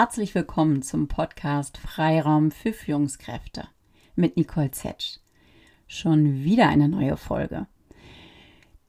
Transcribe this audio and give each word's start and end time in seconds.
Herzlich 0.00 0.32
willkommen 0.36 0.82
zum 0.82 1.08
Podcast 1.08 1.76
Freiraum 1.76 2.52
für 2.52 2.72
Führungskräfte 2.72 3.66
mit 4.14 4.36
Nicole 4.36 4.70
Zetsch. 4.70 5.18
Schon 5.88 6.44
wieder 6.44 6.68
eine 6.68 6.88
neue 6.88 7.16
Folge. 7.16 7.66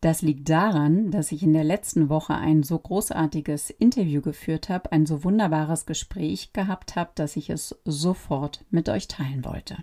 Das 0.01 0.21
liegt 0.21 0.47
daran, 0.49 1.09
dass 1.09 1.31
ich 1.31 1.41
in 1.41 1.53
der 1.53 1.63
letzten 1.63 2.09
Woche 2.09 2.35
ein 2.35 2.61
so 2.61 2.77
großartiges 2.77 3.71
Interview 3.71 4.21
geführt 4.21 4.69
habe, 4.69 4.91
ein 4.91 5.07
so 5.07 5.23
wunderbares 5.23 5.87
Gespräch 5.87 6.53
gehabt 6.53 6.95
habe, 6.95 7.09
dass 7.15 7.37
ich 7.37 7.49
es 7.49 7.75
sofort 7.85 8.63
mit 8.69 8.87
euch 8.87 9.07
teilen 9.07 9.43
wollte. 9.43 9.77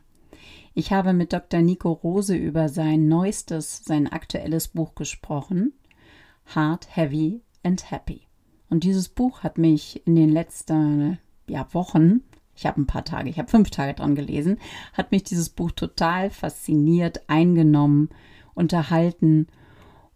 Ich 0.74 0.93
habe 0.93 1.12
mit 1.12 1.32
Dr. 1.32 1.61
Nico 1.61 1.90
Rose 1.90 2.36
über 2.36 2.69
sein 2.69 3.08
neuestes, 3.08 3.84
sein 3.84 4.06
aktuelles 4.06 4.69
Buch 4.69 4.95
gesprochen, 4.95 5.72
Hard, 6.55 6.86
Heavy 6.95 7.42
and 7.64 7.91
Happy. 7.91 8.28
Und 8.69 8.84
dieses 8.84 9.08
Buch 9.08 9.42
hat 9.42 9.58
mich 9.58 10.06
in 10.06 10.16
den 10.16 10.28
letzten 10.28 11.19
ja, 11.48 11.66
Wochen, 11.73 12.23
ich 12.56 12.66
habe 12.66 12.80
ein 12.80 12.86
paar 12.86 13.05
Tage, 13.05 13.28
ich 13.28 13.38
habe 13.38 13.50
fünf 13.50 13.70
Tage 13.70 13.95
dran 13.95 14.14
gelesen, 14.14 14.59
hat 14.95 15.12
mich 15.12 15.23
dieses 15.24 15.50
Buch 15.50 15.70
total 15.72 16.30
fasziniert, 16.30 17.28
eingenommen, 17.28 18.09
unterhalten. 18.55 19.46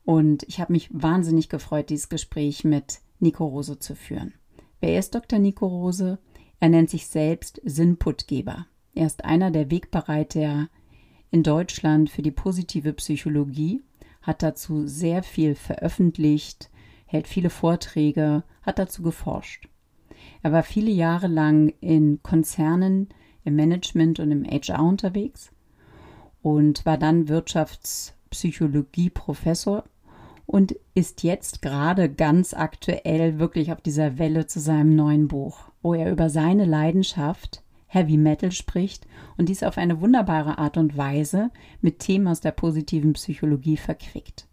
Und 0.05 0.43
ich 0.45 0.61
habe 0.61 0.73
mich 0.73 0.89
wahnsinnig 0.91 1.49
gefreut, 1.49 1.91
dieses 1.91 2.09
Gespräch 2.09 2.65
mit 2.65 3.01
Nico 3.21 3.47
Rose 3.47 3.79
zu 3.79 3.95
führen. 3.95 4.35
Wer 4.81 4.99
ist 4.99 5.15
Dr. 5.15 5.39
Nico 5.39 5.67
Rose? 5.67 6.19
Er 6.59 6.69
nennt 6.71 6.91
sich 6.91 7.07
selbst 7.07 7.61
Sinnputgeber. 7.65 8.67
Er 8.95 9.07
ist 9.07 9.25
einer 9.25 9.51
der 9.51 9.71
Wegbereiter 9.71 10.69
in 11.31 11.43
Deutschland 11.43 12.11
für 12.11 12.23
die 12.23 12.31
positive 12.31 12.93
Psychologie, 12.95 13.83
hat 14.23 14.43
dazu 14.43 14.87
sehr 14.87 15.23
viel 15.23 15.55
veröffentlicht, 15.55 16.71
hält 17.07 17.29
viele 17.29 17.51
Vorträge, 17.51 18.43
hat 18.63 18.79
dazu 18.79 19.03
geforscht. 19.03 19.70
Er 20.43 20.53
war 20.53 20.63
viele 20.63 20.91
Jahre 20.91 21.27
lang 21.27 21.73
in 21.81 22.23
Konzernen, 22.23 23.09
im 23.45 23.57
Management 23.57 24.21
und 24.21 24.31
im 24.31 24.45
HR 24.45 24.85
unterwegs 24.85 25.51
und 26.43 26.85
war 26.87 26.99
dann 26.99 27.29
Wirtschaftspsychologie-Professor 27.29 29.85
und 30.47 30.75
ist 30.95 31.23
jetzt 31.23 31.63
gerade 31.63 32.11
ganz 32.11 32.55
aktuell 32.55 33.39
wirklich 33.39 33.73
auf 33.73 33.81
dieser 33.81 34.19
Welle 34.19 34.47
zu 34.47 34.61
seinem 34.61 34.97
neuen 34.97 35.29
Buch, 35.29 35.71
wo 35.83 35.95
er 35.95 36.11
über 36.11 36.29
seine 36.29 36.65
Leidenschaft 36.65 37.63
Heavy 37.87 38.17
Metal 38.17 38.51
spricht 38.53 39.07
und 39.37 39.49
dies 39.49 39.63
auf 39.63 39.79
eine 39.79 40.01
wunderbare 40.01 40.59
Art 40.59 40.77
und 40.77 40.97
Weise 40.97 41.51
mit 41.81 41.99
Themen 41.99 42.29
aus 42.29 42.41
der 42.41 42.53
positiven 42.53 43.15
Psychologie 43.15 43.77
verquickt. 43.77 44.47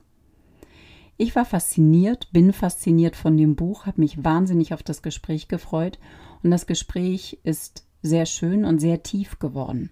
Ich 1.19 1.35
war 1.35 1.45
fasziniert, 1.45 2.29
bin 2.31 2.53
fasziniert 2.53 3.15
von 3.15 3.37
dem 3.37 3.55
Buch, 3.55 3.87
habe 3.87 4.01
mich 4.01 4.23
wahnsinnig 4.23 4.73
auf 4.73 4.83
das 4.83 5.01
Gespräch 5.01 5.47
gefreut 5.47 5.97
und 6.43 6.51
das 6.51 6.67
Gespräch 6.67 7.39
ist 7.43 7.87
sehr 8.03 8.27
schön 8.27 8.65
und 8.65 8.79
sehr 8.79 9.01
tief 9.01 9.39
geworden. 9.39 9.89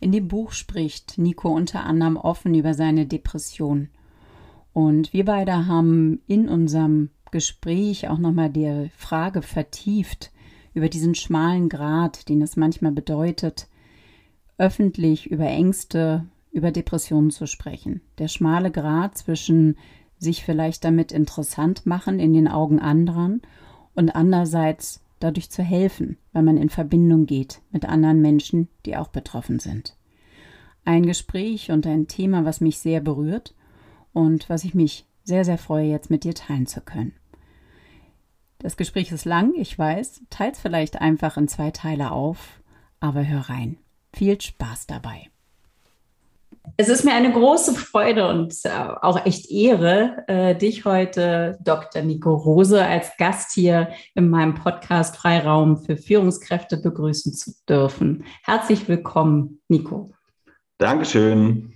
In 0.00 0.10
dem 0.10 0.26
Buch 0.26 0.50
spricht 0.50 1.16
Nico 1.16 1.48
unter 1.48 1.84
anderem 1.84 2.16
offen 2.16 2.54
über 2.54 2.74
seine 2.74 3.06
Depression. 3.06 3.88
Und 4.72 5.12
wir 5.12 5.24
beide 5.24 5.68
haben 5.68 6.20
in 6.26 6.48
unserem 6.48 7.10
Gespräch 7.30 8.08
auch 8.08 8.18
nochmal 8.18 8.50
die 8.50 8.90
Frage 8.96 9.42
vertieft 9.42 10.32
über 10.74 10.88
diesen 10.88 11.14
schmalen 11.14 11.68
Grat, 11.68 12.28
den 12.28 12.42
es 12.42 12.56
manchmal 12.56 12.92
bedeutet, 12.92 13.68
öffentlich 14.58 15.30
über 15.30 15.46
Ängste, 15.46 16.26
über 16.50 16.72
Depressionen 16.72 17.30
zu 17.30 17.46
sprechen. 17.46 18.00
Der 18.18 18.28
schmale 18.28 18.70
Grat 18.70 19.16
zwischen 19.16 19.76
sich 20.18 20.44
vielleicht 20.44 20.84
damit 20.84 21.12
interessant 21.12 21.86
machen 21.86 22.18
in 22.18 22.32
den 22.32 22.48
Augen 22.48 22.78
anderen 22.78 23.42
und 23.94 24.10
andererseits 24.10 25.02
dadurch 25.18 25.50
zu 25.50 25.62
helfen, 25.62 26.18
weil 26.32 26.42
man 26.42 26.56
in 26.56 26.68
Verbindung 26.68 27.26
geht 27.26 27.60
mit 27.70 27.84
anderen 27.84 28.20
Menschen, 28.20 28.68
die 28.84 28.96
auch 28.96 29.08
betroffen 29.08 29.58
sind. 29.58 29.96
Ein 30.84 31.04
Gespräch 31.04 31.70
und 31.70 31.86
ein 31.86 32.06
Thema, 32.06 32.44
was 32.44 32.60
mich 32.60 32.78
sehr 32.78 33.00
berührt 33.00 33.54
und 34.12 34.48
was 34.48 34.64
ich 34.64 34.74
mich 34.74 35.06
sehr, 35.24 35.44
sehr 35.44 35.58
freue, 35.58 35.90
jetzt 35.90 36.10
mit 36.10 36.24
dir 36.24 36.34
teilen 36.34 36.66
zu 36.66 36.80
können. 36.80 37.14
Das 38.58 38.76
Gespräch 38.76 39.12
ist 39.12 39.24
lang, 39.24 39.54
ich 39.56 39.78
weiß, 39.78 40.22
teils 40.30 40.60
vielleicht 40.60 41.00
einfach 41.00 41.36
in 41.36 41.48
zwei 41.48 41.70
Teile 41.70 42.12
auf, 42.12 42.62
aber 43.00 43.26
hör 43.26 43.48
rein. 43.48 43.78
Viel 44.12 44.40
Spaß 44.40 44.86
dabei. 44.86 45.28
Es 46.76 46.88
ist 46.88 47.04
mir 47.04 47.14
eine 47.14 47.32
große 47.32 47.74
Freude 47.74 48.28
und 48.28 48.54
äh, 48.64 48.70
auch 49.00 49.24
echt 49.24 49.50
Ehre, 49.50 50.24
äh, 50.26 50.54
dich 50.54 50.84
heute, 50.84 51.58
Dr. 51.62 52.02
Nico 52.02 52.34
Rose, 52.34 52.84
als 52.84 53.16
Gast 53.18 53.52
hier 53.52 53.90
in 54.14 54.28
meinem 54.28 54.54
Podcast 54.54 55.16
Freiraum 55.16 55.78
für 55.78 55.96
Führungskräfte 55.96 56.76
begrüßen 56.76 57.32
zu 57.32 57.52
dürfen. 57.68 58.24
Herzlich 58.42 58.88
willkommen, 58.88 59.60
Nico. 59.68 60.12
Dankeschön. 60.78 61.75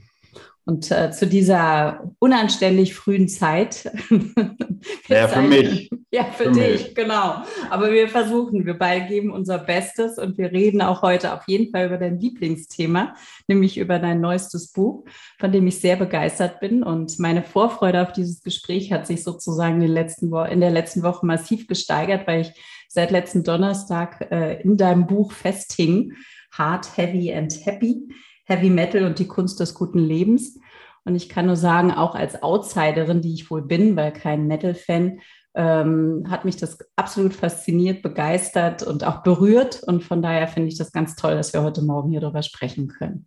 Und 0.71 0.89
äh, 0.93 1.11
zu 1.11 1.27
dieser 1.27 2.13
unanständig 2.21 2.95
frühen 2.95 3.27
Zeit. 3.29 3.91
ja, 5.09 5.27
für 5.27 5.43
mich. 5.43 5.91
Ja, 6.13 6.25
für, 6.25 6.47
für 6.47 6.51
dich, 6.51 6.83
mich. 6.87 6.95
genau. 6.97 7.37
Aber 7.71 7.93
wir 7.93 8.09
versuchen, 8.09 8.67
wir 8.67 8.77
beide 8.77 9.07
geben 9.07 9.31
unser 9.31 9.59
Bestes 9.59 10.19
und 10.19 10.39
wir 10.39 10.51
reden 10.51 10.83
auch 10.83 11.03
heute 11.03 11.33
auf 11.33 11.43
jeden 11.47 11.71
Fall 11.71 11.87
über 11.87 11.99
dein 11.99 12.19
Lieblingsthema, 12.19 13.15
nämlich 13.47 13.79
über 13.79 14.01
dein 14.01 14.21
neuestes 14.21 14.73
Buch, 14.73 15.05
von 15.39 15.53
dem 15.53 15.69
ich 15.69 15.79
sehr 15.79 15.95
begeistert 15.95 16.59
bin. 16.59 16.83
Und 16.83 17.21
meine 17.21 17.45
Vorfreude 17.45 18.03
auf 18.03 18.11
dieses 18.13 18.43
Gespräch 18.43 18.93
hat 18.93 19.07
sich 19.07 19.23
sozusagen 19.23 19.77
in, 19.77 19.83
den 19.83 19.93
letzten 19.93 20.35
in 20.47 20.59
der 20.59 20.73
letzten 20.73 21.05
Woche 21.05 21.25
massiv 21.25 21.69
gesteigert, 21.69 22.27
weil 22.27 22.41
ich 22.41 22.53
seit 22.89 23.13
letzten 23.13 23.45
Donnerstag 23.45 24.33
äh, 24.33 24.61
in 24.63 24.77
deinem 24.77 25.07
Buch 25.07 25.31
festhing, 25.31 26.15
Hard, 26.51 26.97
Heavy 26.97 27.33
and 27.33 27.55
Happy, 27.65 28.09
Heavy 28.51 28.69
Metal 28.69 29.05
und 29.05 29.19
die 29.19 29.29
Kunst 29.29 29.61
des 29.61 29.75
guten 29.75 30.01
Lebens. 30.01 30.59
Und 31.05 31.15
ich 31.15 31.29
kann 31.29 31.47
nur 31.47 31.57
sagen, 31.57 31.93
auch 31.93 32.15
als 32.15 32.43
Outsiderin, 32.43 33.23
die 33.23 33.33
ich 33.33 33.51
wohl 33.51 33.63
bin, 33.63 33.97
weil 33.97 34.13
kein 34.13 34.47
Metal-Fan, 34.47 35.21
ähm, 35.55 36.27
hat 36.29 36.45
mich 36.45 36.57
das 36.57 36.79
absolut 36.97 37.33
fasziniert, 37.35 38.03
begeistert 38.03 38.83
und 38.83 39.05
auch 39.05 39.23
berührt. 39.23 39.83
Und 39.85 40.05
von 40.05 40.21
daher 40.21 40.49
finde 40.49 40.69
ich 40.69 40.79
das 40.79 40.93
ganz 40.93 41.17
toll, 41.17 41.35
dass 41.35 41.53
wir 41.53 41.63
heute 41.63 41.83
Morgen 41.83 42.11
hier 42.11 42.21
darüber 42.21 42.43
sprechen 42.43 42.89
können. 42.89 43.27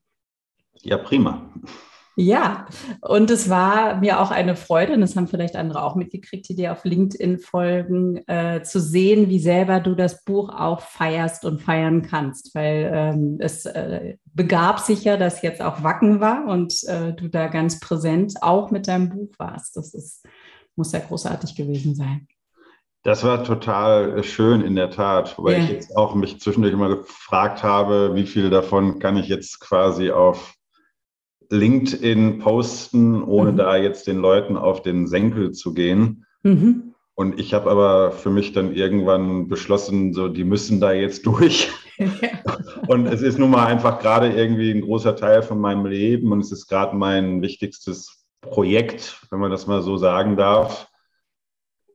Ja, 0.82 0.98
prima. 0.98 1.50
Ja, 2.16 2.68
und 3.02 3.32
es 3.32 3.50
war 3.50 3.96
mir 3.96 4.20
auch 4.20 4.30
eine 4.30 4.56
Freude, 4.56 4.94
und 4.94 5.02
das 5.02 5.16
haben 5.16 5.28
vielleicht 5.28 5.56
andere 5.56 5.84
auch 5.84 5.96
mitgekriegt, 5.96 6.48
die 6.48 6.56
dir 6.56 6.72
auf 6.72 6.86
LinkedIn 6.86 7.40
folgen, 7.40 8.18
äh, 8.28 8.62
zu 8.62 8.80
sehen, 8.80 9.30
wie 9.30 9.40
selber 9.40 9.80
du 9.80 9.96
das 9.96 10.24
Buch 10.24 10.50
auch 10.50 10.82
feierst 10.82 11.44
und 11.44 11.62
feiern 11.62 12.04
kannst, 12.04 12.54
weil 12.54 12.92
ähm, 12.94 13.38
es 13.40 13.66
äh, 13.66 14.18
begab 14.26 14.80
sich 14.80 15.04
ja, 15.04 15.18
dass 15.18 15.42
jetzt 15.42 15.62
auch 15.62 15.84
Wacken 15.84 16.20
war 16.20 16.46
und 16.48 16.84
äh, 16.84 17.14
du 17.14 17.30
da 17.30 17.48
ganz 17.48 17.80
präsent 17.80 18.36
auch 18.42 18.70
mit 18.70 18.88
deinem 18.88 19.10
Buch 19.10 19.32
warst. 19.40 19.76
Das 19.76 19.94
ist 19.94 20.24
muss 20.76 20.92
ja 20.92 21.00
großartig 21.00 21.56
gewesen 21.56 21.96
sein. 21.96 22.28
Das 23.04 23.24
war 23.24 23.44
total 23.44 24.24
schön 24.24 24.62
in 24.62 24.76
der 24.76 24.90
Tat, 24.90 25.36
weil 25.38 25.56
yeah. 25.56 25.64
ich 25.64 25.70
jetzt 25.72 25.98
auch 25.98 26.16
mich 26.16 26.40
zwischendurch 26.40 26.74
immer 26.74 26.88
gefragt 26.88 27.62
habe, 27.62 28.16
wie 28.16 28.26
viel 28.26 28.50
davon 28.50 29.00
kann 29.00 29.18
ich 29.18 29.28
jetzt 29.28 29.60
quasi 29.60 30.12
auf 30.12 30.56
LinkedIn 31.54 32.40
posten, 32.40 33.24
ohne 33.24 33.52
mhm. 33.52 33.58
da 33.58 33.78
jetzt 33.78 34.08
den 34.08 34.18
Leuten 34.18 34.58
auf 34.58 34.82
den 34.82 35.08
Senkel 35.08 35.52
zu 35.52 35.74
gehen. 35.74 36.26
Mhm. 36.42 36.96
Und 37.16 37.40
ich 37.40 37.54
habe 37.54 37.70
aber 37.70 38.12
für 38.12 38.32
mich 38.32 38.54
dann 38.54 38.74
irgendwann 38.74 39.48
beschlossen, 39.48 40.14
so 40.14 40.28
die 40.28 40.44
müssen 40.44 40.80
da 40.80 40.92
jetzt 40.92 41.26
durch. 41.26 41.72
und 42.88 43.06
es 43.06 43.22
ist 43.22 43.38
nun 43.38 43.52
mal 43.52 43.68
einfach 43.68 44.00
gerade 44.00 44.34
irgendwie 44.34 44.72
ein 44.72 44.82
großer 44.82 45.16
Teil 45.16 45.44
von 45.44 45.60
meinem 45.60 45.86
Leben 45.86 46.32
und 46.32 46.40
es 46.40 46.52
ist 46.52 46.68
gerade 46.68 46.96
mein 46.96 47.44
wichtigstes 47.44 48.26
Projekt, 48.42 49.22
wenn 49.30 49.40
man 49.40 49.52
das 49.52 49.68
mal 49.68 49.84
so 49.84 49.98
sagen 49.98 50.36
darf. 50.36 50.90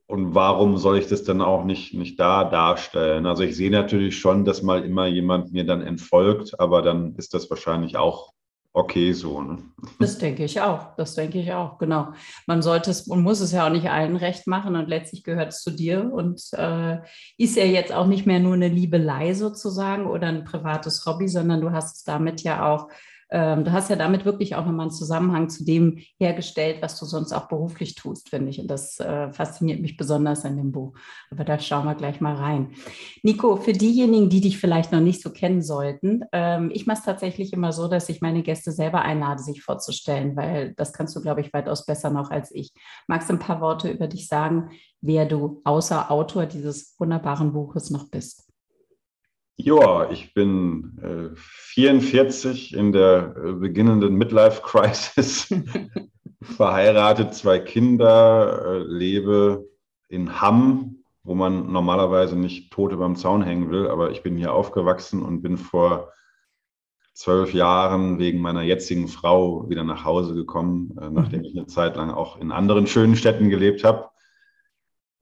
Und 0.06 0.34
warum 0.34 0.78
soll 0.78 0.98
ich 0.98 1.08
das 1.08 1.24
dann 1.24 1.42
auch 1.42 1.64
nicht, 1.64 1.92
nicht 1.92 2.18
da 2.18 2.44
darstellen? 2.44 3.26
Also 3.26 3.42
ich 3.42 3.56
sehe 3.56 3.70
natürlich 3.70 4.18
schon, 4.18 4.44
dass 4.44 4.62
mal 4.62 4.84
immer 4.84 5.06
jemand 5.06 5.52
mir 5.52 5.64
dann 5.64 5.82
entfolgt, 5.82 6.58
aber 6.58 6.80
dann 6.80 7.16
ist 7.16 7.34
das 7.34 7.50
wahrscheinlich 7.50 7.96
auch 7.98 8.32
okay 8.78 9.12
so. 9.12 9.40
Ne? 9.42 9.58
Das 9.98 10.18
denke 10.18 10.44
ich 10.44 10.60
auch. 10.60 10.94
Das 10.96 11.14
denke 11.14 11.38
ich 11.38 11.52
auch, 11.52 11.78
genau. 11.78 12.12
Man 12.46 12.62
sollte 12.62 12.90
es 12.90 13.02
und 13.02 13.22
muss 13.22 13.40
es 13.40 13.52
ja 13.52 13.66
auch 13.66 13.70
nicht 13.70 13.90
allen 13.90 14.16
recht 14.16 14.46
machen 14.46 14.76
und 14.76 14.88
letztlich 14.88 15.22
gehört 15.24 15.52
es 15.52 15.62
zu 15.62 15.70
dir 15.70 16.12
und 16.12 16.40
äh, 16.52 16.98
ist 17.36 17.56
ja 17.56 17.64
jetzt 17.64 17.92
auch 17.92 18.06
nicht 18.06 18.26
mehr 18.26 18.40
nur 18.40 18.54
eine 18.54 18.68
Liebelei 18.68 19.34
sozusagen 19.34 20.06
oder 20.06 20.28
ein 20.28 20.44
privates 20.44 21.04
Hobby, 21.06 21.28
sondern 21.28 21.60
du 21.60 21.72
hast 21.72 21.96
es 21.96 22.04
damit 22.04 22.42
ja 22.42 22.72
auch 22.72 22.88
ähm, 23.30 23.64
du 23.64 23.72
hast 23.72 23.90
ja 23.90 23.96
damit 23.96 24.24
wirklich 24.24 24.54
auch 24.54 24.64
nochmal 24.64 24.86
einen 24.86 24.90
Zusammenhang 24.90 25.48
zu 25.48 25.64
dem 25.64 25.98
hergestellt, 26.18 26.78
was 26.80 26.98
du 26.98 27.04
sonst 27.04 27.32
auch 27.32 27.48
beruflich 27.48 27.94
tust, 27.94 28.30
finde 28.30 28.50
ich. 28.50 28.60
Und 28.60 28.68
das 28.68 28.98
äh, 29.00 29.32
fasziniert 29.32 29.80
mich 29.80 29.96
besonders 29.96 30.44
an 30.44 30.56
dem 30.56 30.72
Buch. 30.72 30.94
Aber 31.30 31.44
da 31.44 31.58
schauen 31.58 31.84
wir 31.84 31.94
gleich 31.94 32.20
mal 32.20 32.34
rein. 32.34 32.72
Nico, 33.22 33.56
für 33.56 33.72
diejenigen, 33.72 34.30
die 34.30 34.40
dich 34.40 34.58
vielleicht 34.58 34.92
noch 34.92 35.00
nicht 35.00 35.22
so 35.22 35.30
kennen 35.30 35.62
sollten, 35.62 36.22
ähm, 36.32 36.70
ich 36.72 36.86
mache 36.86 36.98
es 36.98 37.04
tatsächlich 37.04 37.52
immer 37.52 37.72
so, 37.72 37.88
dass 37.88 38.08
ich 38.08 38.20
meine 38.20 38.42
Gäste 38.42 38.72
selber 38.72 39.02
einlade, 39.02 39.42
sich 39.42 39.62
vorzustellen, 39.62 40.36
weil 40.36 40.74
das 40.74 40.92
kannst 40.92 41.14
du, 41.14 41.20
glaube 41.20 41.40
ich, 41.40 41.52
weitaus 41.52 41.84
besser 41.84 42.10
noch 42.10 42.30
als 42.30 42.50
ich. 42.54 42.72
Magst 43.06 43.28
du 43.28 43.34
ein 43.34 43.38
paar 43.38 43.60
Worte 43.60 43.90
über 43.90 44.06
dich 44.06 44.26
sagen, 44.26 44.70
wer 45.00 45.26
du 45.26 45.60
außer 45.64 46.10
Autor 46.10 46.46
dieses 46.46 46.94
wunderbaren 46.98 47.52
Buches 47.52 47.90
noch 47.90 48.08
bist? 48.08 48.47
Ja, 49.60 50.08
ich 50.08 50.34
bin 50.34 50.98
äh, 51.02 51.36
44 51.36 52.74
in 52.74 52.92
der 52.92 53.34
äh, 53.36 53.52
beginnenden 53.54 54.14
Midlife 54.14 54.62
Crisis, 54.62 55.52
verheiratet, 56.40 57.34
zwei 57.34 57.58
Kinder, 57.58 58.62
äh, 58.64 58.78
lebe 58.84 59.68
in 60.08 60.40
Hamm, 60.40 61.02
wo 61.24 61.34
man 61.34 61.72
normalerweise 61.72 62.36
nicht 62.36 62.72
tot 62.72 62.92
über 62.92 63.04
dem 63.04 63.16
Zaun 63.16 63.42
hängen 63.42 63.68
will, 63.70 63.88
aber 63.88 64.12
ich 64.12 64.22
bin 64.22 64.36
hier 64.36 64.54
aufgewachsen 64.54 65.24
und 65.24 65.42
bin 65.42 65.56
vor 65.58 66.12
zwölf 67.12 67.52
Jahren 67.52 68.20
wegen 68.20 68.40
meiner 68.40 68.62
jetzigen 68.62 69.08
Frau 69.08 69.68
wieder 69.68 69.82
nach 69.82 70.04
Hause 70.04 70.34
gekommen, 70.34 70.96
äh, 71.00 71.10
nachdem 71.10 71.42
ich 71.42 71.56
eine 71.56 71.66
Zeit 71.66 71.96
lang 71.96 72.12
auch 72.12 72.40
in 72.40 72.52
anderen 72.52 72.86
schönen 72.86 73.16
Städten 73.16 73.50
gelebt 73.50 73.82
habe 73.82 74.08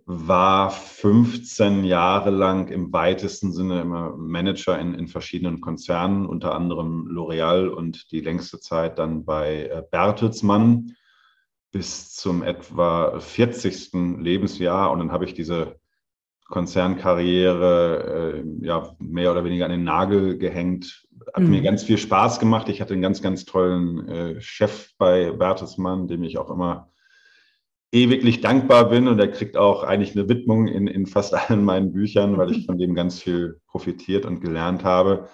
war 0.09 0.71
15 0.71 1.83
Jahre 1.83 2.31
lang 2.31 2.69
im 2.69 2.93
weitesten 2.93 3.53
Sinne 3.53 3.81
immer 3.81 4.17
Manager 4.17 4.79
in, 4.79 4.95
in 4.95 5.09
verschiedenen 5.09 5.61
Konzernen, 5.61 6.27
unter 6.27 6.55
anderem 6.55 7.09
L'Oreal 7.09 7.67
und 7.67 8.13
die 8.13 8.21
längste 8.21 8.61
Zeit 8.61 9.01
dann 9.01 9.25
bei 9.25 9.65
äh, 9.65 9.83
Bertelsmann 9.91 10.95
bis 11.73 12.15
zum 12.15 12.45
etwa 12.45 13.19
40. 13.19 13.93
Lebensjahr. 14.21 14.93
Und 14.93 15.01
dann 15.01 15.11
habe 15.11 15.25
ich 15.25 15.35
diese 15.35 15.81
Konzernkarriere 16.47 18.45
äh, 18.45 18.65
ja 18.65 18.95
mehr 19.01 19.33
oder 19.33 19.43
weniger 19.45 19.65
an 19.65 19.73
den 19.73 19.83
Nagel 19.83 20.39
gehängt. 20.39 21.05
Hat 21.35 21.43
mhm. 21.43 21.51
mir 21.51 21.63
ganz 21.63 21.83
viel 21.83 21.99
Spaß 21.99 22.39
gemacht. 22.39 22.69
Ich 22.69 22.81
hatte 22.81 22.93
einen 22.93 23.03
ganz, 23.03 23.23
ganz 23.23 23.45
tollen 23.45 24.09
äh, 24.09 24.41
Chef 24.41 24.91
bei 24.99 25.33
Bertelsmann, 25.33 26.07
dem 26.07 26.23
ich 26.23 26.39
auch 26.39 26.51
immer 26.51 26.93
ewiglich 27.93 28.41
dankbar 28.41 28.89
bin 28.89 29.09
und 29.09 29.19
er 29.19 29.29
kriegt 29.29 29.57
auch 29.57 29.83
eigentlich 29.83 30.17
eine 30.17 30.29
Widmung 30.29 30.67
in, 30.67 30.87
in 30.87 31.07
fast 31.07 31.35
allen 31.35 31.65
meinen 31.65 31.93
Büchern, 31.93 32.37
weil 32.37 32.51
ich 32.51 32.67
von 32.67 32.79
dem 32.79 32.95
ganz 32.95 33.21
viel 33.21 33.61
profitiert 33.67 34.27
und 34.27 34.41
gelernt 34.41 34.85
habe. 34.85 35.29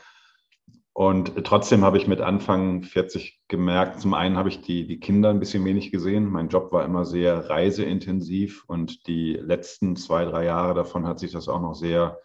Und 0.95 1.43
trotzdem 1.45 1.85
habe 1.85 1.97
ich 1.97 2.07
mit 2.07 2.21
Anfang 2.21 2.83
40 2.83 3.41
gemerkt, 3.49 4.01
zum 4.01 4.13
einen 4.13 4.37
habe 4.37 4.51
ich 4.51 4.61
die, 4.61 4.87
die 4.87 5.01
Kinder 5.01 5.31
ein 5.31 5.41
bisschen 5.41 5.65
wenig 5.65 5.91
gesehen. 5.91 6.31
Mein 6.31 6.49
Job 6.49 6.71
war 6.71 6.85
immer 6.85 7.07
sehr 7.07 7.49
reiseintensiv 7.49 8.65
und 8.67 9.07
die 9.07 9.33
letzten 9.33 9.97
zwei, 9.97 10.27
drei 10.27 10.45
Jahre 10.45 10.75
davon 10.75 11.07
hat 11.07 11.19
sich 11.19 11.33
das 11.33 11.49
auch 11.49 11.63
noch 11.63 11.75
sehr 11.75 12.19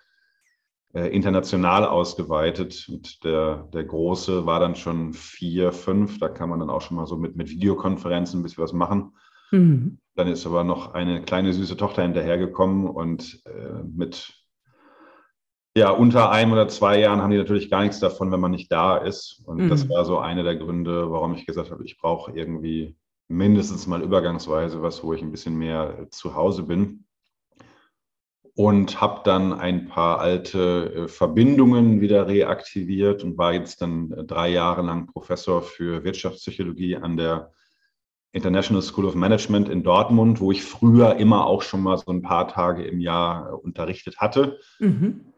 äh, 0.93 1.07
international 1.15 1.85
ausgeweitet. 1.85 2.89
Und 2.89 3.23
der, 3.23 3.69
der 3.73 3.85
Große 3.85 4.45
war 4.45 4.59
dann 4.59 4.75
schon 4.75 5.13
vier, 5.13 5.71
fünf. 5.71 6.19
Da 6.19 6.27
kann 6.27 6.49
man 6.49 6.59
dann 6.59 6.69
auch 6.69 6.81
schon 6.81 6.97
mal 6.97 7.07
so 7.07 7.15
mit, 7.15 7.37
mit 7.37 7.49
Videokonferenzen 7.49 8.41
ein 8.41 8.43
bisschen 8.43 8.63
was 8.63 8.73
machen. 8.73 9.13
Mhm. 9.51 9.99
Dann 10.17 10.27
ist 10.27 10.47
aber 10.47 10.63
noch 10.63 10.95
eine 10.95 11.21
kleine 11.21 11.53
süße 11.53 11.77
Tochter 11.77 12.01
hinterhergekommen 12.01 12.87
und 12.87 13.39
äh, 13.45 13.83
mit 13.83 14.33
ja, 15.77 15.91
unter 15.91 16.31
einem 16.31 16.53
oder 16.53 16.67
zwei 16.67 16.99
Jahren 16.99 17.21
haben 17.21 17.29
die 17.29 17.37
natürlich 17.37 17.69
gar 17.69 17.83
nichts 17.83 17.99
davon, 17.99 18.31
wenn 18.31 18.39
man 18.39 18.49
nicht 18.49 18.71
da 18.71 18.97
ist. 18.97 19.43
Und 19.45 19.57
mhm. 19.57 19.69
das 19.69 19.87
war 19.87 20.05
so 20.05 20.17
einer 20.17 20.41
der 20.41 20.55
Gründe, 20.55 21.11
warum 21.11 21.35
ich 21.35 21.45
gesagt 21.45 21.69
habe, 21.69 21.85
ich 21.85 21.99
brauche 21.99 22.31
irgendwie 22.31 22.97
mindestens 23.27 23.85
mal 23.85 24.01
übergangsweise 24.01 24.81
was, 24.81 25.03
wo 25.03 25.13
ich 25.13 25.21
ein 25.21 25.31
bisschen 25.31 25.55
mehr 25.55 26.07
zu 26.09 26.33
Hause 26.33 26.63
bin. 26.63 27.05
Und 28.55 28.99
habe 28.99 29.21
dann 29.23 29.53
ein 29.53 29.87
paar 29.87 30.19
alte 30.19 30.93
äh, 30.95 31.07
Verbindungen 31.07 32.01
wieder 32.01 32.27
reaktiviert 32.27 33.23
und 33.23 33.37
war 33.37 33.53
jetzt 33.53 33.83
dann 33.83 34.09
drei 34.25 34.49
Jahre 34.49 34.81
lang 34.81 35.05
Professor 35.05 35.61
für 35.61 36.03
Wirtschaftspsychologie 36.03 36.95
an 36.95 37.17
der 37.17 37.51
International 38.31 38.81
School 38.81 39.05
of 39.05 39.15
Management 39.15 39.69
in 39.69 39.83
Dortmund, 39.83 40.39
wo 40.39 40.51
ich 40.51 40.63
früher 40.63 41.15
immer 41.15 41.45
auch 41.45 41.61
schon 41.61 41.81
mal 41.81 41.97
so 41.97 42.11
ein 42.11 42.21
paar 42.21 42.47
Tage 42.47 42.83
im 42.83 42.99
Jahr 42.99 43.49
äh, 43.49 43.53
unterrichtet 43.53 44.17
hatte. 44.17 44.59
Mhm. 44.79 45.33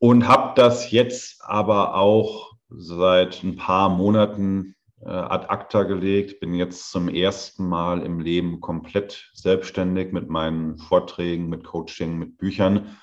Und 0.00 0.28
habe 0.28 0.52
das 0.54 0.90
jetzt 0.90 1.42
aber 1.44 1.96
auch 1.96 2.52
seit 2.70 3.42
ein 3.42 3.56
paar 3.56 3.88
Monaten 3.88 4.76
äh, 5.00 5.08
ad 5.08 5.46
acta 5.48 5.84
gelegt. 5.84 6.40
Bin 6.40 6.54
jetzt 6.54 6.90
zum 6.90 7.08
ersten 7.08 7.68
Mal 7.68 8.02
im 8.02 8.20
Leben 8.20 8.60
komplett 8.60 9.30
selbstständig 9.34 10.12
mit 10.12 10.28
meinen 10.28 10.78
Vorträgen, 10.78 11.48
mit 11.48 11.64
Coaching, 11.64 12.18
mit 12.18 12.38
Büchern 12.38 12.96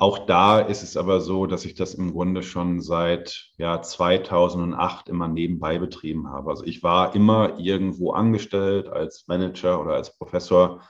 auch 0.00 0.20
da 0.24 0.60
ist 0.60 0.82
es 0.82 0.96
aber 0.96 1.20
so, 1.20 1.44
dass 1.44 1.66
ich 1.66 1.74
das 1.74 1.92
im 1.92 2.12
Grunde 2.12 2.42
schon 2.42 2.80
seit 2.80 3.50
ja, 3.58 3.82
2008 3.82 5.10
immer 5.10 5.28
nebenbei 5.28 5.78
betrieben 5.78 6.30
habe. 6.30 6.48
Also 6.48 6.64
ich 6.64 6.82
war 6.82 7.14
immer 7.14 7.58
irgendwo 7.58 8.12
angestellt 8.12 8.88
als 8.88 9.28
Manager 9.28 9.78
oder 9.78 9.92
als 9.92 10.16
Professor, 10.16 10.80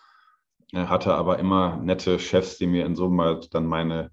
äh, 0.72 0.86
hatte 0.86 1.12
aber 1.14 1.40
immer 1.40 1.76
nette 1.78 2.20
Chefs, 2.20 2.58
die 2.58 2.68
mir 2.68 2.86
in 2.86 2.94
mal 2.94 3.40
dann 3.50 3.66
meine 3.66 4.12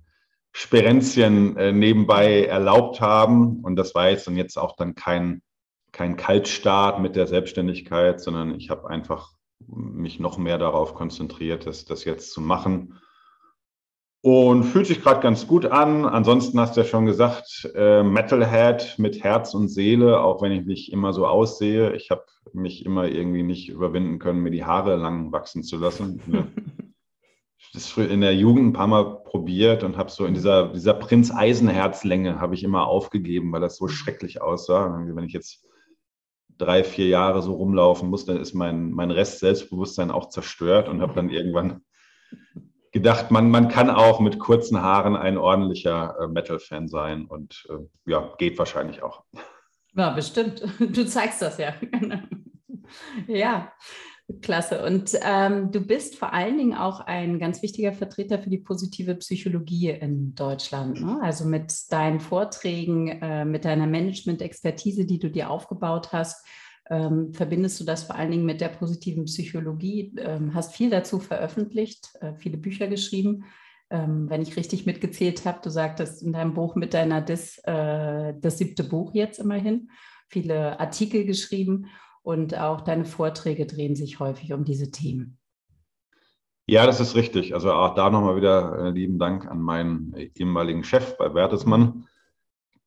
Sperenzien 0.51 1.55
äh, 1.57 1.71
nebenbei 1.71 2.45
erlaubt 2.45 2.99
haben. 2.99 3.63
Und 3.63 3.75
das 3.75 3.93
war 3.93 4.09
jetzt 4.09 4.25
dann 4.25 4.35
jetzt 4.35 4.57
auch 4.57 4.75
dann 4.77 4.95
kein, 4.95 5.43
kein 5.91 6.17
Kaltstart 6.17 7.01
mit 7.01 7.15
der 7.15 7.27
Selbstständigkeit, 7.27 8.19
sondern 8.19 8.55
ich 8.55 8.71
habe 8.71 8.89
einfach 8.89 9.33
mich 9.67 10.19
noch 10.19 10.39
mehr 10.39 10.57
darauf 10.57 10.95
konzentriert, 10.95 11.67
das, 11.67 11.85
das 11.85 12.03
jetzt 12.03 12.31
zu 12.31 12.41
machen 12.41 12.99
und 14.27 14.65
fühlt 14.65 14.87
sich 14.87 15.01
gerade 15.01 15.21
ganz 15.21 15.47
gut 15.47 15.65
an. 15.67 16.05
Ansonsten 16.05 16.59
hast 16.59 16.75
du 16.75 16.81
ja 16.81 16.85
schon 16.85 17.05
gesagt, 17.05 17.71
äh, 17.75 18.03
Metalhead 18.03 18.95
mit 18.97 19.23
Herz 19.23 19.53
und 19.53 19.69
Seele, 19.69 20.19
auch 20.19 20.41
wenn 20.41 20.51
ich 20.51 20.65
nicht 20.65 20.91
immer 20.91 21.13
so 21.13 21.25
aussehe. 21.25 21.95
Ich 21.95 22.11
habe 22.11 22.25
mich 22.51 22.85
immer 22.85 23.07
irgendwie 23.07 23.43
nicht 23.43 23.69
überwinden 23.69 24.19
können, 24.19 24.41
mir 24.41 24.51
die 24.51 24.65
Haare 24.65 24.97
lang 24.97 25.31
wachsen 25.31 25.63
zu 25.63 25.77
lassen. 25.77 26.21
das 27.73 27.95
in 27.95 28.19
der 28.19 28.35
Jugend 28.35 28.67
ein 28.67 28.73
paar 28.73 28.87
Mal 28.87 29.23
probiert 29.23 29.85
und 29.85 29.95
habe 29.95 30.11
so 30.11 30.25
in 30.25 30.33
dieser, 30.33 30.73
dieser 30.73 30.95
Prinz 30.95 31.31
Eisenherz-Länge 31.31 32.41
habe 32.41 32.53
ich 32.53 32.65
immer 32.65 32.85
aufgegeben, 32.85 33.53
weil 33.53 33.61
das 33.61 33.77
so 33.77 33.87
schrecklich 33.87 34.41
aussah. 34.41 35.05
Wenn 35.07 35.23
ich 35.23 35.31
jetzt 35.31 35.65
drei, 36.57 36.83
vier 36.83 37.07
Jahre 37.07 37.41
so 37.41 37.53
rumlaufen 37.53 38.09
muss, 38.09 38.25
dann 38.25 38.35
ist 38.35 38.53
mein, 38.53 38.91
mein 38.91 39.11
Rest 39.11 39.39
Selbstbewusstsein 39.39 40.11
auch 40.11 40.27
zerstört 40.27 40.89
und 40.89 41.01
habe 41.01 41.13
dann 41.13 41.29
irgendwann 41.29 41.85
gedacht, 42.97 43.29
man, 43.31 43.49
man 43.51 43.67
kann 43.67 43.89
auch 43.89 44.19
mit 44.19 44.39
kurzen 44.39 44.81
Haaren 44.81 45.15
ein 45.15 45.37
ordentlicher 45.37 46.15
äh, 46.19 46.27
Metal-Fan 46.27 46.87
sein 46.87 47.25
und 47.25 47.67
äh, 47.69 48.11
ja, 48.11 48.33
geht 48.37 48.57
wahrscheinlich 48.57 49.03
auch. 49.03 49.23
Ja, 49.95 50.11
bestimmt. 50.11 50.63
Du 50.79 51.05
zeigst 51.05 51.41
das 51.41 51.57
ja. 51.57 51.73
ja, 53.27 53.71
klasse. 54.41 54.83
Und 54.83 55.11
ähm, 55.21 55.71
du 55.71 55.81
bist 55.81 56.17
vor 56.17 56.33
allen 56.33 56.57
Dingen 56.57 56.73
auch 56.73 56.99
ein 57.01 57.37
ganz 57.39 57.61
wichtiger 57.61 57.93
Vertreter 57.93 58.39
für 58.39 58.49
die 58.49 58.57
positive 58.57 59.15
Psychologie 59.15 59.91
in 59.91 60.33
Deutschland. 60.33 61.01
Ne? 61.01 61.19
Also 61.21 61.45
mit 61.45 61.71
deinen 61.91 62.19
Vorträgen, 62.19 63.09
äh, 63.21 63.45
mit 63.45 63.63
deiner 63.63 63.87
Management-Expertise, 63.87 65.05
die 65.05 65.19
du 65.19 65.29
dir 65.29 65.51
aufgebaut 65.51 66.11
hast 66.13 66.45
ähm, 66.89 67.33
verbindest 67.33 67.79
du 67.79 67.83
das 67.83 68.03
vor 68.03 68.15
allen 68.15 68.31
Dingen 68.31 68.45
mit 68.45 68.61
der 68.61 68.69
positiven 68.69 69.25
Psychologie, 69.25 70.13
ähm, 70.19 70.53
hast 70.53 70.75
viel 70.75 70.89
dazu 70.89 71.19
veröffentlicht, 71.19 72.09
äh, 72.21 72.33
viele 72.35 72.57
Bücher 72.57 72.87
geschrieben. 72.87 73.45
Ähm, 73.89 74.29
wenn 74.29 74.41
ich 74.41 74.57
richtig 74.57 74.85
mitgezählt 74.85 75.45
habe, 75.45 75.59
du 75.63 75.69
sagtest 75.69 76.21
in 76.21 76.33
deinem 76.33 76.53
Buch 76.53 76.75
mit 76.75 76.93
deiner 76.93 77.21
Dis, 77.21 77.57
äh, 77.63 78.33
das 78.39 78.57
siebte 78.57 78.83
Buch 78.83 79.13
jetzt 79.13 79.39
immerhin, 79.39 79.89
viele 80.27 80.79
Artikel 80.79 81.25
geschrieben 81.25 81.87
und 82.21 82.57
auch 82.57 82.81
deine 82.81 83.05
Vorträge 83.05 83.65
drehen 83.65 83.95
sich 83.95 84.19
häufig 84.19 84.51
um 84.51 84.65
diese 84.65 84.91
Themen. 84.91 85.37
Ja, 86.69 86.85
das 86.85 86.99
ist 86.99 87.15
richtig. 87.15 87.53
Also 87.53 87.71
auch 87.71 87.95
da 87.95 88.09
nochmal 88.09 88.35
wieder 88.35 88.77
äh, 88.77 88.89
lieben 88.89 89.19
Dank 89.19 89.49
an 89.49 89.61
meinen 89.61 90.13
ehemaligen 90.35 90.83
Chef 90.83 91.17
bei 91.17 91.29
Bertelsmann 91.29 92.07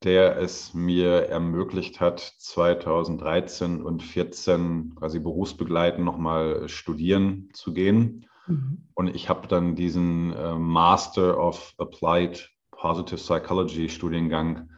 der 0.03 0.37
es 0.37 0.73
mir 0.73 1.29
ermöglicht 1.29 1.99
hat, 1.99 2.19
2013 2.19 3.81
und 3.83 4.01
2014 4.01 4.95
quasi 4.95 5.19
berufsbegleitend 5.19 6.03
nochmal 6.03 6.67
studieren 6.67 7.49
zu 7.53 7.73
gehen. 7.73 8.25
Mhm. 8.47 8.87
Und 8.95 9.15
ich 9.15 9.29
habe 9.29 9.47
dann 9.47 9.75
diesen 9.75 10.33
äh, 10.33 10.55
Master 10.55 11.39
of 11.39 11.73
Applied 11.77 12.49
Positive 12.71 13.17
Psychology 13.17 13.89
Studiengang 13.89 14.69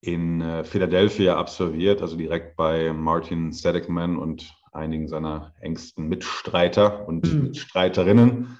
in 0.00 0.40
äh, 0.40 0.64
Philadelphia 0.64 1.36
absolviert, 1.36 2.00
also 2.00 2.16
direkt 2.16 2.56
bei 2.56 2.94
Martin 2.94 3.52
Seligman 3.52 4.16
und 4.16 4.54
einigen 4.72 5.08
seiner 5.08 5.52
engsten 5.60 6.08
Mitstreiter 6.08 7.06
und 7.06 7.30
mhm. 7.30 7.42
Mitstreiterinnen. 7.42 8.58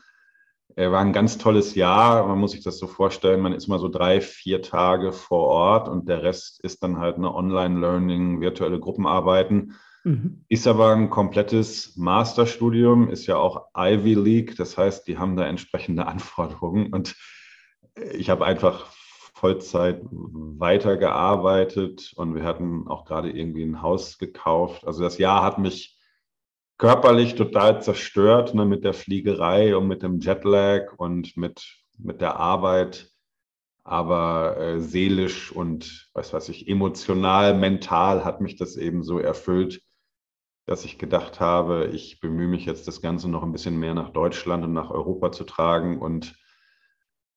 Er 0.76 0.92
war 0.92 1.00
ein 1.00 1.12
ganz 1.12 1.38
tolles 1.38 1.74
Jahr. 1.74 2.26
Man 2.26 2.38
muss 2.38 2.52
sich 2.52 2.62
das 2.62 2.78
so 2.78 2.86
vorstellen, 2.86 3.40
man 3.40 3.52
ist 3.52 3.68
mal 3.68 3.78
so 3.78 3.88
drei, 3.88 4.20
vier 4.20 4.62
Tage 4.62 5.12
vor 5.12 5.48
Ort 5.48 5.88
und 5.88 6.08
der 6.08 6.22
Rest 6.22 6.62
ist 6.62 6.82
dann 6.82 6.98
halt 6.98 7.16
eine 7.16 7.34
Online-Learning, 7.34 8.40
virtuelle 8.40 8.80
Gruppenarbeiten. 8.80 9.74
Mhm. 10.04 10.44
Ist 10.48 10.66
aber 10.66 10.92
ein 10.92 11.10
komplettes 11.10 11.96
Masterstudium, 11.96 13.10
ist 13.10 13.26
ja 13.26 13.36
auch 13.36 13.66
Ivy 13.76 14.14
League, 14.14 14.56
das 14.56 14.78
heißt, 14.78 15.06
die 15.06 15.18
haben 15.18 15.36
da 15.36 15.44
entsprechende 15.44 16.06
Anforderungen 16.06 16.92
und 16.92 17.16
ich 18.12 18.30
habe 18.30 18.46
einfach 18.46 18.86
Vollzeit 19.34 20.00
weitergearbeitet 20.10 22.12
und 22.16 22.34
wir 22.34 22.44
hatten 22.44 22.88
auch 22.88 23.04
gerade 23.04 23.30
irgendwie 23.30 23.64
ein 23.64 23.82
Haus 23.82 24.18
gekauft. 24.18 24.86
Also 24.86 25.02
das 25.02 25.18
Jahr 25.18 25.42
hat 25.42 25.58
mich 25.58 25.99
körperlich 26.80 27.34
total 27.34 27.82
zerstört 27.82 28.54
ne, 28.54 28.64
mit 28.64 28.84
der 28.84 28.94
Fliegerei 28.94 29.76
und 29.76 29.86
mit 29.86 30.02
dem 30.02 30.18
Jetlag 30.18 30.94
und 30.96 31.36
mit, 31.36 31.76
mit 31.98 32.22
der 32.22 32.36
Arbeit. 32.36 33.10
aber 33.84 34.56
äh, 34.56 34.80
seelisch 34.80 35.52
und 35.52 36.10
was 36.14 36.32
weiß 36.32 36.48
ich, 36.48 36.68
emotional, 36.68 37.54
mental 37.54 38.24
hat 38.24 38.40
mich 38.40 38.56
das 38.56 38.76
eben 38.76 39.02
so 39.02 39.18
erfüllt, 39.18 39.82
dass 40.66 40.86
ich 40.86 40.98
gedacht 40.98 41.38
habe, 41.40 41.90
ich 41.92 42.20
bemühe 42.20 42.48
mich 42.48 42.64
jetzt, 42.64 42.88
das 42.88 43.02
Ganze 43.02 43.28
noch 43.28 43.42
ein 43.42 43.52
bisschen 43.52 43.78
mehr 43.78 43.94
nach 43.94 44.10
Deutschland 44.10 44.64
und 44.64 44.72
nach 44.72 44.90
Europa 44.90 45.32
zu 45.32 45.44
tragen 45.44 45.98
und 46.00 46.34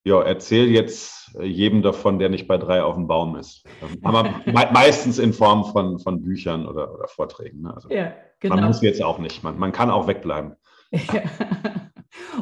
ja, 0.03 0.21
erzähl 0.21 0.69
jetzt 0.69 1.31
jedem 1.41 1.81
davon, 1.81 2.19
der 2.19 2.29
nicht 2.29 2.47
bei 2.47 2.57
drei 2.57 2.83
auf 2.83 2.95
dem 2.95 3.07
Baum 3.07 3.35
ist. 3.35 3.63
Aber 4.01 4.23
me 4.23 4.69
meistens 4.71 5.17
in 5.17 5.33
Form 5.33 5.65
von, 5.65 5.99
von 5.99 6.21
Büchern 6.21 6.67
oder, 6.67 6.93
oder 6.93 7.07
Vorträgen. 7.07 7.61
Ne? 7.61 7.73
Also 7.73 7.89
ja, 7.89 8.13
genau. 8.39 8.55
Man 8.55 8.65
muss 8.65 8.81
jetzt 8.81 9.01
auch 9.01 9.19
nicht, 9.19 9.43
man, 9.43 9.57
man 9.57 9.71
kann 9.71 9.89
auch 9.89 10.07
wegbleiben. 10.07 10.53
Ja. 10.91 11.23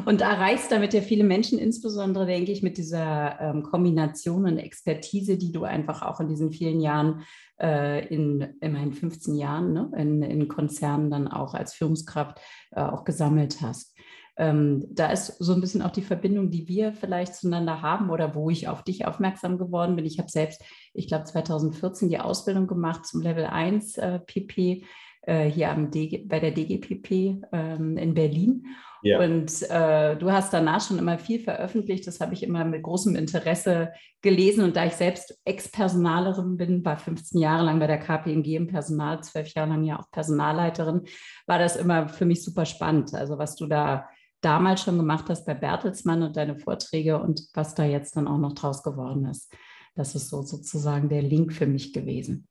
Und 0.04 0.20
erreichst 0.20 0.70
damit 0.70 0.92
ja 0.92 1.00
viele 1.00 1.24
Menschen, 1.24 1.58
insbesondere 1.58 2.26
denke 2.26 2.52
ich, 2.52 2.62
mit 2.62 2.76
dieser 2.76 3.40
ähm, 3.40 3.62
Kombination 3.62 4.44
und 4.44 4.58
Expertise, 4.58 5.38
die 5.38 5.52
du 5.52 5.64
einfach 5.64 6.02
auch 6.02 6.20
in 6.20 6.28
diesen 6.28 6.52
vielen 6.52 6.80
Jahren, 6.80 7.22
äh, 7.60 8.06
in 8.08 8.54
immerhin 8.60 8.92
15 8.92 9.34
Jahren, 9.34 9.72
ne, 9.72 9.90
in, 9.96 10.22
in 10.22 10.48
Konzernen 10.48 11.10
dann 11.10 11.28
auch 11.28 11.54
als 11.54 11.74
Führungskraft 11.74 12.38
äh, 12.72 12.80
auch 12.80 13.04
gesammelt 13.04 13.60
hast. 13.62 13.91
Ähm, 14.36 14.86
da 14.90 15.10
ist 15.10 15.26
so 15.38 15.52
ein 15.52 15.60
bisschen 15.60 15.82
auch 15.82 15.90
die 15.90 16.02
Verbindung, 16.02 16.50
die 16.50 16.66
wir 16.66 16.92
vielleicht 16.92 17.34
zueinander 17.34 17.82
haben 17.82 18.10
oder 18.10 18.34
wo 18.34 18.48
ich 18.50 18.68
auf 18.68 18.82
dich 18.82 19.06
aufmerksam 19.06 19.58
geworden 19.58 19.96
bin. 19.96 20.06
Ich 20.06 20.18
habe 20.18 20.30
selbst, 20.30 20.62
ich 20.94 21.06
glaube, 21.06 21.24
2014 21.24 22.08
die 22.08 22.18
Ausbildung 22.18 22.66
gemacht 22.66 23.04
zum 23.06 23.20
Level 23.20 23.44
1 23.44 23.98
äh, 23.98 24.18
PP 24.20 24.84
äh, 25.22 25.44
hier 25.44 25.70
am 25.70 25.90
DG, 25.90 26.24
bei 26.26 26.40
der 26.40 26.50
DGPP 26.50 27.42
ähm, 27.52 27.96
in 27.96 28.14
Berlin. 28.14 28.66
Ja. 29.02 29.18
Und 29.18 29.62
äh, 29.68 30.16
du 30.16 30.30
hast 30.30 30.52
danach 30.52 30.80
schon 30.80 30.98
immer 30.98 31.18
viel 31.18 31.40
veröffentlicht. 31.40 32.06
Das 32.06 32.20
habe 32.20 32.34
ich 32.34 32.42
immer 32.44 32.64
mit 32.64 32.84
großem 32.84 33.16
Interesse 33.16 33.92
gelesen. 34.22 34.62
Und 34.64 34.76
da 34.76 34.86
ich 34.86 34.92
selbst 34.92 35.40
Ex-Personalerin 35.44 36.56
bin, 36.56 36.84
war 36.84 36.96
15 36.96 37.40
Jahre 37.40 37.64
lang 37.64 37.80
bei 37.80 37.88
der 37.88 37.98
KPMG 37.98 38.54
im 38.54 38.68
Personal, 38.68 39.22
zwölf 39.22 39.52
Jahre 39.54 39.70
lang 39.70 39.82
ja 39.82 39.98
auch 39.98 40.10
Personalleiterin, 40.12 41.02
war 41.46 41.58
das 41.58 41.76
immer 41.76 42.08
für 42.08 42.24
mich 42.24 42.44
super 42.44 42.64
spannend. 42.64 43.12
Also 43.14 43.38
was 43.38 43.56
du 43.56 43.66
da 43.66 44.08
damals 44.42 44.82
schon 44.82 44.98
gemacht 44.98 45.26
hast 45.28 45.46
bei 45.46 45.54
Bertelsmann 45.54 46.22
und 46.22 46.36
deine 46.36 46.56
Vorträge 46.56 47.20
und 47.20 47.48
was 47.54 47.74
da 47.74 47.84
jetzt 47.84 48.16
dann 48.16 48.28
auch 48.28 48.38
noch 48.38 48.54
draus 48.54 48.82
geworden 48.82 49.26
ist. 49.26 49.52
Das 49.94 50.14
ist 50.14 50.28
so 50.28 50.42
sozusagen 50.42 51.08
der 51.08 51.22
Link 51.22 51.52
für 51.52 51.66
mich 51.66 51.92
gewesen. 51.92 52.48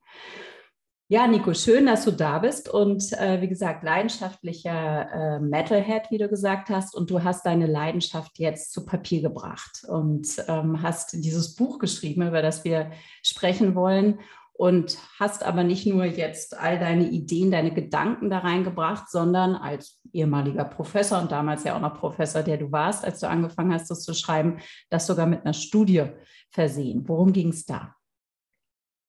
Ja, 1.12 1.27
Nico, 1.27 1.53
schön, 1.53 1.88
dass 1.88 2.05
du 2.05 2.12
da 2.12 2.39
bist 2.39 2.69
und 2.69 3.12
äh, 3.19 3.41
wie 3.41 3.50
gesagt, 3.50 3.83
leidenschaftlicher 3.83 5.10
äh, 5.12 5.39
Metalhead, 5.41 6.10
wie 6.10 6.17
du 6.17 6.29
gesagt 6.29 6.69
hast, 6.69 6.95
und 6.95 7.10
du 7.12 7.21
hast 7.21 7.45
deine 7.45 7.67
Leidenschaft 7.67 8.39
jetzt 8.39 8.71
zu 8.71 8.86
Papier 8.86 9.21
gebracht 9.21 9.83
und 9.89 10.25
ähm, 10.48 10.81
hast 10.81 11.12
dieses 11.12 11.55
Buch 11.55 11.79
geschrieben, 11.79 12.25
über 12.25 12.41
das 12.41 12.63
wir 12.63 12.91
sprechen 13.24 13.75
wollen 13.75 14.19
und 14.61 14.99
hast 15.17 15.43
aber 15.43 15.63
nicht 15.63 15.87
nur 15.87 16.05
jetzt 16.05 16.55
all 16.55 16.77
deine 16.77 17.09
Ideen, 17.09 17.49
deine 17.49 17.73
Gedanken 17.73 18.29
da 18.29 18.37
reingebracht, 18.37 19.09
sondern 19.09 19.55
als 19.55 19.99
ehemaliger 20.13 20.65
Professor 20.65 21.19
und 21.19 21.31
damals 21.31 21.63
ja 21.63 21.75
auch 21.75 21.81
noch 21.81 21.99
Professor, 21.99 22.43
der 22.43 22.57
du 22.57 22.71
warst, 22.71 23.03
als 23.03 23.21
du 23.21 23.27
angefangen 23.27 23.73
hast, 23.73 23.89
das 23.89 24.03
zu 24.03 24.13
schreiben, 24.13 24.59
das 24.91 25.07
sogar 25.07 25.25
mit 25.25 25.41
einer 25.41 25.55
Studie 25.55 26.03
versehen. 26.51 27.01
Worum 27.07 27.33
ging 27.33 27.49
es 27.49 27.65
da? 27.65 27.95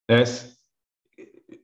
Es 0.07 0.57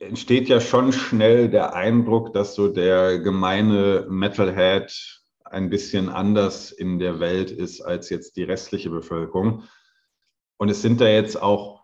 entsteht 0.01 0.51
ja 0.51 0.61
schon 0.61 0.93
schnell 0.93 1.49
der 1.49 1.75
Eindruck, 1.75 2.35
dass 2.35 2.55
so 2.55 2.69
der 2.69 3.21
gemeine 3.21 4.05
Metalhead 4.11 5.23
ein 5.45 5.71
bisschen 5.71 6.11
anders 6.11 6.73
in 6.73 6.99
der 6.99 7.21
Welt 7.21 7.51
ist 7.51 7.81
als 7.81 8.11
jetzt 8.11 8.37
die 8.37 8.45
restliche 8.45 8.91
Bevölkerung. 8.91 9.63
Und 10.59 10.69
es 10.69 10.83
sind 10.83 11.01
da 11.01 11.09
jetzt 11.09 11.41
auch 11.41 11.78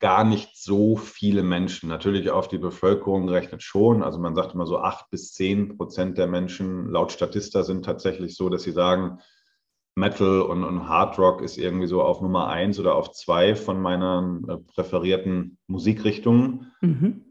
gar 0.00 0.24
nicht 0.24 0.56
so 0.56 0.96
viele 0.96 1.42
Menschen. 1.42 1.88
Natürlich 1.88 2.30
auf 2.30 2.48
die 2.48 2.58
Bevölkerung 2.58 3.28
rechnet 3.28 3.62
schon. 3.62 4.02
Also 4.02 4.18
man 4.18 4.34
sagt 4.34 4.54
immer 4.54 4.66
so 4.66 4.78
acht 4.78 5.10
bis 5.10 5.32
zehn 5.32 5.76
Prozent 5.76 6.18
der 6.18 6.26
Menschen 6.26 6.88
laut 6.88 7.12
Statista 7.12 7.62
sind 7.62 7.84
tatsächlich 7.84 8.36
so, 8.36 8.48
dass 8.48 8.62
sie 8.62 8.72
sagen, 8.72 9.18
Metal 9.96 10.42
und, 10.42 10.62
und 10.62 10.88
Hard 10.88 11.18
Rock 11.18 11.42
ist 11.42 11.58
irgendwie 11.58 11.88
so 11.88 12.02
auf 12.02 12.20
Nummer 12.20 12.48
eins 12.48 12.78
oder 12.78 12.94
auf 12.94 13.10
zwei 13.12 13.56
von 13.56 13.82
meinen 13.82 14.48
äh, 14.48 14.56
präferierten 14.58 15.58
Musikrichtungen. 15.66 16.72
Mhm. 16.80 17.24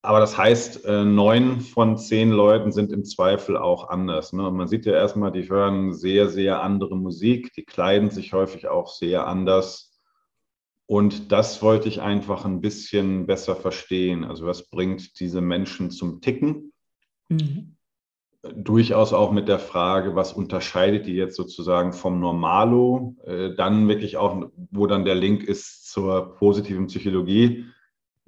Aber 0.00 0.20
das 0.20 0.38
heißt, 0.38 0.84
äh, 0.84 1.04
neun 1.04 1.60
von 1.60 1.98
zehn 1.98 2.30
Leuten 2.30 2.70
sind 2.70 2.92
im 2.92 3.04
Zweifel 3.04 3.56
auch 3.56 3.88
anders. 3.88 4.32
Ne? 4.32 4.48
Man 4.50 4.68
sieht 4.68 4.86
ja 4.86 4.92
erstmal, 4.92 5.32
die 5.32 5.48
hören 5.48 5.92
sehr, 5.92 6.28
sehr 6.28 6.62
andere 6.62 6.96
Musik, 6.96 7.52
die 7.54 7.64
kleiden 7.64 8.10
sich 8.10 8.32
häufig 8.32 8.68
auch 8.68 8.88
sehr 8.88 9.26
anders. 9.26 9.87
Und 10.88 11.30
das 11.30 11.62
wollte 11.62 11.88
ich 11.88 12.00
einfach 12.00 12.44
ein 12.44 12.60
bisschen 12.60 13.26
besser 13.26 13.54
verstehen. 13.54 14.24
Also 14.24 14.46
was 14.46 14.68
bringt 14.68 15.20
diese 15.20 15.40
Menschen 15.40 15.90
zum 15.90 16.20
Ticken? 16.20 16.72
Mhm 17.28 17.76
durchaus 18.54 19.12
auch 19.12 19.32
mit 19.32 19.48
der 19.48 19.58
Frage, 19.58 20.14
was 20.14 20.32
unterscheidet 20.32 21.06
die 21.06 21.14
jetzt 21.14 21.36
sozusagen 21.36 21.92
vom 21.92 22.20
Normalo, 22.20 23.16
äh, 23.24 23.54
dann 23.54 23.88
wirklich 23.88 24.16
auch, 24.16 24.50
wo 24.70 24.86
dann 24.86 25.04
der 25.04 25.14
Link 25.14 25.42
ist 25.42 25.90
zur 25.90 26.36
positiven 26.36 26.86
Psychologie. 26.86 27.66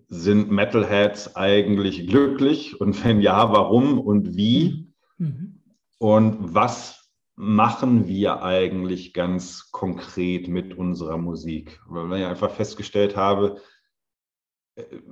Sind 0.08 0.50
Metalheads 0.50 1.36
eigentlich 1.36 2.08
glücklich? 2.08 2.80
Und 2.80 3.04
wenn 3.04 3.20
ja, 3.20 3.52
warum 3.52 4.00
und 4.00 4.36
wie? 4.36 4.88
Mhm. 5.18 5.60
Und 5.98 6.54
was 6.54 6.99
machen 7.40 8.06
wir 8.06 8.42
eigentlich 8.42 9.14
ganz 9.14 9.70
konkret 9.72 10.46
mit 10.46 10.76
unserer 10.76 11.16
Musik? 11.16 11.80
Weil 11.88 12.20
ich 12.20 12.26
einfach 12.26 12.50
festgestellt 12.50 13.16
habe, 13.16 13.60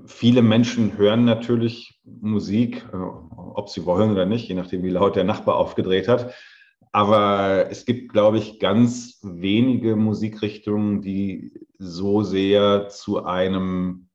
viele 0.06 0.42
Menschen 0.42 0.98
hören 0.98 1.24
natürlich 1.24 2.00
Musik, 2.04 2.86
äh, 2.92 2.96
ob 2.96 3.70
sie 3.70 3.86
wollen 3.86 4.10
oder 4.10 4.26
nicht, 4.26 4.48
je 4.48 4.54
nachdem, 4.54 4.82
wie 4.82 4.90
laut 4.90 5.16
der 5.16 5.24
Nachbar 5.24 5.56
aufgedreht 5.56 6.06
hat. 6.06 6.34
Aber 6.92 7.70
es 7.70 7.84
gibt, 7.84 8.12
glaube 8.12 8.38
ich, 8.38 8.60
ganz 8.60 9.20
wenige 9.22 9.96
Musikrichtungen, 9.96 11.00
die 11.00 11.52
so 11.78 12.22
sehr 12.22 12.88
zu 12.88 13.24
einem 13.24 14.08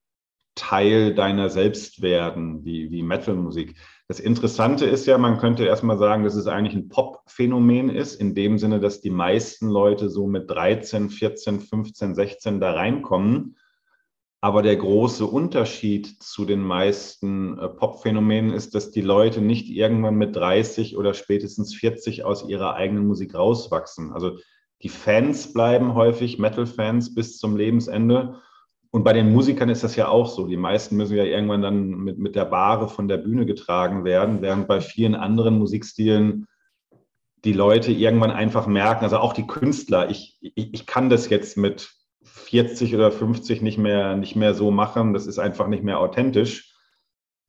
Teil 0.56 1.16
deiner 1.16 1.50
selbst 1.50 2.02
werden, 2.02 2.64
wie, 2.64 2.92
wie 2.92 3.04
Metal-Musik. 3.04 3.76
Das 4.08 4.20
Interessante 4.20 4.86
ist 4.86 5.06
ja, 5.06 5.18
man 5.18 5.38
könnte 5.38 5.66
erstmal 5.66 5.98
sagen, 5.98 6.24
dass 6.24 6.36
es 6.36 6.48
eigentlich 6.48 6.76
ein 6.76 6.90
Pop-Phänomen 6.90 7.90
ist, 7.90 8.16
in 8.16 8.36
dem 8.36 8.58
Sinne, 8.58 8.80
dass 8.80 9.02
die 9.02 9.10
meisten 9.10 9.70
Leute 9.70 10.10
so 10.10 10.28
mit 10.28 10.50
13, 10.50 11.10
14, 11.10 11.62
15, 11.62 12.16
16 12.16 12.60
da 12.60 12.74
reinkommen 12.74 13.56
aber 14.44 14.62
der 14.62 14.76
große 14.76 15.26
Unterschied 15.26 16.22
zu 16.22 16.44
den 16.44 16.60
meisten 16.60 17.58
äh, 17.58 17.70
Pop-Phänomenen 17.70 18.52
ist, 18.52 18.76
dass 18.76 18.92
die 18.92 19.00
Leute 19.00 19.40
nicht 19.40 19.70
irgendwann 19.70 20.16
mit 20.16 20.36
30 20.36 20.98
oder 20.98 21.14
spätestens 21.14 21.74
40 21.74 22.26
aus 22.26 22.50
ihrer 22.50 22.74
eigenen 22.74 23.08
Musik 23.08 23.36
rauswachsen. 23.36 24.12
Also 24.12 24.38
die 24.82 24.90
Fans 24.90 25.54
bleiben 25.54 25.96
häufig 25.96 26.40
Metal-Fans 26.40 27.16
bis 27.16 27.38
zum 27.38 27.56
Lebensende. 27.56 28.42
Und 28.94 29.04
bei 29.04 29.14
den 29.14 29.34
Musikern 29.34 29.70
ist 29.70 29.84
das 29.84 29.96
ja 29.96 30.08
auch 30.08 30.28
so. 30.28 30.46
Die 30.46 30.56
meisten 30.56 30.98
müssen 30.98 31.18
ja 31.18 31.24
irgendwann 31.24 31.64
dann 31.64 31.90
mit, 31.90 32.20
mit 32.20 32.36
der 32.36 32.46
Bahre 32.46 32.88
von 32.88 33.08
der 33.08 33.18
Bühne 33.18 33.48
getragen 33.48 34.04
werden, 34.06 34.44
während 34.44 34.68
bei 34.68 34.82
vielen 34.82 35.16
anderen 35.16 35.58
Musikstilen 35.58 36.46
die 37.44 37.54
Leute 37.54 37.92
irgendwann 37.92 38.30
einfach 38.30 38.68
merken, 38.68 39.04
also 39.04 39.18
auch 39.18 39.34
die 39.34 39.48
Künstler, 39.48 40.12
ich, 40.12 40.38
ich, 40.42 40.76
ich 40.76 40.86
kann 40.86 41.10
das 41.10 41.28
jetzt 41.30 41.58
mit 41.58 41.92
40 42.22 42.94
oder 42.94 43.12
50 43.12 43.64
nicht 43.64 43.80
mehr, 43.80 44.16
nicht 44.16 44.36
mehr 44.36 44.54
so 44.54 44.70
machen. 44.70 45.16
Das 45.16 45.26
ist 45.26 45.40
einfach 45.40 45.68
nicht 45.68 45.84
mehr 45.84 46.00
authentisch. 46.00 46.76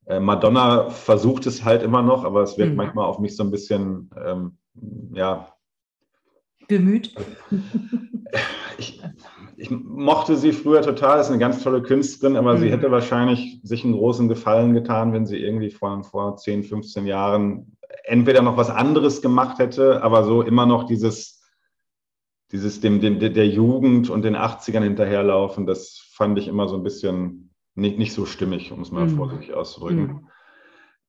Äh, 0.07 0.19
Madonna 0.19 0.89
versucht 0.89 1.45
es 1.45 1.63
halt 1.63 1.83
immer 1.83 2.01
noch, 2.01 2.25
aber 2.25 2.41
es 2.41 2.57
wird 2.57 2.71
mhm. 2.71 2.75
manchmal 2.77 3.05
auf 3.05 3.19
mich 3.19 3.35
so 3.35 3.43
ein 3.43 3.51
bisschen, 3.51 4.09
ähm, 4.17 4.57
ja. 5.13 5.53
Bemüht. 6.67 7.13
Ich, 8.77 9.01
ich, 9.57 9.69
mochte 9.71 10.35
sie 10.35 10.51
früher 10.51 10.81
total, 10.81 11.19
ist 11.19 11.29
eine 11.29 11.39
ganz 11.39 11.63
tolle 11.63 11.81
Künstlerin, 11.81 12.37
aber 12.37 12.55
mhm. 12.55 12.59
sie 12.59 12.71
hätte 12.71 12.91
wahrscheinlich 12.91 13.59
sich 13.63 13.83
einen 13.83 13.93
großen 13.93 14.27
Gefallen 14.27 14.73
getan, 14.73 15.13
wenn 15.13 15.25
sie 15.25 15.37
irgendwie 15.37 15.71
vor, 15.71 16.03
vor 16.03 16.37
10, 16.37 16.63
15 16.63 17.05
Jahren 17.05 17.77
entweder 18.03 18.41
noch 18.41 18.57
was 18.57 18.69
anderes 18.69 19.21
gemacht 19.21 19.59
hätte, 19.59 20.03
aber 20.03 20.23
so 20.23 20.41
immer 20.41 20.65
noch 20.65 20.85
dieses 20.85 21.35
dieses 22.51 22.79
dem, 22.79 23.01
dem, 23.01 23.19
der 23.19 23.47
Jugend 23.47 24.09
und 24.09 24.21
den 24.21 24.35
80ern 24.35 24.83
hinterherlaufen, 24.83 25.65
das 25.65 26.07
fand 26.13 26.37
ich 26.37 26.47
immer 26.47 26.67
so 26.67 26.75
ein 26.75 26.83
bisschen 26.83 27.53
nicht, 27.73 27.97
nicht 27.97 28.13
so 28.13 28.25
stimmig, 28.25 28.71
um 28.71 28.81
es 28.81 28.91
mal 28.91 29.07
mhm. 29.07 29.17
vorsichtig 29.17 29.53
auszudrücken. 29.53 30.29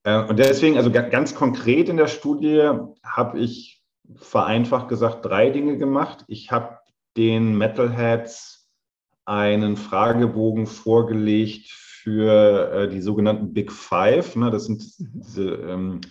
Mhm. 0.03 0.29
Und 0.29 0.39
deswegen, 0.39 0.77
also 0.77 0.89
ganz 0.89 1.35
konkret 1.35 1.89
in 1.89 1.97
der 1.97 2.07
Studie 2.07 2.69
habe 3.03 3.39
ich 3.39 3.83
vereinfacht 4.15 4.87
gesagt 4.87 5.25
drei 5.25 5.49
Dinge 5.49 5.77
gemacht. 5.77 6.23
Ich 6.27 6.51
habe 6.51 6.77
den 7.17 7.57
Metalheads 7.57 8.69
einen 9.25 9.75
Fragebogen 9.75 10.67
vorgelegt 10.67 11.69
für 11.71 12.71
äh, 12.71 12.87
die 12.87 13.01
sogenannten 13.01 13.53
Big 13.53 13.71
Five. 13.71 14.35
Ne? 14.37 14.51
Das 14.51 14.65
sind 14.65 14.81
mhm. 14.99 15.11
diese 15.13 15.49
ähm, 15.49 16.01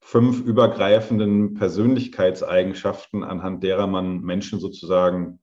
fünf 0.00 0.40
übergreifenden 0.40 1.54
Persönlichkeitseigenschaften, 1.54 3.24
anhand 3.24 3.62
derer 3.62 3.86
man 3.86 4.20
Menschen 4.20 4.60
sozusagen 4.60 5.40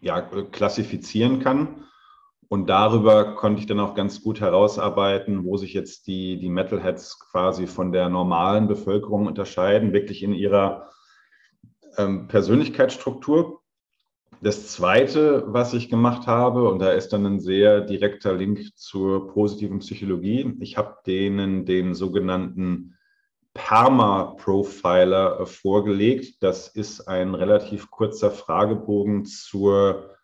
ja, 0.00 0.22
klassifizieren 0.22 1.40
kann. 1.40 1.84
Und 2.48 2.68
darüber 2.68 3.34
konnte 3.34 3.60
ich 3.60 3.66
dann 3.66 3.80
auch 3.80 3.94
ganz 3.94 4.22
gut 4.22 4.40
herausarbeiten, 4.40 5.44
wo 5.44 5.56
sich 5.56 5.72
jetzt 5.72 6.06
die, 6.06 6.38
die 6.38 6.50
Metalheads 6.50 7.18
quasi 7.18 7.66
von 7.66 7.92
der 7.92 8.08
normalen 8.08 8.68
Bevölkerung 8.68 9.26
unterscheiden, 9.26 9.92
wirklich 9.92 10.22
in 10.22 10.34
ihrer 10.34 10.90
ähm, 11.96 12.28
Persönlichkeitsstruktur. 12.28 13.61
Das 14.40 14.68
Zweite, 14.68 15.44
was 15.46 15.74
ich 15.74 15.88
gemacht 15.88 16.26
habe, 16.26 16.68
und 16.68 16.80
da 16.80 16.90
ist 16.92 17.10
dann 17.12 17.26
ein 17.26 17.40
sehr 17.40 17.80
direkter 17.80 18.32
Link 18.32 18.76
zur 18.76 19.28
positiven 19.28 19.78
Psychologie, 19.78 20.56
ich 20.60 20.76
habe 20.76 20.96
denen 21.06 21.64
den 21.64 21.94
sogenannten 21.94 22.96
Perma-Profiler 23.54 25.46
vorgelegt. 25.46 26.42
Das 26.42 26.68
ist 26.68 27.02
ein 27.02 27.34
relativ 27.34 27.90
kurzer 27.90 28.30
Fragebogen 28.30 29.24
zur 29.24 30.16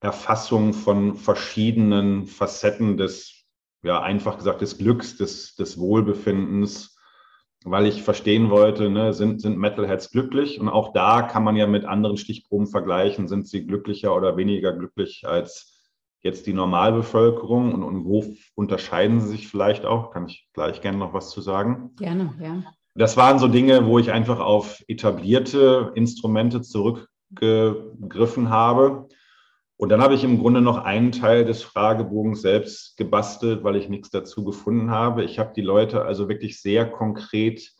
Erfassung 0.00 0.72
von 0.72 1.16
verschiedenen 1.16 2.26
Facetten 2.26 2.96
des, 2.96 3.44
ja, 3.82 4.00
einfach 4.00 4.38
gesagt, 4.38 4.62
des 4.62 4.78
Glücks, 4.78 5.16
des, 5.16 5.56
des 5.56 5.78
Wohlbefindens, 5.78 6.97
weil 7.64 7.86
ich 7.86 8.02
verstehen 8.02 8.50
wollte, 8.50 8.88
ne, 8.88 9.12
sind, 9.12 9.40
sind 9.40 9.58
Metalheads 9.58 10.10
glücklich? 10.10 10.60
Und 10.60 10.68
auch 10.68 10.92
da 10.92 11.22
kann 11.22 11.44
man 11.44 11.56
ja 11.56 11.66
mit 11.66 11.84
anderen 11.84 12.16
Stichproben 12.16 12.66
vergleichen, 12.66 13.28
sind 13.28 13.48
sie 13.48 13.66
glücklicher 13.66 14.14
oder 14.14 14.36
weniger 14.36 14.72
glücklich 14.72 15.24
als 15.26 15.74
jetzt 16.22 16.46
die 16.46 16.52
Normalbevölkerung 16.52 17.72
und, 17.72 17.82
und 17.82 18.04
wo 18.04 18.24
unterscheiden 18.54 19.20
sie 19.20 19.28
sich 19.28 19.48
vielleicht 19.48 19.84
auch? 19.84 20.10
Kann 20.10 20.26
ich 20.26 20.48
gleich 20.52 20.80
gerne 20.80 20.98
noch 20.98 21.14
was 21.14 21.30
zu 21.30 21.40
sagen? 21.40 21.90
Gerne, 21.96 22.34
ja. 22.40 22.62
Das 22.94 23.16
waren 23.16 23.38
so 23.38 23.46
Dinge, 23.46 23.86
wo 23.86 23.98
ich 23.98 24.10
einfach 24.10 24.40
auf 24.40 24.82
etablierte 24.88 25.92
Instrumente 25.94 26.62
zurückgegriffen 26.62 28.50
habe 28.50 29.08
und 29.78 29.90
dann 29.90 30.02
habe 30.02 30.14
ich 30.14 30.24
im 30.24 30.40
Grunde 30.40 30.60
noch 30.60 30.78
einen 30.78 31.12
Teil 31.12 31.44
des 31.44 31.62
Fragebogens 31.62 32.42
selbst 32.42 32.96
gebastelt, 32.96 33.62
weil 33.62 33.76
ich 33.76 33.88
nichts 33.88 34.10
dazu 34.10 34.42
gefunden 34.42 34.90
habe. 34.90 35.22
Ich 35.22 35.38
habe 35.38 35.52
die 35.54 35.62
Leute 35.62 36.02
also 36.02 36.28
wirklich 36.28 36.60
sehr 36.60 36.90
konkret 36.90 37.70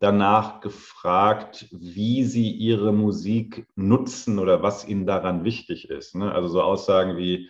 danach 0.00 0.60
gefragt, 0.60 1.68
wie 1.70 2.24
sie 2.24 2.50
ihre 2.50 2.92
Musik 2.92 3.68
nutzen 3.76 4.40
oder 4.40 4.64
was 4.64 4.86
ihnen 4.86 5.06
daran 5.06 5.44
wichtig 5.44 5.88
ist. 5.88 6.16
Ne? 6.16 6.32
Also 6.32 6.48
so 6.48 6.60
Aussagen 6.60 7.16
wie, 7.16 7.48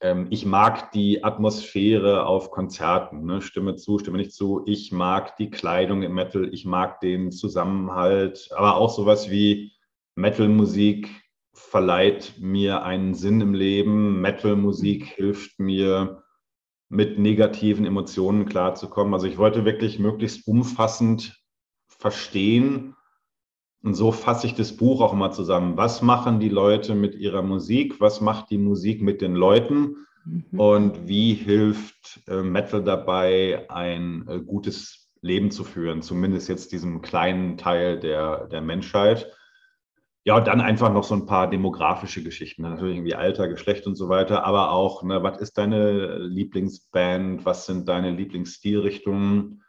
ähm, 0.00 0.28
ich 0.30 0.46
mag 0.46 0.92
die 0.92 1.24
Atmosphäre 1.24 2.26
auf 2.26 2.52
Konzerten, 2.52 3.24
ne? 3.24 3.42
stimme 3.42 3.74
zu, 3.74 3.98
stimme 3.98 4.18
nicht 4.18 4.32
zu, 4.32 4.62
ich 4.64 4.92
mag 4.92 5.36
die 5.38 5.50
Kleidung 5.50 6.02
im 6.02 6.14
Metal, 6.14 6.48
ich 6.54 6.64
mag 6.66 7.00
den 7.00 7.32
Zusammenhalt, 7.32 8.50
aber 8.54 8.76
auch 8.76 8.94
sowas 8.94 9.28
wie 9.28 9.72
Metal-Musik 10.14 11.21
verleiht 11.52 12.34
mir 12.38 12.82
einen 12.82 13.14
Sinn 13.14 13.40
im 13.40 13.54
Leben. 13.54 14.20
Metal-Musik 14.20 15.04
hilft 15.04 15.58
mir, 15.58 16.22
mit 16.92 17.18
negativen 17.18 17.86
Emotionen 17.86 18.44
klarzukommen. 18.44 19.14
Also 19.14 19.26
ich 19.26 19.38
wollte 19.38 19.64
wirklich 19.64 19.98
möglichst 19.98 20.46
umfassend 20.46 21.42
verstehen. 21.88 22.94
Und 23.82 23.94
so 23.94 24.12
fasse 24.12 24.46
ich 24.46 24.54
das 24.54 24.76
Buch 24.76 25.00
auch 25.00 25.14
immer 25.14 25.30
zusammen. 25.30 25.78
Was 25.78 26.02
machen 26.02 26.38
die 26.38 26.50
Leute 26.50 26.94
mit 26.94 27.14
ihrer 27.14 27.40
Musik? 27.40 27.98
Was 27.98 28.20
macht 28.20 28.50
die 28.50 28.58
Musik 28.58 29.00
mit 29.00 29.22
den 29.22 29.34
Leuten? 29.34 30.06
Mhm. 30.26 30.60
Und 30.60 31.08
wie 31.08 31.32
hilft 31.32 32.20
äh, 32.28 32.42
Metal 32.42 32.84
dabei, 32.84 33.64
ein 33.70 34.28
äh, 34.28 34.40
gutes 34.40 35.10
Leben 35.22 35.50
zu 35.50 35.64
führen? 35.64 36.02
Zumindest 36.02 36.50
jetzt 36.50 36.72
diesem 36.72 37.00
kleinen 37.00 37.56
Teil 37.56 37.98
der, 37.98 38.48
der 38.48 38.60
Menschheit. 38.60 39.32
Ja, 40.24 40.36
und 40.36 40.46
dann 40.46 40.60
einfach 40.60 40.92
noch 40.92 41.02
so 41.02 41.14
ein 41.14 41.26
paar 41.26 41.50
demografische 41.50 42.22
Geschichten, 42.22 42.62
natürlich 42.62 42.96
irgendwie 42.96 43.16
Alter, 43.16 43.48
Geschlecht 43.48 43.88
und 43.88 43.96
so 43.96 44.08
weiter, 44.08 44.44
aber 44.44 44.70
auch, 44.70 45.02
ne, 45.02 45.22
was 45.22 45.40
ist 45.40 45.58
deine 45.58 46.18
Lieblingsband, 46.18 47.44
was 47.44 47.66
sind 47.66 47.88
deine 47.88 48.12
Lieblingsstilrichtungen? 48.12 49.62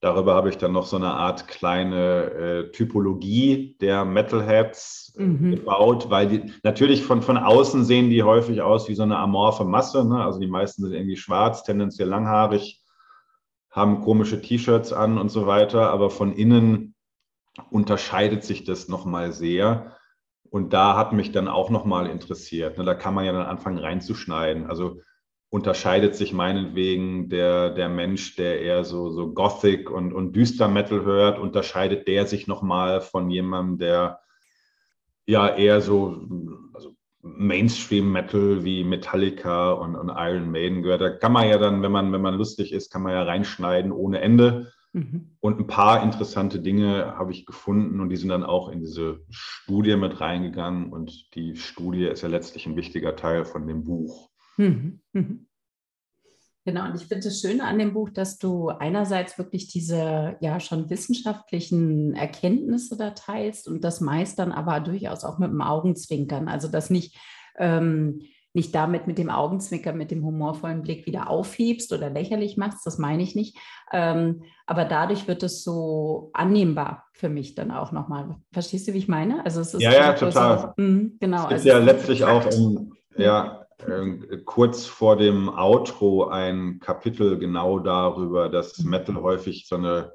Darüber 0.00 0.34
habe 0.34 0.48
ich 0.48 0.56
dann 0.56 0.72
noch 0.72 0.86
so 0.86 0.96
eine 0.96 1.12
Art 1.12 1.46
kleine 1.46 2.24
äh, 2.32 2.70
Typologie 2.72 3.76
der 3.80 4.04
Metalheads 4.04 5.14
äh, 5.16 5.22
mhm. 5.22 5.50
gebaut, 5.52 6.10
weil 6.10 6.26
die 6.26 6.52
natürlich 6.64 7.04
von, 7.04 7.20
von 7.20 7.36
außen 7.36 7.84
sehen 7.84 8.08
die 8.08 8.22
häufig 8.22 8.62
aus 8.62 8.88
wie 8.88 8.94
so 8.94 9.04
eine 9.04 9.18
amorphe 9.18 9.64
Masse. 9.64 10.04
Ne? 10.08 10.24
Also 10.24 10.40
die 10.40 10.48
meisten 10.48 10.82
sind 10.82 10.92
irgendwie 10.92 11.16
schwarz, 11.16 11.62
tendenziell 11.62 12.08
langhaarig, 12.08 12.82
haben 13.70 14.00
komische 14.00 14.40
T-Shirts 14.40 14.92
an 14.92 15.18
und 15.18 15.30
so 15.30 15.46
weiter, 15.46 15.90
aber 15.90 16.10
von 16.10 16.32
innen 16.32 16.91
unterscheidet 17.70 18.44
sich 18.44 18.64
das 18.64 18.88
nochmal 18.88 19.32
sehr. 19.32 19.96
Und 20.50 20.72
da 20.72 20.96
hat 20.96 21.12
mich 21.12 21.32
dann 21.32 21.48
auch 21.48 21.70
nochmal 21.70 22.06
interessiert. 22.06 22.78
Ne, 22.78 22.84
da 22.84 22.94
kann 22.94 23.14
man 23.14 23.24
ja 23.24 23.32
dann 23.32 23.46
anfangen 23.46 23.78
reinzuschneiden. 23.78 24.66
Also 24.66 25.00
unterscheidet 25.50 26.14
sich 26.14 26.32
meinetwegen 26.32 27.28
der, 27.28 27.70
der 27.70 27.88
Mensch, 27.88 28.36
der 28.36 28.60
eher 28.60 28.84
so, 28.84 29.10
so 29.10 29.34
Gothic 29.34 29.90
und, 29.90 30.12
und 30.12 30.34
düster 30.34 30.68
Metal 30.68 31.04
hört, 31.04 31.38
unterscheidet 31.38 32.08
der 32.08 32.26
sich 32.26 32.46
nochmal 32.46 33.00
von 33.00 33.30
jemandem, 33.30 33.78
der 33.78 34.20
ja 35.26 35.48
eher 35.48 35.80
so 35.80 36.26
also 36.72 36.94
Mainstream-Metal 37.22 38.64
wie 38.64 38.82
Metallica 38.82 39.72
und, 39.72 39.94
und 39.94 40.10
Iron 40.10 40.50
Maiden 40.50 40.82
gehört. 40.82 41.02
Da 41.02 41.10
kann 41.10 41.32
man 41.32 41.48
ja 41.48 41.58
dann, 41.58 41.82
wenn 41.82 41.92
man, 41.92 42.12
wenn 42.12 42.22
man 42.22 42.34
lustig 42.34 42.72
ist, 42.72 42.90
kann 42.90 43.02
man 43.02 43.12
ja 43.12 43.22
reinschneiden 43.22 43.92
ohne 43.92 44.20
Ende. 44.20 44.72
Mhm. 44.92 45.36
Und 45.40 45.58
ein 45.58 45.66
paar 45.66 46.02
interessante 46.02 46.60
Dinge 46.60 47.14
habe 47.16 47.32
ich 47.32 47.46
gefunden 47.46 48.00
und 48.00 48.10
die 48.10 48.16
sind 48.16 48.28
dann 48.28 48.44
auch 48.44 48.68
in 48.68 48.80
diese 48.80 49.24
Studie 49.30 49.96
mit 49.96 50.20
reingegangen. 50.20 50.92
Und 50.92 51.34
die 51.34 51.56
Studie 51.56 52.04
ist 52.04 52.22
ja 52.22 52.28
letztlich 52.28 52.66
ein 52.66 52.76
wichtiger 52.76 53.16
Teil 53.16 53.44
von 53.44 53.66
dem 53.66 53.84
Buch. 53.84 54.30
Mhm. 54.58 55.00
Mhm. 55.12 55.46
Genau, 56.64 56.84
und 56.84 56.94
ich 56.94 57.08
finde 57.08 57.26
es 57.26 57.40
schön 57.40 57.60
an 57.60 57.78
dem 57.78 57.92
Buch, 57.92 58.10
dass 58.10 58.38
du 58.38 58.68
einerseits 58.68 59.36
wirklich 59.36 59.66
diese 59.66 60.36
ja 60.40 60.60
schon 60.60 60.90
wissenschaftlichen 60.90 62.14
Erkenntnisse 62.14 62.96
da 62.96 63.10
teilst 63.10 63.66
und 63.66 63.82
das 63.82 64.00
meist 64.00 64.38
dann 64.38 64.52
aber 64.52 64.78
durchaus 64.78 65.24
auch 65.24 65.38
mit 65.38 65.50
dem 65.50 65.60
Augenzwinkern. 65.60 66.46
Also 66.46 66.68
dass 66.68 66.88
nicht 66.88 67.18
ähm, 67.58 68.20
nicht 68.54 68.74
damit 68.74 69.06
mit 69.06 69.18
dem 69.18 69.30
Augenzwicker, 69.30 69.92
mit 69.92 70.10
dem 70.10 70.24
humorvollen 70.24 70.82
Blick 70.82 71.06
wieder 71.06 71.30
aufhebst 71.30 71.92
oder 71.92 72.10
lächerlich 72.10 72.56
machst, 72.56 72.84
das 72.84 72.98
meine 72.98 73.22
ich 73.22 73.34
nicht. 73.34 73.56
Ähm, 73.92 74.42
aber 74.66 74.84
dadurch 74.84 75.26
wird 75.26 75.42
es 75.42 75.64
so 75.64 76.30
annehmbar 76.34 77.04
für 77.12 77.28
mich 77.28 77.54
dann 77.54 77.70
auch 77.70 77.92
nochmal. 77.92 78.36
Verstehst 78.52 78.88
du, 78.88 78.92
wie 78.92 78.98
ich 78.98 79.08
meine? 79.08 79.44
Also 79.44 79.60
es 79.60 79.74
ist 79.74 79.82
ja, 79.82 79.92
ja, 79.92 80.12
total. 80.12 80.74
So, 80.76 80.82
mh, 80.82 81.10
genau. 81.20 81.44
Es 81.44 81.48
gibt 81.48 81.52
also 81.52 81.68
ja 81.68 81.78
letztlich 81.78 82.24
auch 82.24 82.46
im, 82.46 82.92
ja, 83.16 83.66
äh, 83.86 84.38
kurz 84.44 84.86
vor 84.86 85.16
dem 85.16 85.48
Outro 85.48 86.28
ein 86.28 86.78
Kapitel 86.80 87.38
genau 87.38 87.78
darüber, 87.78 88.48
dass 88.48 88.78
mhm. 88.78 88.90
Metal 88.90 89.16
häufig 89.16 89.66
so 89.66 89.76
eine 89.76 90.12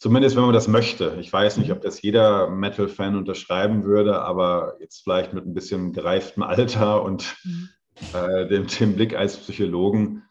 Zumindest 0.00 0.34
wenn 0.34 0.44
man 0.44 0.54
das 0.54 0.66
möchte. 0.66 1.18
Ich 1.20 1.30
weiß 1.30 1.58
nicht, 1.58 1.70
ob 1.72 1.82
das 1.82 2.00
jeder 2.00 2.48
Metal-Fan 2.48 3.16
unterschreiben 3.16 3.84
würde, 3.84 4.22
aber 4.22 4.76
jetzt 4.80 5.02
vielleicht 5.02 5.34
mit 5.34 5.44
ein 5.44 5.52
bisschen 5.52 5.92
gereiftem 5.92 6.42
Alter 6.42 7.02
und 7.02 7.36
mhm. 7.44 7.68
äh, 8.14 8.48
dem, 8.48 8.66
dem, 8.66 8.94
Blick 8.94 9.14
als 9.14 9.36
Psychologen 9.36 10.22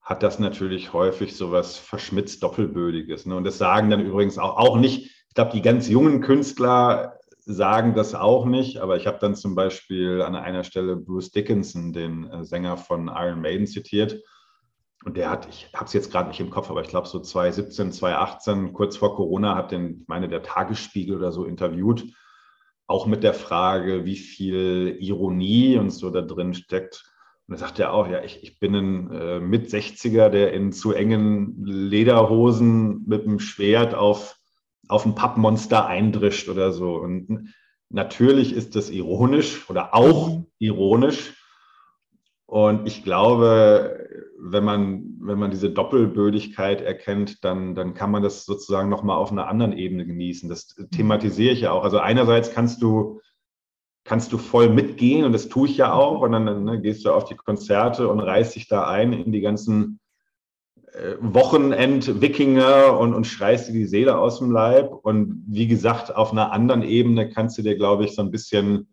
hat 0.00 0.22
das 0.22 0.38
natürlich 0.38 0.92
häufig 0.92 1.34
so 1.34 1.50
was 1.50 1.76
verschmitzt 1.76 2.44
Doppelbödiges. 2.44 3.26
Ne? 3.26 3.34
Und 3.34 3.42
das 3.42 3.58
sagen 3.58 3.90
dann 3.90 4.06
übrigens 4.06 4.38
auch, 4.38 4.58
auch 4.58 4.76
nicht, 4.76 5.06
ich 5.06 5.34
glaube, 5.34 5.50
die 5.52 5.62
ganz 5.62 5.88
jungen 5.88 6.20
Künstler 6.20 7.18
sagen 7.40 7.96
das 7.96 8.14
auch 8.14 8.44
nicht, 8.44 8.76
aber 8.76 8.96
ich 8.96 9.08
habe 9.08 9.18
dann 9.20 9.34
zum 9.34 9.56
Beispiel 9.56 10.22
an 10.22 10.36
einer 10.36 10.62
Stelle 10.62 10.94
Bruce 10.94 11.32
Dickinson, 11.32 11.92
den 11.92 12.30
äh, 12.30 12.44
Sänger 12.44 12.76
von 12.76 13.08
Iron 13.08 13.40
Maiden, 13.40 13.66
zitiert 13.66 14.22
und 15.04 15.16
der 15.16 15.30
hat, 15.30 15.48
ich 15.48 15.68
habe 15.74 15.84
es 15.84 15.92
jetzt 15.92 16.10
gerade 16.10 16.28
nicht 16.28 16.40
im 16.40 16.50
Kopf, 16.50 16.70
aber 16.70 16.80
ich 16.80 16.88
glaube 16.88 17.06
so 17.06 17.20
2017, 17.20 17.92
2018, 17.92 18.72
kurz 18.72 18.96
vor 18.96 19.14
Corona, 19.14 19.54
hat 19.54 19.70
den, 19.70 20.00
ich 20.02 20.08
meine, 20.08 20.28
der 20.28 20.42
Tagesspiegel 20.42 21.16
oder 21.16 21.32
so 21.32 21.44
interviewt, 21.44 22.04
auch 22.86 23.06
mit 23.06 23.22
der 23.22 23.34
Frage, 23.34 24.04
wie 24.04 24.16
viel 24.16 24.96
Ironie 25.00 25.78
und 25.78 25.90
so 25.90 26.10
da 26.10 26.22
drin 26.22 26.54
steckt. 26.54 27.04
Und 27.46 27.52
da 27.54 27.58
sagt 27.58 27.78
er 27.78 27.92
auch, 27.92 28.08
ja, 28.08 28.22
ich, 28.22 28.42
ich 28.42 28.58
bin 28.58 28.74
ein 28.74 29.10
äh, 29.12 29.40
Mit-60er, 29.40 30.28
der 30.28 30.52
in 30.52 30.72
zu 30.72 30.92
engen 30.92 31.64
Lederhosen 31.64 33.04
mit 33.06 33.24
einem 33.24 33.38
Schwert 33.38 33.94
auf, 33.94 34.36
auf 34.88 35.04
ein 35.04 35.14
Pappmonster 35.14 35.86
eindrischt 35.86 36.48
oder 36.48 36.72
so. 36.72 36.96
Und 36.96 37.52
natürlich 37.88 38.52
ist 38.52 38.74
das 38.74 38.90
ironisch 38.90 39.68
oder 39.70 39.94
auch 39.94 40.30
mhm. 40.30 40.46
ironisch. 40.58 41.35
Und 42.46 42.86
ich 42.86 43.02
glaube, 43.02 44.08
wenn 44.38 44.64
man, 44.64 45.16
wenn 45.20 45.38
man 45.38 45.50
diese 45.50 45.70
Doppelbödigkeit 45.70 46.80
erkennt, 46.80 47.44
dann, 47.44 47.74
dann 47.74 47.94
kann 47.94 48.12
man 48.12 48.22
das 48.22 48.44
sozusagen 48.44 48.88
nochmal 48.88 49.16
auf 49.16 49.32
einer 49.32 49.48
anderen 49.48 49.72
Ebene 49.72 50.06
genießen. 50.06 50.48
Das 50.48 50.68
thematisiere 50.92 51.52
ich 51.52 51.62
ja 51.62 51.72
auch. 51.72 51.82
Also 51.82 51.98
einerseits 51.98 52.52
kannst 52.52 52.82
du, 52.82 53.20
kannst 54.04 54.32
du 54.32 54.38
voll 54.38 54.68
mitgehen 54.68 55.24
und 55.24 55.32
das 55.32 55.48
tue 55.48 55.68
ich 55.68 55.76
ja 55.76 55.92
auch. 55.92 56.20
Und 56.20 56.32
dann 56.32 56.64
ne, 56.64 56.80
gehst 56.80 57.04
du 57.04 57.10
auf 57.10 57.24
die 57.24 57.34
Konzerte 57.34 58.08
und 58.08 58.20
reißt 58.20 58.54
dich 58.54 58.68
da 58.68 58.86
ein 58.86 59.12
in 59.12 59.32
die 59.32 59.40
ganzen 59.40 59.98
äh, 60.92 61.16
Wochenend-Wikinger 61.20 62.96
und, 62.96 63.12
und 63.12 63.26
schreist 63.26 63.68
dir 63.68 63.72
die 63.72 63.86
Seele 63.86 64.16
aus 64.18 64.38
dem 64.38 64.52
Leib. 64.52 64.92
Und 64.92 65.42
wie 65.48 65.66
gesagt, 65.66 66.14
auf 66.14 66.30
einer 66.30 66.52
anderen 66.52 66.82
Ebene 66.82 67.28
kannst 67.28 67.58
du 67.58 67.62
dir, 67.62 67.76
glaube 67.76 68.04
ich, 68.04 68.14
so 68.14 68.22
ein 68.22 68.30
bisschen 68.30 68.86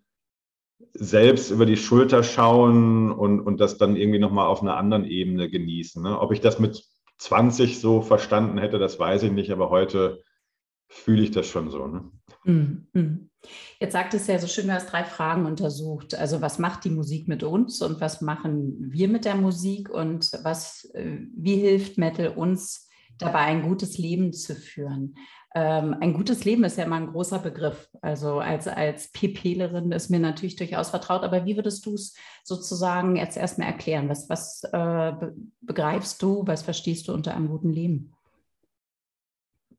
selbst 0.94 1.50
über 1.50 1.66
die 1.66 1.78
Schulter 1.78 2.24
schauen 2.24 3.12
und, 3.12 3.40
und 3.40 3.60
das 3.60 3.78
dann 3.78 3.96
irgendwie 3.96 4.20
nochmal 4.20 4.48
auf 4.48 4.62
einer 4.62 4.78
anderen 4.78 5.06
Ebene 5.06 5.50
genießen. 5.50 6.04
Ne? 6.04 6.20
Ob 6.20 6.32
ich 6.32 6.40
das 6.40 6.60
mit 6.60 6.84
20 7.18 7.80
so 7.80 8.02
verstanden 8.02 8.58
hätte, 8.58 8.80
das 8.80 9.00
weiß 9.00 9.24
ich 9.24 9.32
nicht, 9.32 9.52
aber 9.52 9.70
heute 9.70 10.24
fühle 10.88 11.24
ich 11.24 11.32
das 11.32 11.48
schon 11.48 11.72
so. 11.72 11.88
Ne? 11.88 12.12
Mhm. 12.44 13.30
Jetzt 13.80 13.94
sagt 13.94 14.14
es 14.14 14.28
ja 14.28 14.38
so 14.40 14.48
schön, 14.48 14.68
du 14.68 14.74
hast 14.74 14.92
drei 14.92 15.04
Fragen 15.04 15.46
untersucht. 15.46 16.16
Also 16.16 16.42
was 16.42 16.60
macht 16.60 16.86
die 16.86 16.90
Musik 16.90 17.28
mit 17.28 17.44
uns 17.44 17.82
und 17.82 18.00
was 18.00 18.22
machen 18.22 18.76
wir 18.92 19.08
mit 19.08 19.26
der 19.26 19.36
Musik 19.36 19.90
und 19.90 20.32
was, 20.44 20.86
äh, 20.94 21.18
wie 21.36 21.56
hilft 21.56 21.98
Metal 21.98 22.30
uns 22.30 22.88
dabei, 23.18 23.40
ein 23.40 23.64
gutes 23.64 23.98
Leben 23.98 24.32
zu 24.32 24.56
führen? 24.56 25.16
Ähm, 25.56 25.96
ein 26.00 26.14
gutes 26.14 26.46
Leben 26.46 26.64
ist 26.64 26.78
ja 26.78 26.86
immer 26.86 26.96
ein 26.96 27.12
großer 27.12 27.40
Begriff. 27.40 27.90
Also 28.02 28.40
als, 28.40 28.68
als 28.68 29.12
PPlerin 29.12 29.92
ist 29.92 30.10
mir 30.10 30.20
natürlich 30.20 30.56
durchaus 30.56 30.90
vertraut. 30.90 31.24
Aber 31.24 31.46
wie 31.46 31.56
würdest 31.56 31.86
du 31.86 31.94
es 31.94 32.16
sozusagen 32.44 33.16
jetzt 33.16 33.38
erstmal 33.38 33.68
erklären? 33.68 34.10
Was, 34.10 34.30
was 34.30 34.64
äh, 34.72 35.14
begreifst 35.62 36.22
du, 36.24 36.44
was 36.48 36.64
verstehst 36.64 37.08
du 37.08 37.14
unter 37.14 37.36
einem 37.36 37.50
guten 37.50 37.72
Leben? 37.72 38.14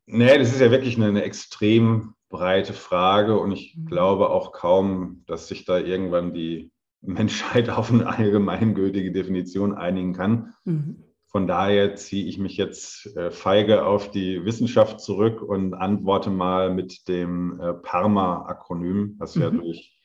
Nee, 0.06 0.38
das 0.38 0.52
ist 0.52 0.60
ja 0.60 0.70
wirklich 0.70 0.96
eine, 0.96 1.06
eine 1.06 1.22
extrem 1.22 2.14
breite 2.28 2.72
Frage 2.72 3.38
und 3.38 3.52
ich 3.52 3.76
mhm. 3.76 3.86
glaube 3.86 4.30
auch 4.30 4.52
kaum, 4.52 5.22
dass 5.26 5.48
sich 5.48 5.64
da 5.64 5.78
irgendwann 5.78 6.34
die 6.34 6.72
Menschheit 7.00 7.68
auf 7.70 7.92
eine 7.92 8.06
allgemeingültige 8.06 9.12
Definition 9.12 9.74
einigen 9.74 10.12
kann. 10.12 10.54
Mhm. 10.64 11.03
Von 11.34 11.48
daher 11.48 11.96
ziehe 11.96 12.26
ich 12.26 12.38
mich 12.38 12.56
jetzt 12.56 13.16
äh, 13.16 13.32
feige 13.32 13.84
auf 13.84 14.08
die 14.08 14.44
Wissenschaft 14.44 15.00
zurück 15.00 15.42
und 15.42 15.74
antworte 15.74 16.30
mal 16.30 16.72
mit 16.72 17.08
dem 17.08 17.58
äh, 17.58 17.74
PARMA-Akronym, 17.74 19.16
was 19.18 19.34
mhm. 19.34 19.42
ja 19.42 19.50
durch 19.50 20.00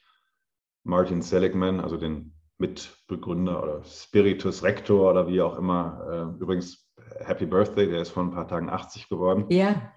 Martin 0.83 1.21
Seligman, 1.21 1.81
also 1.81 1.97
den 1.97 2.33
Mitbegründer 2.57 3.61
oder 3.61 3.83
Spiritus 3.83 4.63
Rector 4.63 5.11
oder 5.11 5.27
wie 5.27 5.39
auch 5.39 5.55
immer, 5.55 6.33
äh, 6.35 6.41
übrigens 6.41 6.91
Happy 7.19 7.45
Birthday, 7.45 7.87
der 7.87 8.01
ist 8.01 8.09
vor 8.09 8.23
ein 8.23 8.31
paar 8.31 8.47
Tagen 8.47 8.71
80 8.71 9.07
geworden. 9.07 9.45
Ja. 9.49 9.93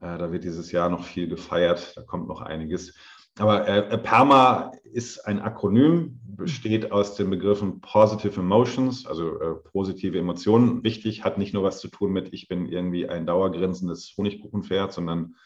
Äh, 0.00 0.16
da 0.16 0.30
wird 0.30 0.44
dieses 0.44 0.70
Jahr 0.70 0.90
noch 0.90 1.02
viel 1.02 1.26
gefeiert, 1.26 1.96
da 1.96 2.02
kommt 2.02 2.28
noch 2.28 2.40
einiges. 2.40 2.96
Aber 3.38 3.66
äh, 3.66 3.98
PERMA 3.98 4.72
ist 4.84 5.26
ein 5.26 5.40
Akronym, 5.40 6.20
besteht 6.24 6.92
aus 6.92 7.14
den 7.14 7.30
Begriffen 7.30 7.80
Positive 7.80 8.38
Emotions, 8.38 9.06
also 9.06 9.40
äh, 9.40 9.54
positive 9.72 10.18
Emotionen. 10.18 10.84
Wichtig, 10.84 11.24
hat 11.24 11.38
nicht 11.38 11.54
nur 11.54 11.62
was 11.62 11.80
zu 11.80 11.88
tun 11.88 12.12
mit, 12.12 12.32
ich 12.32 12.48
bin 12.48 12.66
irgendwie 12.66 13.08
ein 13.08 13.26
dauergrinsendes 13.26 14.14
Honigkuchenpferd, 14.16 14.92
sondern 14.92 15.36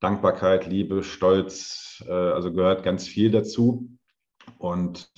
Dankbarkeit, 0.00 0.66
Liebe, 0.66 1.02
Stolz, 1.02 2.02
äh, 2.06 2.12
also 2.12 2.52
gehört 2.52 2.82
ganz 2.82 3.06
viel 3.06 3.30
dazu. 3.30 3.90
Und 4.58 5.10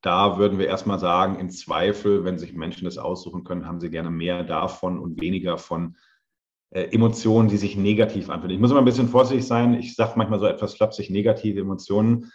da 0.00 0.38
würden 0.38 0.58
wir 0.58 0.66
erstmal 0.66 0.98
sagen, 0.98 1.38
in 1.38 1.50
Zweifel, 1.50 2.24
wenn 2.24 2.38
sich 2.38 2.54
Menschen 2.54 2.86
das 2.86 2.98
aussuchen 2.98 3.44
können, 3.44 3.66
haben 3.66 3.80
sie 3.80 3.90
gerne 3.90 4.10
mehr 4.10 4.42
davon 4.42 4.98
und 4.98 5.20
weniger 5.20 5.58
von 5.58 5.96
Emotionen, 6.70 7.48
die 7.48 7.56
sich 7.56 7.76
negativ 7.76 8.30
anfühlen. 8.30 8.54
Ich 8.54 8.60
muss 8.60 8.70
immer 8.70 8.80
ein 8.80 8.84
bisschen 8.84 9.08
vorsichtig 9.08 9.46
sein. 9.46 9.74
Ich 9.74 9.96
sage 9.96 10.12
manchmal 10.16 10.38
so 10.38 10.46
etwas 10.46 10.74
flapsig, 10.74 11.10
negative 11.10 11.60
Emotionen. 11.60 12.30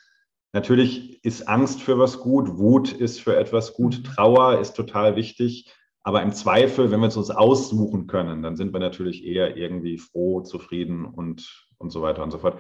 Natürlich 0.52 1.24
ist 1.24 1.48
Angst 1.48 1.82
für 1.82 2.00
was 2.00 2.20
gut, 2.20 2.58
Wut 2.58 2.92
ist 2.92 3.22
für 3.22 3.38
etwas 3.38 3.74
gut, 3.74 4.00
mhm. 4.00 4.04
Trauer 4.04 4.60
ist 4.60 4.74
total 4.74 5.16
wichtig. 5.16 5.72
Aber 6.04 6.22
im 6.22 6.34
Zweifel, 6.34 6.92
wenn 6.92 7.00
wir 7.00 7.08
es 7.08 7.18
uns 7.18 7.32
aussuchen 7.32 8.08
können, 8.08 8.44
dann 8.44 8.56
sind 8.56 8.74
wir 8.74 8.80
natürlich 8.80 9.26
eher 9.26 9.58
irgendwie 9.58 9.98
froh, 9.98 10.42
zufrieden 10.42 11.06
und, 11.06 11.68
und 11.78 11.90
so 11.90 12.02
weiter 12.02 12.22
und 12.22 12.32
so 12.32 12.38
fort. 12.38 12.60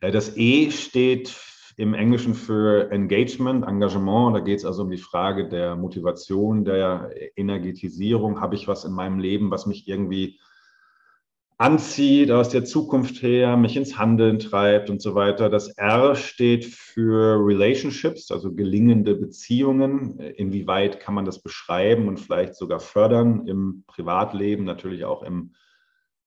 Äh, 0.00 0.10
das 0.10 0.36
E 0.36 0.70
steht 0.70 1.34
im 1.76 1.94
Englischen 1.94 2.34
für 2.34 2.90
Engagement, 2.90 3.66
Engagement. 3.66 4.36
Da 4.36 4.40
geht 4.40 4.58
es 4.58 4.64
also 4.64 4.82
um 4.82 4.90
die 4.90 4.96
Frage 4.96 5.48
der 5.48 5.76
Motivation, 5.76 6.64
der 6.64 7.10
Energetisierung. 7.36 8.40
Habe 8.40 8.56
ich 8.56 8.66
was 8.66 8.84
in 8.84 8.92
meinem 8.92 9.18
Leben, 9.18 9.50
was 9.50 9.66
mich 9.66 9.86
irgendwie 9.86 10.38
anzieht 11.58 12.30
aus 12.30 12.50
der 12.50 12.64
Zukunft 12.64 13.22
her, 13.22 13.56
mich 13.56 13.76
ins 13.76 13.96
Handeln 13.98 14.38
treibt 14.38 14.90
und 14.90 15.00
so 15.00 15.14
weiter. 15.14 15.48
Das 15.48 15.68
R 15.78 16.14
steht 16.14 16.66
für 16.66 17.38
Relationships, 17.38 18.30
also 18.30 18.52
gelingende 18.52 19.14
Beziehungen. 19.14 20.18
Inwieweit 20.20 21.00
kann 21.00 21.14
man 21.14 21.24
das 21.24 21.42
beschreiben 21.42 22.08
und 22.08 22.20
vielleicht 22.20 22.56
sogar 22.56 22.80
fördern 22.80 23.46
im 23.46 23.84
Privatleben, 23.86 24.64
natürlich 24.64 25.04
auch 25.06 25.22
im 25.22 25.54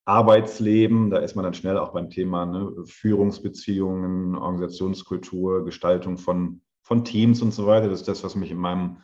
Arbeitsleben. 0.06 1.12
Da 1.12 1.18
ist 1.18 1.36
man 1.36 1.44
dann 1.44 1.54
schnell 1.54 1.78
auch 1.78 1.94
beim 1.94 2.10
Thema 2.10 2.48
ne, 2.48 2.74
Führungsbeziehungen, 2.86 4.36
Organisationskultur, 4.36 5.64
Gestaltung 5.64 6.18
von, 6.18 6.62
von 6.82 7.06
Teams 7.06 7.44
und 7.44 7.54
so 7.54 7.68
weiter. 7.68 7.88
Das 7.88 8.00
ist 8.00 8.08
das, 8.08 8.24
was 8.24 8.36
mich 8.36 8.50
in 8.50 8.58
meinem 8.58 9.04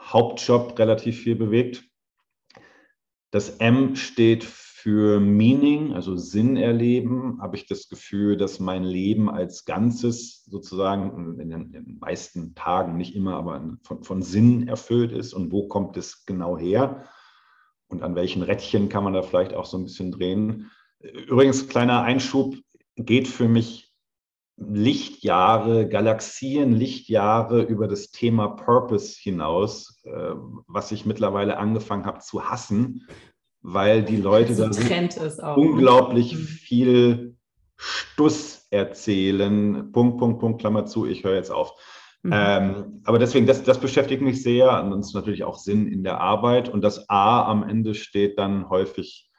Hauptjob 0.00 0.76
relativ 0.80 1.20
viel 1.20 1.36
bewegt. 1.36 1.84
Das 3.30 3.58
M 3.58 3.94
steht 3.94 4.42
für 4.42 4.69
für 4.82 5.20
Meaning, 5.20 5.92
also 5.92 6.16
Sinn 6.16 6.56
erleben, 6.56 7.38
habe 7.42 7.56
ich 7.56 7.66
das 7.66 7.88
Gefühl, 7.88 8.38
dass 8.38 8.60
mein 8.60 8.82
Leben 8.82 9.28
als 9.28 9.66
Ganzes 9.66 10.44
sozusagen 10.44 11.38
in 11.38 11.50
den, 11.50 11.72
in 11.74 11.84
den 11.84 11.98
meisten 12.00 12.54
Tagen, 12.54 12.96
nicht 12.96 13.14
immer, 13.14 13.34
aber 13.34 13.76
von, 13.82 14.04
von, 14.04 14.22
Sinn 14.22 14.68
erfüllt 14.68 15.12
ist. 15.12 15.34
Und 15.34 15.52
wo 15.52 15.68
kommt 15.68 15.98
es 15.98 16.24
genau 16.24 16.56
her? 16.56 17.04
Und 17.88 18.02
an 18.02 18.14
welchen 18.14 18.42
Rädchen 18.42 18.88
kann 18.88 19.04
man 19.04 19.12
da 19.12 19.20
vielleicht 19.20 19.52
auch 19.52 19.66
so 19.66 19.76
ein 19.76 19.84
bisschen 19.84 20.12
drehen. 20.12 20.70
Übrigens, 21.00 21.68
kleiner 21.68 22.02
Einschub, 22.02 22.56
geht 22.96 23.28
für 23.28 23.48
mich 23.48 23.92
Lichtjahre, 24.56 25.88
Galaxien, 25.88 26.72
Lichtjahre 26.72 27.62
über 27.62 27.88
das 27.88 28.10
Thema 28.10 28.48
Purpose 28.48 29.16
hinaus, 29.18 30.00
äh, 30.04 30.34
was 30.66 30.92
ich 30.92 31.06
mittlerweile 31.06 31.56
angefangen 31.56 32.04
habe 32.04 32.20
zu 32.20 32.48
hassen, 32.48 33.06
weil 33.62 34.02
die 34.02 34.16
Leute 34.16 34.54
so 34.54 34.68
da 34.68 35.54
unglaublich 35.54 36.34
mhm. 36.34 36.38
viel 36.38 37.36
Stuss 37.76 38.66
erzählen. 38.70 39.92
Punkt, 39.92 40.18
Punkt, 40.18 40.40
Punkt, 40.40 40.60
Klammer 40.60 40.86
zu, 40.86 41.06
ich 41.06 41.24
höre 41.24 41.34
jetzt 41.34 41.50
auf. 41.50 41.74
Mhm. 42.22 42.32
Ähm, 42.34 43.02
aber 43.04 43.18
deswegen, 43.18 43.46
das, 43.46 43.62
das 43.62 43.80
beschäftigt 43.80 44.22
mich 44.22 44.42
sehr. 44.42 44.70
Ansonsten 44.70 45.16
natürlich 45.16 45.44
auch 45.44 45.58
Sinn 45.58 45.86
in 45.86 46.02
der 46.02 46.20
Arbeit. 46.20 46.68
Und 46.68 46.82
das 46.82 47.08
A 47.08 47.44
am 47.44 47.62
Ende 47.62 47.94
steht 47.94 48.38
dann 48.38 48.68
häufig 48.68 49.30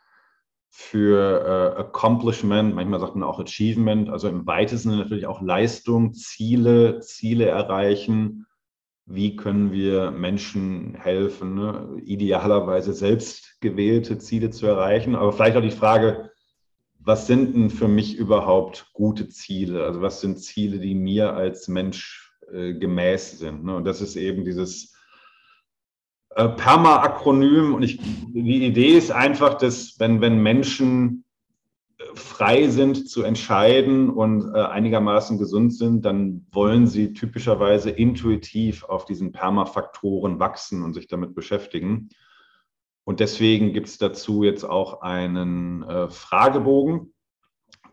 für 0.74 1.76
äh, 1.76 1.80
Accomplishment, 1.82 2.74
manchmal 2.74 3.02
sagt 3.02 3.16
man 3.16 3.28
auch 3.28 3.42
Achievement, 3.42 4.10
also 4.10 4.30
im 4.30 4.48
weitesten 4.48 4.98
natürlich 4.98 5.28
auch 5.28 5.42
Leistung, 5.42 6.14
Ziele, 6.14 7.02
Ziele 7.02 7.46
erreichen 7.46 8.48
wie 9.06 9.36
können 9.36 9.72
wir 9.72 10.12
Menschen 10.12 10.96
helfen, 10.96 11.56
ne? 11.56 12.02
idealerweise 12.04 12.94
selbst 12.94 13.60
gewählte 13.60 14.18
Ziele 14.18 14.50
zu 14.50 14.68
erreichen. 14.68 15.16
Aber 15.16 15.34
vielleicht 15.34 15.58
auch 15.58 15.62
die 15.62 15.72
Frage, 15.72 16.32
was 17.04 17.28
sind 17.28 17.56
denn 17.56 17.70
für 17.70 17.88
mich 17.88 18.16
überhaupt 18.16 18.92
gute 18.94 19.28
Ziele? 19.28 19.84
Also 19.84 20.02
was 20.02 20.22
sind 20.22 20.40
Ziele, 20.40 20.80
die 20.80 20.96
mir 20.96 21.34
als 21.34 21.68
Mensch 21.68 22.32
äh, 22.52 22.74
gemäß 22.74 23.40
sind? 23.40 23.64
Ne? 23.64 23.76
Und 23.76 23.86
das 23.86 24.02
ist 24.02 24.16
eben 24.16 24.46
dieses 24.46 24.96
äh, 26.36 26.48
Perma-Akronym. 26.48 27.74
Und 27.74 27.84
ich, 27.84 28.00
die 28.00 28.66
Idee 28.66 28.98
ist 28.98 29.12
einfach, 29.12 29.56
dass 29.56 30.00
wenn, 30.00 30.22
wenn 30.22 30.42
Menschen 30.42 31.21
frei 32.16 32.68
sind 32.68 33.10
zu 33.10 33.24
entscheiden 33.24 34.10
und 34.10 34.54
äh, 34.54 34.60
einigermaßen 34.60 35.38
gesund 35.38 35.74
sind, 35.74 36.06
dann 36.06 36.46
wollen 36.52 36.88
sie 36.88 37.14
typischerweise 37.14 37.90
intuitiv 37.90 38.84
auf 38.84 39.06
diesen 39.06 39.32
Permafaktoren 39.32 40.40
wachsen 40.40 40.84
und 40.84 40.94
sich 40.94 41.08
damit 41.08 41.36
beschäftigen. 41.36 42.10
Und 43.04 43.20
deswegen 43.20 43.74
gibt 43.74 43.88
es 43.88 43.98
dazu 43.98 44.44
jetzt 44.44 44.64
auch 44.64 45.02
einen 45.02 45.84
äh, 45.84 46.10
Fragebogen. 46.10 47.14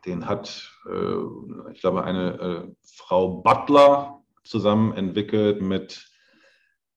Den 0.04 0.26
hat, 0.26 0.70
äh, 0.88 1.72
ich 1.72 1.80
glaube, 1.80 2.04
eine 2.04 2.40
äh, 2.40 2.74
Frau 2.82 3.42
Butler 3.42 4.22
zusammen 4.44 4.92
entwickelt 4.92 5.62
mit 5.62 6.08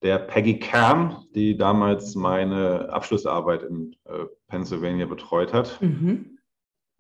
der 0.02 0.18
Peggy 0.18 0.60
Cam, 0.60 1.26
die 1.36 1.58
damals 1.58 2.16
meine 2.16 2.90
Abschlussarbeit 2.90 3.64
in 3.64 3.96
äh, 4.06 4.26
Pennsylvania 4.48 5.06
betreut 5.06 5.54
hat. 5.54 5.82
Mhm. 5.82 6.40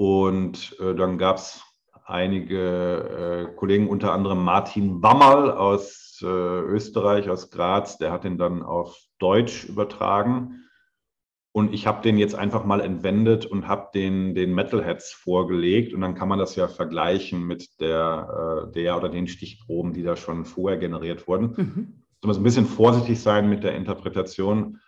Und 0.01 0.75
äh, 0.79 0.95
dann 0.95 1.19
gab 1.19 1.35
es 1.35 1.61
einige 2.05 3.51
äh, 3.51 3.55
Kollegen, 3.55 3.87
unter 3.87 4.13
anderem 4.13 4.43
Martin 4.43 5.03
Wammerl 5.03 5.51
aus 5.51 6.19
äh, 6.23 6.25
Österreich, 6.25 7.29
aus 7.29 7.51
Graz, 7.51 7.99
der 7.99 8.11
hat 8.11 8.23
den 8.23 8.39
dann 8.39 8.63
auf 8.63 8.97
Deutsch 9.19 9.65
übertragen. 9.65 10.63
Und 11.51 11.71
ich 11.71 11.85
habe 11.85 12.01
den 12.01 12.17
jetzt 12.17 12.33
einfach 12.33 12.65
mal 12.65 12.81
entwendet 12.81 13.45
und 13.45 13.67
habe 13.67 13.89
den, 13.93 14.33
den 14.33 14.55
Metalheads 14.55 15.11
vorgelegt. 15.13 15.93
Und 15.93 16.01
dann 16.01 16.15
kann 16.15 16.29
man 16.29 16.39
das 16.39 16.55
ja 16.55 16.67
vergleichen 16.67 17.45
mit 17.45 17.79
der, 17.79 18.65
äh, 18.69 18.71
der 18.71 18.97
oder 18.97 19.09
den 19.09 19.27
Stichproben, 19.27 19.93
die 19.93 20.01
da 20.01 20.15
schon 20.15 20.45
vorher 20.45 20.79
generiert 20.79 21.27
wurden. 21.27 21.53
Mhm. 21.55 22.03
So 22.23 22.39
ein 22.39 22.43
bisschen 22.43 22.65
vorsichtig 22.65 23.19
sein 23.19 23.47
mit 23.47 23.63
der 23.63 23.75
Interpretation. 23.75 24.79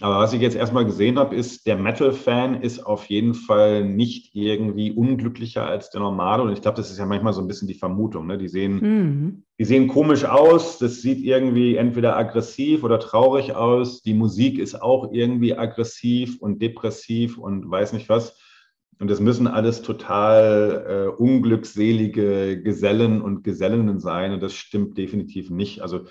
Aber 0.00 0.18
was 0.18 0.32
ich 0.32 0.40
jetzt 0.40 0.56
erstmal 0.56 0.86
gesehen 0.86 1.18
habe, 1.18 1.36
ist, 1.36 1.66
der 1.66 1.76
Metal-Fan 1.76 2.62
ist 2.62 2.80
auf 2.80 3.04
jeden 3.06 3.34
Fall 3.34 3.84
nicht 3.84 4.34
irgendwie 4.34 4.90
unglücklicher 4.90 5.66
als 5.66 5.90
der 5.90 6.00
Normale. 6.00 6.42
Und 6.42 6.52
ich 6.52 6.62
glaube, 6.62 6.78
das 6.78 6.90
ist 6.90 6.98
ja 6.98 7.04
manchmal 7.04 7.34
so 7.34 7.42
ein 7.42 7.46
bisschen 7.46 7.68
die 7.68 7.74
Vermutung. 7.74 8.26
Ne? 8.26 8.38
Die, 8.38 8.48
sehen, 8.48 8.80
mhm. 8.80 9.44
die 9.58 9.66
sehen 9.66 9.88
komisch 9.88 10.24
aus, 10.24 10.78
das 10.78 11.02
sieht 11.02 11.22
irgendwie 11.22 11.76
entweder 11.76 12.16
aggressiv 12.16 12.84
oder 12.84 12.98
traurig 13.00 13.54
aus. 13.54 14.00
Die 14.00 14.14
Musik 14.14 14.58
ist 14.58 14.80
auch 14.80 15.12
irgendwie 15.12 15.58
aggressiv 15.58 16.40
und 16.40 16.62
depressiv 16.62 17.36
und 17.36 17.70
weiß 17.70 17.92
nicht 17.92 18.08
was. 18.08 18.38
Und 18.98 19.10
das 19.10 19.20
müssen 19.20 19.46
alles 19.46 19.82
total 19.82 20.86
äh, 20.88 21.22
unglückselige 21.22 22.62
Gesellen 22.62 23.20
und 23.20 23.44
Gesellinnen 23.44 24.00
sein. 24.00 24.32
Und 24.32 24.42
das 24.42 24.54
stimmt 24.54 24.96
definitiv 24.96 25.50
nicht. 25.50 25.82
Also 25.82 26.06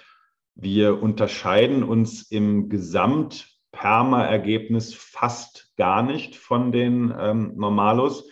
wir 0.54 1.02
unterscheiden 1.02 1.84
uns 1.84 2.22
im 2.24 2.70
Gesamt 2.70 3.51
Perma-Ergebnis 3.72 4.94
fast 4.94 5.74
gar 5.78 6.04
nicht 6.04 6.36
von 6.36 6.72
den 6.72 7.14
ähm, 7.18 7.54
Normalos. 7.56 8.28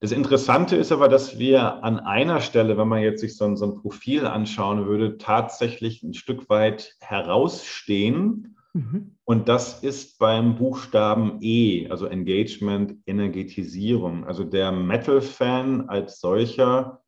Das 0.00 0.12
Interessante 0.12 0.76
ist 0.76 0.92
aber, 0.92 1.08
dass 1.08 1.38
wir 1.38 1.82
an 1.82 1.98
einer 1.98 2.40
Stelle, 2.40 2.76
wenn 2.76 2.88
man 2.88 3.00
jetzt 3.00 3.20
sich 3.20 3.36
so 3.36 3.46
ein, 3.46 3.56
so 3.56 3.66
ein 3.66 3.80
Profil 3.80 4.26
anschauen 4.26 4.86
würde, 4.86 5.16
tatsächlich 5.16 6.02
ein 6.02 6.12
Stück 6.12 6.50
weit 6.50 6.96
herausstehen. 7.00 8.56
Mhm. 8.74 9.16
Und 9.24 9.48
das 9.48 9.82
ist 9.82 10.18
beim 10.18 10.56
Buchstaben 10.56 11.38
E, 11.40 11.88
also 11.88 12.06
Engagement, 12.06 12.96
Energetisierung. 13.06 14.26
Also 14.26 14.44
der 14.44 14.70
Metal-Fan 14.70 15.88
als 15.88 16.20
solcher 16.20 17.02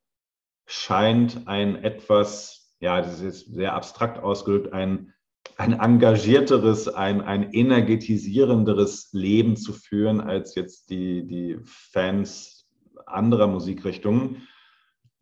scheint 0.65 1.47
ein 1.47 1.75
etwas, 1.83 2.75
ja, 2.79 3.01
das 3.01 3.21
ist 3.21 3.53
sehr 3.53 3.75
abstrakt 3.75 4.17
ausgedrückt, 4.21 4.73
ein 4.73 5.13
ein 5.57 5.73
engagierteres, 5.73 6.87
ein, 6.87 7.21
ein 7.21 7.51
energetisierenderes 7.51 9.09
Leben 9.11 9.57
zu 9.57 9.73
führen 9.73 10.21
als 10.21 10.55
jetzt 10.55 10.89
die, 10.89 11.25
die 11.27 11.57
Fans 11.65 12.65
anderer 13.05 13.47
Musikrichtungen. 13.47 14.47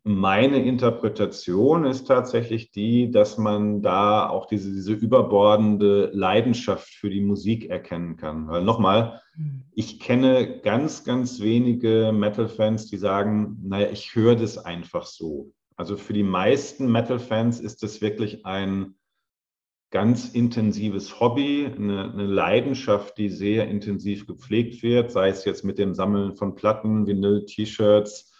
Meine 0.04 0.64
Interpretation 0.64 1.84
ist 1.84 2.06
tatsächlich 2.06 2.70
die, 2.70 3.10
dass 3.10 3.36
man 3.36 3.82
da 3.82 4.28
auch 4.28 4.46
diese, 4.46 4.70
diese 4.70 4.92
überbordende 4.92 6.10
Leidenschaft 6.14 6.88
für 6.88 7.10
die 7.10 7.20
Musik 7.20 7.68
erkennen 7.68 8.16
kann. 8.16 8.48
Weil 8.48 8.62
nochmal, 8.62 9.20
hm. 9.34 9.64
ich 9.74 9.98
kenne 9.98 10.60
ganz, 10.60 11.04
ganz 11.04 11.40
wenige 11.40 12.12
Metal-Fans, 12.12 12.86
die 12.86 12.96
sagen, 12.96 13.58
naja, 13.64 13.88
ich 13.92 14.14
höre 14.14 14.36
das 14.36 14.56
einfach 14.56 15.04
so. 15.04 15.52
Also 15.76 15.96
für 15.96 16.12
die 16.12 16.22
meisten 16.22 16.90
Metal-Fans 16.90 17.60
ist 17.60 17.82
das 17.82 18.00
wirklich 18.00 18.46
ein, 18.46 18.94
ganz 19.90 20.28
intensives 20.28 21.18
Hobby, 21.18 21.66
eine, 21.66 22.12
eine, 22.12 22.26
Leidenschaft, 22.26 23.16
die 23.16 23.30
sehr 23.30 23.68
intensiv 23.68 24.26
gepflegt 24.26 24.82
wird, 24.82 25.10
sei 25.10 25.28
es 25.28 25.44
jetzt 25.44 25.64
mit 25.64 25.78
dem 25.78 25.94
Sammeln 25.94 26.36
von 26.36 26.54
Platten, 26.54 27.06
Vinyl, 27.06 27.46
T-Shirts, 27.46 28.32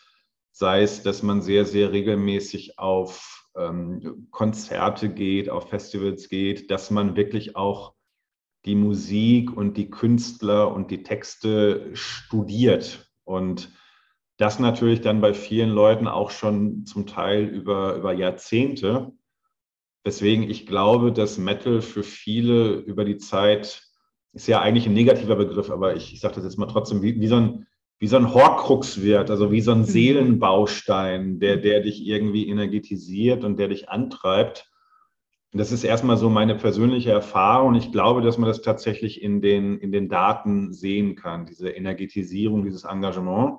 sei 0.52 0.82
es, 0.82 1.02
dass 1.02 1.22
man 1.22 1.40
sehr, 1.40 1.64
sehr 1.64 1.92
regelmäßig 1.92 2.78
auf 2.78 3.48
ähm, 3.56 4.28
Konzerte 4.30 5.08
geht, 5.08 5.48
auf 5.48 5.70
Festivals 5.70 6.28
geht, 6.28 6.70
dass 6.70 6.90
man 6.90 7.16
wirklich 7.16 7.56
auch 7.56 7.94
die 8.64 8.74
Musik 8.74 9.56
und 9.56 9.76
die 9.76 9.88
Künstler 9.88 10.72
und 10.72 10.90
die 10.90 11.02
Texte 11.02 11.90
studiert 11.94 13.10
und 13.24 13.72
das 14.36 14.60
natürlich 14.60 15.00
dann 15.00 15.20
bei 15.20 15.34
vielen 15.34 15.70
Leuten 15.70 16.06
auch 16.06 16.30
schon 16.30 16.86
zum 16.86 17.06
Teil 17.06 17.44
über, 17.44 17.96
über 17.96 18.12
Jahrzehnte. 18.12 19.12
Deswegen, 20.08 20.44
ich 20.44 20.64
glaube, 20.64 21.12
dass 21.12 21.36
Metal 21.36 21.82
für 21.82 22.02
viele 22.02 22.76
über 22.76 23.04
die 23.04 23.18
Zeit, 23.18 23.82
ist 24.32 24.48
ja 24.48 24.58
eigentlich 24.58 24.86
ein 24.86 24.94
negativer 24.94 25.36
Begriff, 25.36 25.70
aber 25.70 25.96
ich, 25.96 26.14
ich 26.14 26.20
sage 26.20 26.36
das 26.36 26.44
jetzt 26.44 26.56
mal 26.56 26.64
trotzdem, 26.64 27.02
wie, 27.02 27.20
wie, 27.20 27.26
so 27.26 27.36
ein, 27.36 27.66
wie 27.98 28.06
so 28.06 28.16
ein 28.16 28.32
Horcrux 28.32 29.02
wird, 29.02 29.30
also 29.30 29.52
wie 29.52 29.60
so 29.60 29.72
ein 29.72 29.80
mhm. 29.80 29.84
Seelenbaustein, 29.84 31.40
der, 31.40 31.58
der 31.58 31.80
dich 31.80 32.06
irgendwie 32.06 32.48
energetisiert 32.48 33.44
und 33.44 33.58
der 33.58 33.68
dich 33.68 33.90
antreibt. 33.90 34.72
Das 35.52 35.72
ist 35.72 35.84
erstmal 35.84 36.16
so 36.16 36.30
meine 36.30 36.54
persönliche 36.54 37.10
Erfahrung. 37.10 37.74
Ich 37.74 37.92
glaube, 37.92 38.22
dass 38.22 38.38
man 38.38 38.48
das 38.48 38.62
tatsächlich 38.62 39.20
in 39.22 39.42
den, 39.42 39.76
in 39.76 39.92
den 39.92 40.08
Daten 40.08 40.72
sehen 40.72 41.16
kann, 41.16 41.44
diese 41.44 41.68
Energetisierung, 41.68 42.64
dieses 42.64 42.84
Engagement. 42.84 43.58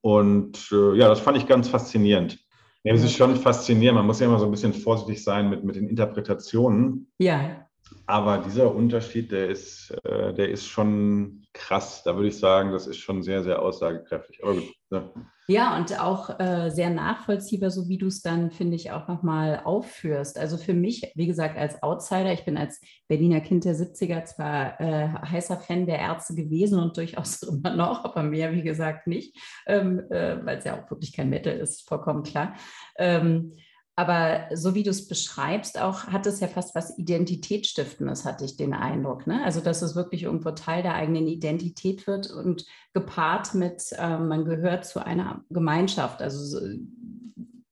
Und 0.00 0.68
äh, 0.72 0.96
ja, 0.96 1.06
das 1.06 1.20
fand 1.20 1.38
ich 1.38 1.46
ganz 1.46 1.68
faszinierend. 1.68 2.40
Ja, 2.82 2.94
das 2.94 3.02
ist 3.02 3.16
schon 3.16 3.36
faszinierend. 3.36 3.96
Man 3.96 4.06
muss 4.06 4.20
ja 4.20 4.26
immer 4.26 4.38
so 4.38 4.46
ein 4.46 4.50
bisschen 4.50 4.72
vorsichtig 4.72 5.22
sein 5.22 5.50
mit, 5.50 5.64
mit 5.64 5.76
den 5.76 5.88
Interpretationen. 5.88 7.12
Ja. 7.18 7.66
Aber 8.06 8.38
dieser 8.38 8.74
Unterschied, 8.74 9.32
der 9.32 9.48
ist, 9.48 9.94
äh, 10.04 10.32
der 10.32 10.48
ist 10.48 10.66
schon 10.66 11.44
krass. 11.52 12.02
Da 12.04 12.16
würde 12.16 12.28
ich 12.28 12.38
sagen, 12.38 12.72
das 12.72 12.86
ist 12.86 12.98
schon 12.98 13.22
sehr, 13.22 13.42
sehr 13.42 13.60
aussagekräftig. 13.60 14.42
Aber 14.42 14.54
gut, 14.54 14.74
ja. 14.90 15.12
Ja, 15.50 15.76
und 15.76 15.98
auch 15.98 16.38
äh, 16.38 16.70
sehr 16.70 16.90
nachvollziehbar, 16.90 17.70
so 17.70 17.88
wie 17.88 17.98
du 17.98 18.06
es 18.06 18.22
dann, 18.22 18.52
finde 18.52 18.76
ich, 18.76 18.92
auch 18.92 19.08
nochmal 19.08 19.62
aufführst. 19.64 20.38
Also 20.38 20.56
für 20.56 20.74
mich, 20.74 21.10
wie 21.16 21.26
gesagt, 21.26 21.58
als 21.58 21.82
Outsider, 21.82 22.32
ich 22.32 22.44
bin 22.44 22.56
als 22.56 22.80
Berliner 23.08 23.40
Kind 23.40 23.64
der 23.64 23.74
70er 23.74 24.24
zwar 24.24 24.80
äh, 24.80 25.08
heißer 25.08 25.56
Fan 25.56 25.86
der 25.86 25.98
Ärzte 25.98 26.36
gewesen 26.36 26.78
und 26.78 26.96
durchaus 26.96 27.42
immer 27.42 27.74
noch, 27.74 28.04
aber 28.04 28.22
mehr, 28.22 28.52
wie 28.52 28.62
gesagt, 28.62 29.08
nicht, 29.08 29.36
ähm, 29.66 29.98
äh, 30.10 30.38
weil 30.44 30.58
es 30.58 30.64
ja 30.64 30.80
auch 30.80 30.88
wirklich 30.88 31.12
kein 31.12 31.30
Metal 31.30 31.54
ist, 31.54 31.88
vollkommen 31.88 32.22
klar. 32.22 32.54
Ähm, 32.96 33.56
aber 34.00 34.56
so 34.56 34.74
wie 34.74 34.82
du 34.82 34.88
es 34.88 35.06
beschreibst, 35.08 35.78
auch 35.78 36.06
hat 36.06 36.24
es 36.24 36.40
ja 36.40 36.48
fast 36.48 36.74
was 36.74 36.96
Identitätsstiftendes, 36.96 38.24
hatte 38.24 38.46
ich 38.46 38.56
den 38.56 38.72
Eindruck. 38.72 39.26
Ne? 39.26 39.44
Also, 39.44 39.60
dass 39.60 39.82
es 39.82 39.94
wirklich 39.94 40.22
irgendwo 40.22 40.52
Teil 40.52 40.82
der 40.82 40.94
eigenen 40.94 41.26
Identität 41.26 42.06
wird 42.06 42.30
und 42.30 42.64
gepaart 42.94 43.52
mit, 43.52 43.92
äh, 43.98 44.16
man 44.16 44.46
gehört 44.46 44.86
zu 44.86 45.04
einer 45.04 45.44
Gemeinschaft. 45.50 46.22
Also, 46.22 46.58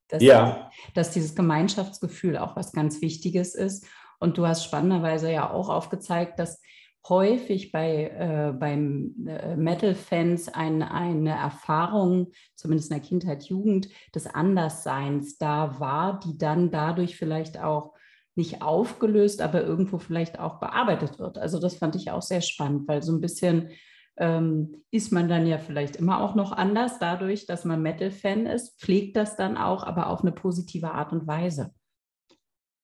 dass, 0.09 0.23
ja. 0.23 0.71
dass 0.93 1.13
dieses 1.13 1.35
Gemeinschaftsgefühl 1.35 2.37
auch 2.37 2.57
was 2.57 2.73
ganz 2.73 3.01
Wichtiges 3.01 3.55
ist. 3.55 3.87
Und 4.19 4.37
du 4.37 4.47
hast 4.47 4.65
spannenderweise 4.65 5.33
ja 5.33 5.51
auch 5.51 5.71
aufgezeigt, 5.71 6.39
dass 6.39 6.61
häufig 7.09 7.73
bei 7.73 8.11
äh, 8.11 8.53
beim 8.53 9.15
äh, 9.27 9.57
Metal-Fans 9.57 10.49
ein, 10.49 10.83
eine 10.83 11.31
Erfahrung, 11.31 12.33
zumindest 12.55 12.91
in 12.91 12.99
der 12.99 13.07
Kindheit, 13.07 13.45
Jugend, 13.45 13.89
des 14.15 14.27
Andersseins 14.27 15.39
da 15.39 15.79
war, 15.81 16.21
die 16.21 16.39
dann 16.39 16.71
dadurch 16.71 17.17
vielleicht 17.17 17.59
auch 17.59 17.95
nicht 18.35 18.63
aufgelöst, 18.63 19.43
aber 19.43 19.63
irgendwo 19.63 19.99
vielleicht 19.99 20.39
auch 20.39 20.61
bearbeitet 20.61 21.19
wird. 21.19 21.39
Also 21.39 21.59
das 21.59 21.75
fand 21.75 21.97
ich 21.97 22.11
auch 22.11 22.23
sehr 22.23 22.41
spannend, 22.41 22.87
weil 22.87 23.03
so 23.03 23.13
ein 23.13 23.21
bisschen 23.21 23.71
ähm, 24.17 24.85
ist 24.91 25.13
man 25.13 25.29
dann 25.29 25.47
ja 25.47 25.59
vielleicht 25.59 25.97
immer 25.97 26.23
auch 26.23 26.35
noch 26.35 26.53
anders 26.53 26.99
dadurch, 26.99 27.47
dass 27.47 27.65
man 27.65 27.83
Metal-Fan 27.83 28.47
ist, 28.47 28.81
pflegt 28.81 29.17
das 29.17 29.37
dann 29.37 29.57
auch, 29.57 29.83
aber 29.85 30.09
auf 30.09 30.23
eine 30.23 30.33
positive 30.33 30.93
Art 30.93 31.13
und 31.13 31.27
Weise. 31.27 31.73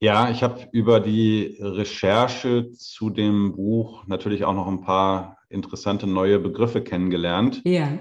Ja, 0.05 0.29
ich 0.29 0.43
habe 0.43 0.69
über 0.73 1.01
die 1.01 1.57
Recherche 1.59 2.71
zu 2.73 3.09
dem 3.09 3.57
Buch 3.57 4.07
natürlich 4.07 4.45
auch 4.45 4.53
noch 4.53 4.67
ein 4.67 4.83
paar 4.83 5.39
interessante 5.49 6.07
neue 6.07 6.39
Begriffe 6.39 6.83
kennengelernt. 6.83 7.63
Ja. 7.65 8.01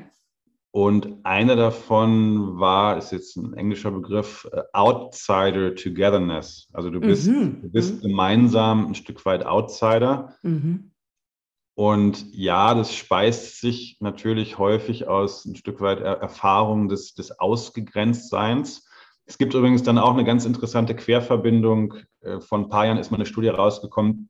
Und 0.72 1.24
einer 1.24 1.56
davon 1.56 2.60
war, 2.60 2.98
ist 2.98 3.14
jetzt 3.14 3.38
ein 3.38 3.54
englischer 3.54 3.92
Begriff, 3.92 4.46
äh, 4.52 4.64
Outsider 4.74 5.76
Togetherness. 5.76 6.68
Also 6.74 6.90
du 6.90 7.00
bist, 7.00 7.28
mhm. 7.28 7.62
du 7.62 7.70
bist 7.72 8.02
gemeinsam 8.02 8.88
ein 8.88 8.96
Stück 8.96 9.26
weit 9.26 9.46
Outsider. 9.46 10.36
Mhm. 10.42 10.92
Und 11.74 12.26
ja, 12.34 12.76
das 12.76 12.94
speist 12.94 13.62
sich 13.62 13.96
natürlich 14.02 14.58
häufig 14.58 15.08
aus 15.08 15.46
ein 15.46 15.56
Stück 15.56 15.80
weit 15.80 16.02
Erfahrung 16.02 16.90
des, 16.90 17.14
des 17.14 17.40
Ausgegrenztseins. 17.40 18.90
Es 19.26 19.38
gibt 19.38 19.54
übrigens 19.54 19.84
dann 19.84 19.98
auch 19.98 20.14
eine 20.14 20.26
ganz 20.26 20.46
interessante 20.46 20.96
Querverbindung. 20.96 21.96
Äh, 22.22 22.40
vor 22.40 22.58
ein 22.58 22.70
paar 22.70 22.86
Jahren 22.86 22.98
ist 22.98 23.12
mal 23.12 23.18
eine 23.18 23.26
Studie 23.26 23.50
rausgekommen, 23.50 24.30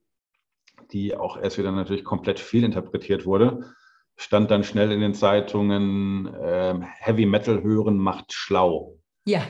die 0.92 1.16
auch 1.16 1.36
erst 1.36 1.58
wieder 1.58 1.72
natürlich 1.72 2.04
komplett 2.04 2.38
fehlinterpretiert 2.38 3.26
wurde. 3.26 3.74
Stand 4.16 4.50
dann 4.50 4.62
schnell 4.62 4.92
in 4.92 5.00
den 5.00 5.14
Zeitungen, 5.14 6.32
äh, 6.32 6.78
Heavy 7.00 7.26
Metal 7.26 7.62
hören 7.62 7.98
macht 7.98 8.32
schlau. 8.32 8.96
Ja. 9.24 9.42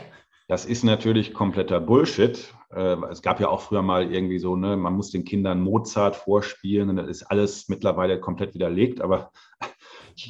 Das 0.48 0.64
ist 0.64 0.85
natürlich 0.85 1.35
kompletter 1.35 1.80
Bullshit. 1.80 2.54
Äh, 2.70 2.96
es 3.11 3.20
gab 3.20 3.40
ja 3.40 3.48
auch 3.48 3.61
früher 3.61 3.83
mal 3.83 4.11
irgendwie 4.11 4.38
so, 4.38 4.57
ne, 4.57 4.76
man 4.76 4.94
muss 4.94 5.11
den 5.11 5.24
Kindern 5.24 5.61
Mozart 5.61 6.16
vorspielen 6.16 6.88
und 6.88 6.96
das 6.96 7.09
ist 7.09 7.22
alles 7.24 7.68
mittlerweile 7.68 8.20
komplett 8.20 8.54
widerlegt. 8.54 9.02
Aber 9.02 9.30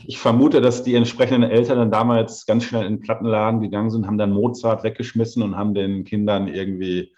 ich 0.07 0.19
vermute, 0.19 0.61
dass 0.61 0.83
die 0.83 0.95
entsprechenden 0.95 1.49
Eltern 1.51 1.79
dann 1.79 1.91
damals 1.91 2.47
ganz 2.47 2.65
schnell 2.65 2.87
in 2.87 2.95
den 2.95 3.01
Plattenladen 3.01 3.61
gegangen 3.61 3.91
sind, 3.91 4.07
haben 4.07 4.19
dann 4.19 4.33
Mozart 4.33 4.85
weggeschmissen 4.85 5.43
und 5.43 5.57
haben 5.57 5.75
den 5.75 6.05
Kindern 6.05 6.49
irgendwie 6.49 7.15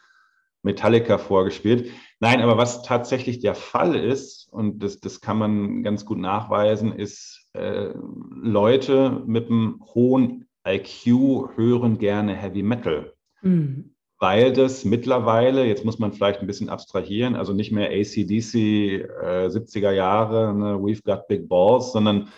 Metallica 0.63 1.19
vorgespielt. 1.19 1.91
Nein, 2.19 2.41
aber 2.41 2.57
was 2.57 2.83
tatsächlich 2.83 3.41
der 3.41 3.55
Fall 3.55 3.95
ist, 3.95 4.49
und 4.51 4.83
das, 4.83 5.01
das 5.01 5.21
kann 5.21 5.39
man 5.39 5.83
ganz 5.83 6.05
gut 6.05 6.19
nachweisen, 6.19 6.93
ist, 6.93 7.47
äh, 7.53 7.91
Leute 8.35 9.23
mit 9.27 9.49
einem 9.49 9.83
hohen 9.95 10.49
IQ 10.67 11.57
hören 11.57 11.99
gerne 11.99 12.35
Heavy 12.35 12.63
Metal. 12.63 13.13
Mhm. 13.43 13.93
weil 14.19 14.53
das 14.53 14.87
mittlerweile, 14.87 15.67
jetzt 15.67 15.85
muss 15.85 15.99
man 15.99 16.13
vielleicht 16.13 16.41
ein 16.41 16.47
bisschen 16.47 16.71
abstrahieren, 16.71 17.37
also 17.37 17.53
nicht 17.53 17.71
mehr 17.71 17.91
ACDC 17.91 18.55
äh, 18.55 19.47
70er 19.49 19.91
Jahre, 19.91 20.55
ne, 20.55 20.75
We've 20.77 21.05
Got 21.05 21.29
Big 21.29 21.49
Balls, 21.49 21.93
sondern 21.93 22.29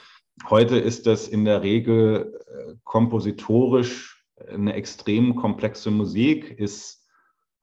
heute 0.48 0.78
ist 0.78 1.06
das 1.06 1.28
in 1.28 1.44
der 1.44 1.62
Regel 1.62 2.40
äh, 2.46 2.74
kompositorisch 2.84 4.24
eine 4.48 4.74
extrem 4.74 5.36
komplexe 5.36 5.90
Musik, 5.90 6.50
ist 6.58 6.98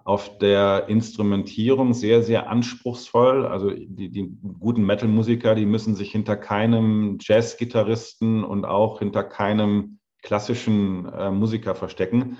auf 0.03 0.37
der 0.37 0.85
Instrumentierung 0.87 1.93
sehr, 1.93 2.21
sehr 2.21 2.47
anspruchsvoll. 2.47 3.47
Also 3.47 3.71
die, 3.71 4.09
die 4.09 4.37
guten 4.59 4.85
Metal-Musiker, 4.85 5.55
die 5.55 5.65
müssen 5.65 5.95
sich 5.95 6.11
hinter 6.11 6.37
keinem 6.37 7.17
Jazz-Gitarristen 7.19 8.43
und 8.43 8.65
auch 8.65 8.99
hinter 8.99 9.23
keinem 9.23 9.99
klassischen 10.21 11.11
äh, 11.11 11.31
Musiker 11.31 11.73
verstecken. 11.73 12.37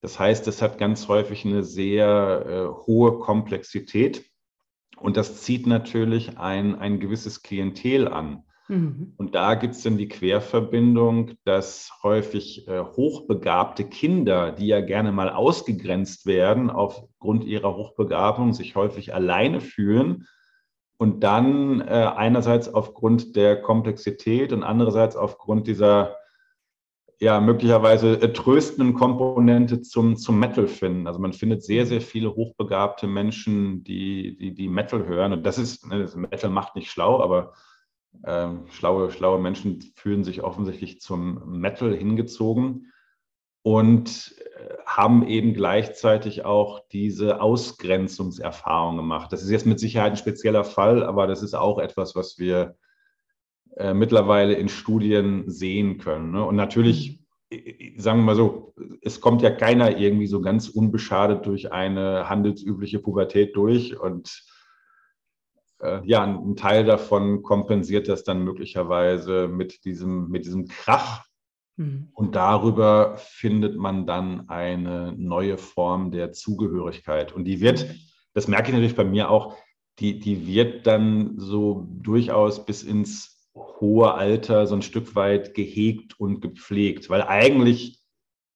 Das 0.00 0.18
heißt, 0.18 0.48
es 0.48 0.60
hat 0.62 0.78
ganz 0.78 1.06
häufig 1.06 1.44
eine 1.44 1.62
sehr 1.62 2.44
äh, 2.46 2.86
hohe 2.86 3.18
Komplexität 3.20 4.24
und 4.96 5.16
das 5.16 5.42
zieht 5.42 5.66
natürlich 5.66 6.38
ein, 6.38 6.74
ein 6.76 6.98
gewisses 6.98 7.42
Klientel 7.42 8.08
an. 8.08 8.45
Mhm. 8.68 9.14
Und 9.16 9.34
da 9.34 9.54
gibt 9.54 9.74
es 9.74 9.82
dann 9.82 9.96
die 9.96 10.08
Querverbindung, 10.08 11.32
dass 11.44 11.92
häufig 12.02 12.66
äh, 12.68 12.80
hochbegabte 12.80 13.84
Kinder, 13.84 14.52
die 14.52 14.66
ja 14.66 14.80
gerne 14.80 15.12
mal 15.12 15.30
ausgegrenzt 15.30 16.26
werden 16.26 16.70
aufgrund 16.70 17.44
ihrer 17.44 17.76
Hochbegabung, 17.76 18.52
sich 18.52 18.74
häufig 18.74 19.14
alleine 19.14 19.60
fühlen 19.60 20.26
und 20.98 21.22
dann 21.22 21.80
äh, 21.80 22.10
einerseits 22.16 22.72
aufgrund 22.72 23.36
der 23.36 23.60
Komplexität 23.60 24.52
und 24.52 24.62
andererseits 24.62 25.16
aufgrund 25.16 25.66
dieser 25.66 26.16
ja 27.18 27.40
möglicherweise 27.40 28.20
äh, 28.20 28.32
tröstenden 28.32 28.94
Komponente 28.94 29.80
zum, 29.80 30.16
zum 30.16 30.38
Metal 30.38 30.68
finden. 30.68 31.06
Also 31.06 31.18
man 31.18 31.32
findet 31.32 31.64
sehr, 31.64 31.86
sehr 31.86 32.00
viele 32.00 32.34
hochbegabte 32.34 33.06
Menschen, 33.06 33.84
die, 33.84 34.36
die, 34.36 34.54
die 34.54 34.68
Metal 34.68 35.06
hören. 35.06 35.32
Und 35.32 35.46
das 35.46 35.58
ist, 35.58 35.86
ne, 35.86 36.00
das 36.00 36.14
Metal 36.14 36.50
macht 36.50 36.76
nicht 36.76 36.90
schlau, 36.90 37.22
aber 37.22 37.54
ähm, 38.24 38.66
schlaue, 38.70 39.10
schlaue 39.10 39.40
Menschen 39.40 39.80
fühlen 39.94 40.24
sich 40.24 40.42
offensichtlich 40.42 41.00
zum 41.00 41.60
Metal 41.60 41.94
hingezogen 41.94 42.92
und 43.62 44.34
äh, 44.56 44.74
haben 44.86 45.26
eben 45.26 45.52
gleichzeitig 45.52 46.44
auch 46.44 46.80
diese 46.92 47.40
Ausgrenzungserfahrung 47.40 48.96
gemacht. 48.96 49.32
Das 49.32 49.42
ist 49.42 49.50
jetzt 49.50 49.66
mit 49.66 49.80
Sicherheit 49.80 50.12
ein 50.12 50.16
spezieller 50.16 50.64
Fall, 50.64 51.04
aber 51.04 51.26
das 51.26 51.42
ist 51.42 51.54
auch 51.54 51.78
etwas, 51.78 52.14
was 52.14 52.38
wir 52.38 52.76
äh, 53.76 53.92
mittlerweile 53.92 54.54
in 54.54 54.68
Studien 54.68 55.50
sehen 55.50 55.98
können. 55.98 56.30
Ne? 56.30 56.44
Und 56.44 56.56
natürlich, 56.56 57.20
mhm. 57.50 57.98
sagen 57.98 58.20
wir 58.20 58.24
mal 58.24 58.36
so, 58.36 58.74
es 59.02 59.20
kommt 59.20 59.42
ja 59.42 59.50
keiner 59.50 59.98
irgendwie 59.98 60.26
so 60.26 60.40
ganz 60.40 60.68
unbeschadet 60.68 61.44
durch 61.44 61.72
eine 61.72 62.28
handelsübliche 62.28 63.00
Pubertät 63.00 63.54
durch 63.56 63.98
und 63.98 64.44
äh, 65.86 66.00
ja, 66.04 66.22
ein 66.24 66.56
Teil 66.56 66.84
davon 66.84 67.42
kompensiert 67.42 68.08
das 68.08 68.24
dann 68.24 68.42
möglicherweise 68.42 69.48
mit 69.48 69.84
diesem, 69.84 70.28
mit 70.28 70.44
diesem 70.44 70.66
Krach. 70.66 71.24
Mhm. 71.76 72.08
Und 72.12 72.34
darüber 72.34 73.16
findet 73.16 73.76
man 73.76 74.06
dann 74.06 74.48
eine 74.48 75.14
neue 75.16 75.58
Form 75.58 76.10
der 76.10 76.32
Zugehörigkeit. 76.32 77.32
Und 77.32 77.44
die 77.44 77.60
wird, 77.60 77.86
das 78.34 78.48
merke 78.48 78.68
ich 78.68 78.74
natürlich 78.74 78.96
bei 78.96 79.04
mir 79.04 79.30
auch, 79.30 79.56
die, 79.98 80.18
die 80.18 80.46
wird 80.46 80.86
dann 80.86 81.38
so 81.38 81.86
durchaus 81.90 82.66
bis 82.66 82.82
ins 82.82 83.50
hohe 83.54 84.12
Alter 84.12 84.66
so 84.66 84.74
ein 84.74 84.82
Stück 84.82 85.14
weit 85.14 85.54
gehegt 85.54 86.20
und 86.20 86.40
gepflegt, 86.40 87.08
weil 87.08 87.22
eigentlich 87.22 88.02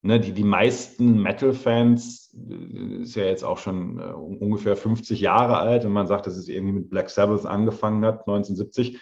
Ne, 0.02 0.18
die, 0.18 0.32
die 0.32 0.44
meisten 0.44 1.20
Metal-Fans, 1.20 2.34
äh, 2.48 3.02
ist 3.02 3.16
ja 3.16 3.24
jetzt 3.24 3.44
auch 3.44 3.58
schon 3.58 3.98
äh, 3.98 4.12
ungefähr 4.12 4.76
50 4.76 5.20
Jahre 5.20 5.58
alt, 5.58 5.84
wenn 5.84 5.92
man 5.92 6.06
sagt, 6.06 6.26
dass 6.26 6.36
es 6.36 6.48
irgendwie 6.48 6.72
mit 6.72 6.90
Black 6.90 7.10
Sabbath 7.10 7.44
angefangen 7.44 8.04
hat, 8.06 8.20
1970. 8.20 8.98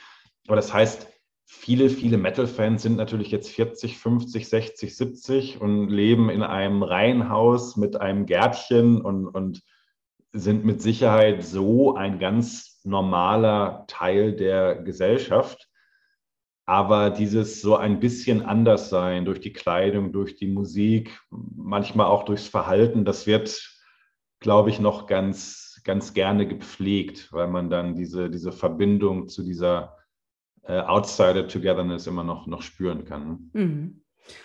Aber 0.49 0.57
das 0.57 0.75
heißt, 0.75 1.07
viele, 1.47 1.89
viele 1.89 2.19
Metal-Fans 2.19 2.83
sind 2.83 2.97
natürlich 2.97 3.31
jetzt 3.31 3.49
40, 3.51 3.97
50, 3.97 4.49
60, 4.49 4.97
70 4.97 5.61
und 5.61 5.89
leben 5.89 6.31
in 6.31 6.43
einem 6.43 6.83
Reihenhaus 6.83 7.77
mit 7.77 8.01
einem 8.01 8.27
Gärtchen 8.27 9.01
und, 9.01 9.29
und 9.29 9.63
sind 10.33 10.65
mit 10.65 10.83
Sicherheit 10.83 11.45
so 11.45 11.95
ein 11.95 12.19
ganz 12.19 12.81
normaler 12.85 13.85
Teil 13.87 14.35
der 14.35 14.77
Gesellschaft. 14.77 15.68
Aber 16.69 17.09
dieses 17.09 17.63
so 17.63 17.77
ein 17.77 17.99
bisschen 17.99 18.43
anders 18.43 18.91
sein 18.91 19.25
durch 19.25 19.41
die 19.41 19.55
Kleidung, 19.55 20.13
durch 20.13 20.37
die 20.37 20.49
Musik, 20.49 21.19
manchmal 21.31 22.09
auch 22.09 22.27
durchs 22.27 22.47
Verhalten, 22.47 23.07
das 23.07 23.27
wird, 23.27 23.75
glaube 24.39 24.69
ich, 24.69 24.79
noch 24.79 25.07
ganz, 25.07 25.81
ganz 25.85 26.13
gerne 26.13 26.47
gepflegt, 26.47 27.33
weil 27.33 27.49
man 27.49 27.71
dann 27.71 27.95
diese, 27.95 28.29
diese 28.29 28.53
Verbindung 28.53 29.29
zu 29.29 29.45
dieser 29.45 29.97
äh, 30.63 30.79
Outsider-Togetherness 30.81 32.07
immer 32.07 32.23
noch, 32.23 32.47
noch 32.47 32.61
spüren 32.61 33.07
kann. 33.07 33.49
Mhm. 33.55 34.03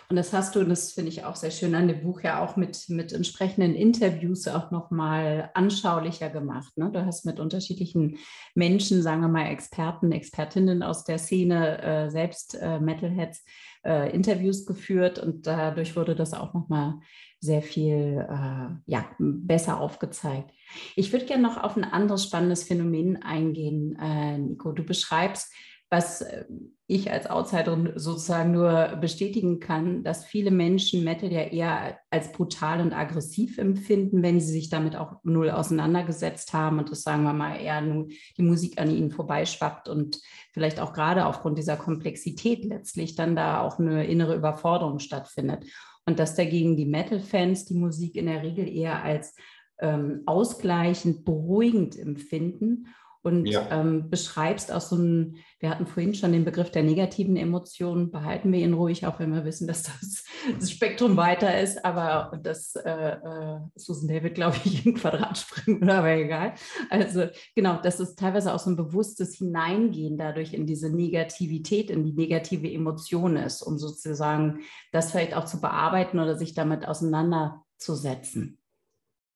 Und 0.09 0.15
das 0.15 0.33
hast 0.33 0.55
du, 0.55 0.59
und 0.59 0.69
das 0.69 0.91
finde 0.91 1.09
ich 1.09 1.23
auch 1.25 1.35
sehr 1.35 1.51
schön 1.51 1.75
an 1.75 1.87
dem 1.87 2.01
Buch, 2.01 2.21
ja 2.21 2.43
auch 2.43 2.55
mit, 2.55 2.89
mit 2.89 3.13
entsprechenden 3.13 3.75
Interviews 3.75 4.47
auch 4.47 4.71
nochmal 4.71 5.49
anschaulicher 5.53 6.29
gemacht. 6.29 6.77
Ne? 6.77 6.91
Du 6.91 7.05
hast 7.05 7.25
mit 7.25 7.39
unterschiedlichen 7.39 8.17
Menschen, 8.55 9.01
sagen 9.01 9.21
wir 9.21 9.27
mal 9.27 9.47
Experten, 9.47 10.11
Expertinnen 10.11 10.83
aus 10.83 11.03
der 11.03 11.17
Szene, 11.17 11.81
äh, 11.81 12.09
selbst 12.09 12.55
äh, 12.55 12.79
Metalheads, 12.79 13.43
äh, 13.85 14.13
Interviews 14.13 14.65
geführt 14.65 15.19
und 15.19 15.45
dadurch 15.47 15.95
wurde 15.95 16.15
das 16.15 16.33
auch 16.33 16.53
nochmal 16.53 16.99
sehr 17.39 17.61
viel 17.61 18.25
äh, 18.29 18.69
ja, 18.85 19.05
besser 19.19 19.81
aufgezeigt. 19.81 20.51
Ich 20.95 21.11
würde 21.11 21.25
gerne 21.25 21.43
noch 21.43 21.61
auf 21.61 21.75
ein 21.75 21.83
anderes 21.83 22.23
spannendes 22.23 22.63
Phänomen 22.63 23.21
eingehen, 23.21 23.97
äh, 24.01 24.37
Nico. 24.37 24.71
Du 24.71 24.83
beschreibst, 24.83 25.53
was 25.93 26.21
äh, 26.21 26.45
ich 26.87 27.11
als 27.11 27.29
Outsiderin 27.29 27.93
sozusagen 27.95 28.51
nur 28.51 28.97
bestätigen 28.99 29.59
kann, 29.59 30.03
dass 30.03 30.25
viele 30.25 30.51
Menschen 30.51 31.03
Metal 31.03 31.31
ja 31.31 31.41
eher 31.41 31.99
als 32.09 32.31
brutal 32.31 32.81
und 32.81 32.93
aggressiv 32.93 33.57
empfinden, 33.57 34.21
wenn 34.23 34.39
sie 34.41 34.51
sich 34.51 34.69
damit 34.69 34.95
auch 34.95 35.17
null 35.23 35.49
auseinandergesetzt 35.49 36.51
haben 36.51 36.79
und 36.79 36.91
das 36.91 37.03
sagen 37.03 37.23
wir 37.23 37.33
mal 37.33 37.55
eher 37.55 37.79
nur 37.81 38.07
die 38.37 38.41
Musik 38.41 38.81
an 38.81 38.89
ihnen 38.89 39.11
vorbeischwappt 39.11 39.87
und 39.87 40.19
vielleicht 40.51 40.79
auch 40.79 40.93
gerade 40.93 41.25
aufgrund 41.25 41.57
dieser 41.57 41.77
Komplexität 41.77 42.65
letztlich 42.65 43.15
dann 43.15 43.35
da 43.35 43.61
auch 43.61 43.79
eine 43.79 44.05
innere 44.05 44.35
Überforderung 44.35 44.99
stattfindet. 44.99 45.65
Und 46.05 46.19
dass 46.19 46.35
dagegen 46.35 46.75
die 46.75 46.85
Metal-Fans 46.85 47.65
die 47.65 47.75
Musik 47.75 48.15
in 48.15 48.25
der 48.25 48.43
Regel 48.43 48.67
eher 48.67 49.03
als 49.03 49.35
ähm, 49.79 50.23
ausgleichend, 50.25 51.23
beruhigend 51.23 51.97
empfinden 51.97 52.87
und 53.23 53.45
ja. 53.45 53.65
ähm, 53.71 54.09
beschreibst 54.09 54.69
auch 54.71 54.81
so 54.81 54.97
ein, 54.97 55.37
wir 55.59 55.69
hatten 55.69 55.87
vorhin 55.87 56.13
schon 56.13 56.33
den 56.33 56.43
Begriff 56.43 56.71
der 56.71 56.83
negativen 56.83 57.37
Emotionen, 57.37 58.11
behalten 58.11 58.51
wir 58.51 58.59
ihn 58.59 58.73
ruhig, 58.73 59.07
auch 59.07 59.17
wenn 59.19 59.33
wir 59.33 59.45
wissen, 59.45 59.65
dass 59.65 59.83
das, 59.83 60.25
das 60.59 60.69
Spektrum 60.69 61.15
weiter 61.15 61.59
ist, 61.59 61.85
aber 61.85 62.37
das 62.43 62.75
äh, 62.75 62.89
äh, 62.89 63.59
Susan 63.75 64.09
David, 64.09 64.35
glaube 64.35 64.57
ich, 64.65 64.85
im 64.85 64.95
Quadrat 64.95 65.37
springen, 65.37 65.89
aber 65.89 66.09
egal. 66.09 66.53
Also 66.89 67.27
genau, 67.55 67.79
das 67.81 68.01
ist 68.01 68.19
teilweise 68.19 68.53
auch 68.53 68.59
so 68.59 68.69
ein 68.69 68.75
bewusstes 68.75 69.37
Hineingehen 69.37 70.17
dadurch 70.17 70.53
in 70.53 70.67
diese 70.67 70.93
Negativität, 70.93 71.89
in 71.89 72.03
die 72.03 72.13
negative 72.13 72.69
Emotion 72.69 73.37
ist, 73.37 73.61
um 73.61 73.77
sozusagen 73.77 74.59
das 74.91 75.11
vielleicht 75.11 75.33
auch 75.33 75.45
zu 75.45 75.61
bearbeiten 75.61 76.19
oder 76.19 76.37
sich 76.37 76.53
damit 76.53 76.85
auseinanderzusetzen. 76.85 78.59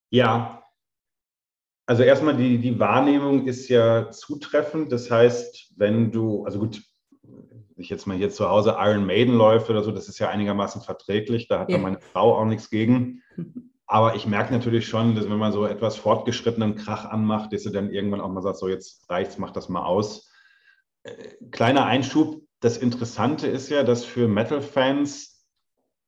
Ja, 0.10 0.67
also 1.88 2.04
erstmal 2.04 2.36
die, 2.36 2.58
die 2.58 2.80
Wahrnehmung 2.80 3.48
ist 3.48 3.70
ja 3.70 4.12
zutreffend. 4.12 4.92
Das 4.92 5.10
heißt, 5.10 5.74
wenn 5.78 6.12
du, 6.12 6.44
also 6.44 6.60
gut, 6.60 6.84
ich 7.78 7.90
jetzt 7.90 8.08
mal 8.08 8.18
hier 8.18 8.30
zu 8.30 8.50
Hause 8.50 8.76
Iron 8.78 9.06
Maiden 9.06 9.36
läuft 9.36 9.70
oder 9.70 9.84
so, 9.84 9.92
das 9.92 10.10
ist 10.10 10.20
ja 10.20 10.30
einigermaßen 10.30 10.82
verträglich. 10.82 11.48
Da 11.48 11.60
hat 11.60 11.70
ja. 11.70 11.78
meine 11.78 12.02
Frau 12.02 12.38
auch 12.38 12.46
nichts 12.46 12.70
gegen. 12.70 13.24
Aber 13.86 14.16
ich 14.16 14.28
merke 14.28 14.52
natürlich 14.52 14.86
schon, 14.86 15.16
dass 15.16 15.30
wenn 15.30 15.38
man 15.38 15.54
so 15.54 15.66
etwas 15.66 15.96
fortgeschrittenen 15.96 16.76
Krach 16.76 17.06
anmacht, 17.06 17.54
dass 17.54 17.64
du 17.64 17.70
dann 17.70 17.90
irgendwann 17.90 18.20
auch 18.20 18.30
mal 18.30 18.42
sagt, 18.42 18.58
so 18.58 18.68
jetzt 18.68 19.10
reicht's, 19.10 19.38
mach 19.38 19.52
das 19.52 19.70
mal 19.70 19.86
aus. 19.86 20.30
Äh, 21.04 21.36
kleiner 21.52 21.86
Einschub. 21.86 22.42
Das 22.60 22.76
Interessante 22.76 23.48
ist 23.48 23.70
ja, 23.70 23.84
dass 23.84 24.04
für 24.04 24.28
Metal-Fans 24.28 25.46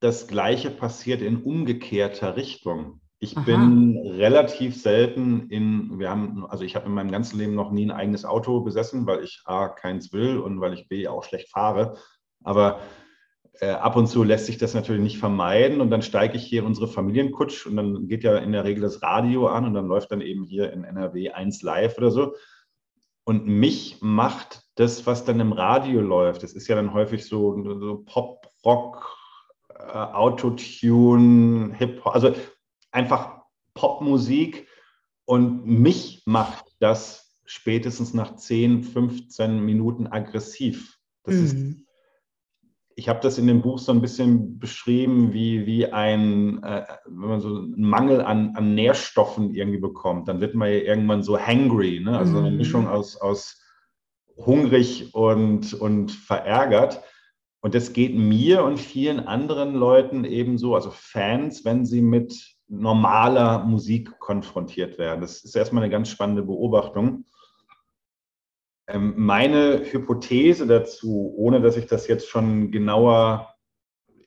das 0.01 0.27
Gleiche 0.27 0.71
passiert 0.71 1.21
in 1.21 1.41
umgekehrter 1.41 2.35
Richtung. 2.35 2.99
Ich 3.21 3.35
Aha. 3.35 3.43
bin 3.43 3.97
relativ 3.97 4.81
selten 4.81 5.49
in, 5.49 5.99
wir 5.99 6.09
haben, 6.09 6.45
also 6.47 6.63
ich 6.63 6.75
habe 6.75 6.85
in 6.85 6.93
meinem 6.93 7.11
ganzen 7.11 7.37
Leben 7.37 7.53
noch 7.53 7.71
nie 7.71 7.85
ein 7.85 7.91
eigenes 7.91 8.23
Auto 8.23 8.61
besessen, 8.61 9.05
weil 9.05 9.23
ich 9.23 9.41
A, 9.43 9.67
keins 9.67 10.13
will 10.13 10.37
und 10.37 10.61
weil 10.61 10.73
ich 10.73 10.87
B, 10.87 11.07
auch 11.07 11.23
schlecht 11.23 11.49
fahre. 11.49 11.97
Aber 12.43 12.79
äh, 13.59 13.71
ab 13.71 13.97
und 13.97 14.07
zu 14.07 14.23
lässt 14.23 14.45
sich 14.45 14.57
das 14.57 14.73
natürlich 14.73 15.01
nicht 15.01 15.17
vermeiden 15.17 15.81
und 15.81 15.89
dann 15.91 16.01
steige 16.01 16.37
ich 16.37 16.45
hier 16.45 16.61
in 16.61 16.67
unsere 16.67 16.87
Familienkutsch 16.87 17.65
und 17.67 17.75
dann 17.75 18.07
geht 18.07 18.23
ja 18.23 18.37
in 18.37 18.53
der 18.53 18.63
Regel 18.63 18.81
das 18.81 19.01
Radio 19.01 19.47
an 19.47 19.65
und 19.65 19.73
dann 19.73 19.87
läuft 19.87 20.11
dann 20.11 20.21
eben 20.21 20.45
hier 20.45 20.71
in 20.71 20.85
NRW 20.85 21.31
1 21.31 21.61
live 21.61 21.97
oder 21.97 22.11
so. 22.11 22.35
Und 23.25 23.45
mich 23.45 23.97
macht 23.99 24.63
das, 24.75 25.05
was 25.05 25.25
dann 25.25 25.41
im 25.41 25.51
Radio 25.51 25.99
läuft, 25.99 26.41
das 26.41 26.53
ist 26.53 26.69
ja 26.69 26.75
dann 26.77 26.93
häufig 26.93 27.25
so, 27.25 27.61
so 27.79 28.03
Pop, 28.05 28.47
Rock, 28.65 29.17
äh, 29.77 29.91
Autotune, 29.91 31.73
Hip-Hop, 31.75 32.15
also 32.15 32.33
einfach 32.91 33.41
Popmusik 33.73 34.67
und 35.25 35.65
mich 35.65 36.23
macht 36.25 36.65
das 36.79 37.37
spätestens 37.45 38.13
nach 38.13 38.35
10, 38.35 38.83
15 38.83 39.63
Minuten 39.63 40.07
aggressiv. 40.07 40.97
Das 41.23 41.35
mhm. 41.35 41.43
ist 41.43 41.89
ich 42.99 43.07
habe 43.07 43.21
das 43.21 43.37
in 43.37 43.47
dem 43.47 43.61
Buch 43.61 43.79
so 43.79 43.93
ein 43.93 44.01
bisschen 44.01 44.59
beschrieben, 44.59 45.31
wie, 45.31 45.65
wie 45.65 45.87
ein, 45.87 46.61
äh, 46.63 46.83
wenn 47.05 47.29
man 47.29 47.39
so 47.39 47.47
einen 47.47 47.81
Mangel 47.81 48.21
an, 48.21 48.57
an 48.57 48.75
Nährstoffen 48.75 49.55
irgendwie 49.55 49.79
bekommt, 49.79 50.27
dann 50.27 50.41
wird 50.41 50.53
man 50.53 50.67
ja 50.67 50.79
irgendwann 50.79 51.23
so 51.23 51.39
hangry, 51.39 52.01
ne? 52.01 52.17
also 52.17 52.33
mhm. 52.33 52.45
eine 52.45 52.57
Mischung 52.57 52.89
aus, 52.89 53.15
aus 53.15 53.61
hungrig 54.35 55.15
und, 55.15 55.73
und 55.73 56.11
verärgert. 56.11 57.01
Und 57.61 57.73
das 57.73 57.93
geht 57.93 58.15
mir 58.15 58.65
und 58.65 58.77
vielen 58.77 59.21
anderen 59.21 59.75
Leuten 59.75 60.25
ebenso, 60.25 60.75
also 60.75 60.91
Fans, 60.91 61.63
wenn 61.63 61.85
sie 61.85 62.01
mit 62.01 62.57
normaler 62.69 63.65
Musik 63.65 64.19
konfrontiert 64.19 64.97
werden. 64.97 65.21
Das 65.21 65.43
ist 65.43 65.55
erstmal 65.55 65.83
eine 65.83 65.91
ganz 65.91 66.09
spannende 66.09 66.43
Beobachtung. 66.43 67.25
Ähm, 68.87 69.15
meine 69.17 69.83
Hypothese 69.91 70.67
dazu, 70.67 71.33
ohne 71.35 71.61
dass 71.61 71.77
ich 71.77 71.87
das 71.87 72.07
jetzt 72.07 72.29
schon 72.29 72.71
genauer 72.71 73.55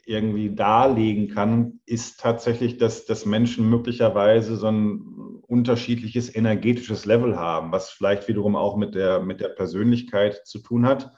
irgendwie 0.05 0.55
darlegen 0.55 1.29
kann, 1.29 1.81
ist 1.87 2.21
tatsächlich, 2.21 2.77
dass, 2.77 3.07
dass 3.07 3.25
Menschen 3.25 3.71
möglicherweise 3.71 4.57
so 4.57 4.67
ein 4.67 5.41
unterschiedliches 5.47 6.35
energetisches 6.35 7.05
Level 7.05 7.37
haben, 7.37 7.71
was 7.71 7.91
vielleicht 7.91 8.27
wiederum 8.27 8.57
auch 8.57 8.77
mit 8.77 8.97
der, 8.97 9.21
mit 9.21 9.41
der 9.41 9.51
Persönlichkeit 9.51 10.45
zu 10.47 10.59
tun 10.59 10.87
hat. 10.87 11.13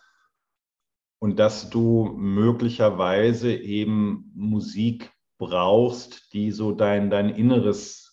Und 1.18 1.38
dass 1.38 1.70
du 1.70 2.12
möglicherweise 2.16 3.54
eben 3.54 4.30
Musik 4.34 5.10
brauchst, 5.38 6.32
die 6.32 6.50
so 6.50 6.72
dein, 6.72 7.10
dein 7.10 7.28
inneres 7.28 8.04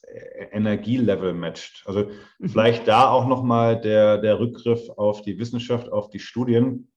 Energielevel 0.51 1.33
matcht. 1.33 1.83
Also 1.85 2.05
mhm. 2.39 2.49
vielleicht 2.49 2.87
da 2.87 3.09
auch 3.09 3.27
nochmal 3.27 3.79
der, 3.79 4.17
der 4.17 4.39
Rückgriff 4.39 4.89
auf 4.89 5.21
die 5.21 5.39
Wissenschaft, 5.39 5.91
auf 5.91 6.09
die 6.09 6.19
Studien. 6.19 6.91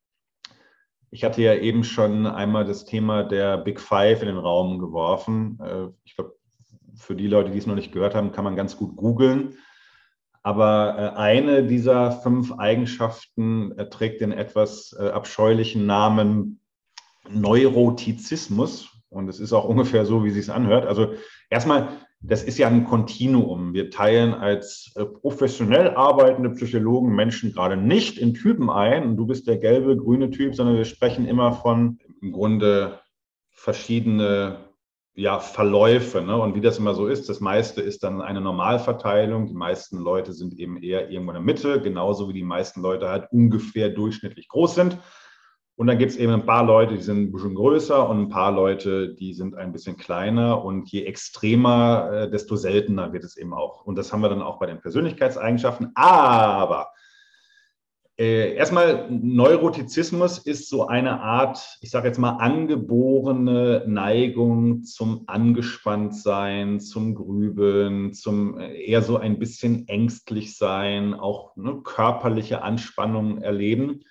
Ich 1.10 1.22
hatte 1.22 1.42
ja 1.42 1.54
eben 1.54 1.84
schon 1.84 2.26
einmal 2.26 2.64
das 2.64 2.84
Thema 2.84 3.22
der 3.22 3.58
Big 3.58 3.80
Five 3.80 4.20
in 4.22 4.28
den 4.28 4.38
Raum 4.38 4.78
geworfen. 4.78 5.58
Äh, 5.62 5.88
ich 6.04 6.16
glaube, 6.16 6.34
für 6.96 7.14
die 7.14 7.28
Leute, 7.28 7.50
die 7.50 7.58
es 7.58 7.66
noch 7.66 7.76
nicht 7.76 7.92
gehört 7.92 8.14
haben, 8.14 8.32
kann 8.32 8.44
man 8.44 8.56
ganz 8.56 8.76
gut 8.76 8.96
googeln. 8.96 9.56
Aber 10.42 10.96
äh, 10.98 11.16
eine 11.16 11.64
dieser 11.64 12.12
fünf 12.12 12.52
Eigenschaften 12.52 13.74
trägt 13.90 14.20
den 14.20 14.32
etwas 14.32 14.94
äh, 14.98 15.08
abscheulichen 15.08 15.86
Namen 15.86 16.60
Neurotizismus. 17.30 18.93
Und 19.14 19.28
es 19.28 19.40
ist 19.40 19.52
auch 19.52 19.64
ungefähr 19.64 20.04
so, 20.04 20.24
wie 20.24 20.28
es 20.28 20.34
sich 20.34 20.50
anhört. 20.50 20.86
Also 20.86 21.14
erstmal 21.50 21.88
das 22.26 22.42
ist 22.42 22.56
ja 22.56 22.68
ein 22.68 22.84
Kontinuum. 22.84 23.74
Wir 23.74 23.90
teilen 23.90 24.32
als 24.32 24.92
äh, 24.96 25.04
professionell 25.04 25.94
arbeitende 25.94 26.50
Psychologen 26.50 27.14
Menschen 27.14 27.52
gerade 27.52 27.76
nicht 27.76 28.16
in 28.18 28.32
Typen 28.32 28.70
ein. 28.70 29.04
Und 29.04 29.16
du 29.16 29.26
bist 29.26 29.46
der 29.46 29.58
gelbe, 29.58 29.96
grüne 29.96 30.30
Typ, 30.30 30.54
sondern 30.54 30.76
wir 30.76 30.86
sprechen 30.86 31.26
immer 31.28 31.52
von 31.52 31.98
im 32.22 32.32
Grunde 32.32 33.00
verschiedene 33.50 34.56
ja, 35.14 35.38
Verläufe. 35.38 36.22
Ne? 36.22 36.36
Und 36.36 36.54
wie 36.54 36.62
das 36.62 36.78
immer 36.78 36.94
so 36.94 37.06
ist, 37.06 37.28
das 37.28 37.40
meiste 37.40 37.82
ist 37.82 38.02
dann 38.02 38.22
eine 38.22 38.40
Normalverteilung. 38.40 39.46
Die 39.46 39.54
meisten 39.54 39.98
Leute 39.98 40.32
sind 40.32 40.58
eben 40.58 40.82
eher 40.82 41.10
irgendwo 41.10 41.32
in 41.32 41.36
der 41.36 41.42
Mitte, 41.42 41.82
genauso 41.82 42.28
wie 42.30 42.32
die 42.32 42.42
meisten 42.42 42.80
Leute 42.80 43.10
halt 43.10 43.28
ungefähr 43.32 43.90
durchschnittlich 43.90 44.48
groß 44.48 44.74
sind. 44.74 44.98
Und 45.76 45.88
dann 45.88 45.98
gibt 45.98 46.12
es 46.12 46.16
eben 46.16 46.32
ein 46.32 46.46
paar 46.46 46.64
Leute, 46.64 46.94
die 46.94 47.02
sind 47.02 47.18
ein 47.18 47.32
bisschen 47.32 47.56
größer 47.56 48.08
und 48.08 48.20
ein 48.20 48.28
paar 48.28 48.52
Leute, 48.52 49.12
die 49.14 49.34
sind 49.34 49.56
ein 49.56 49.72
bisschen 49.72 49.96
kleiner. 49.96 50.64
Und 50.64 50.90
je 50.92 51.04
extremer, 51.04 52.10
äh, 52.12 52.30
desto 52.30 52.54
seltener 52.54 53.12
wird 53.12 53.24
es 53.24 53.36
eben 53.36 53.52
auch. 53.52 53.84
Und 53.84 53.96
das 53.96 54.12
haben 54.12 54.20
wir 54.20 54.28
dann 54.28 54.42
auch 54.42 54.60
bei 54.60 54.66
den 54.66 54.80
Persönlichkeitseigenschaften. 54.80 55.90
Aber 55.96 56.92
äh, 58.16 58.54
erstmal, 58.54 59.10
Neurotizismus 59.10 60.38
ist 60.38 60.68
so 60.68 60.86
eine 60.86 61.20
Art, 61.20 61.78
ich 61.80 61.90
sage 61.90 62.06
jetzt 62.06 62.18
mal, 62.18 62.36
angeborene 62.36 63.82
Neigung 63.88 64.84
zum 64.84 65.24
Angespanntsein, 65.26 66.78
zum 66.78 67.16
Grübeln, 67.16 68.12
zum 68.12 68.60
äh, 68.60 68.80
eher 68.80 69.02
so 69.02 69.16
ein 69.16 69.40
bisschen 69.40 69.88
ängstlich 69.88 70.56
sein, 70.56 71.14
auch 71.14 71.56
ne, 71.56 71.80
körperliche 71.82 72.62
Anspannung 72.62 73.42
erleben. 73.42 74.04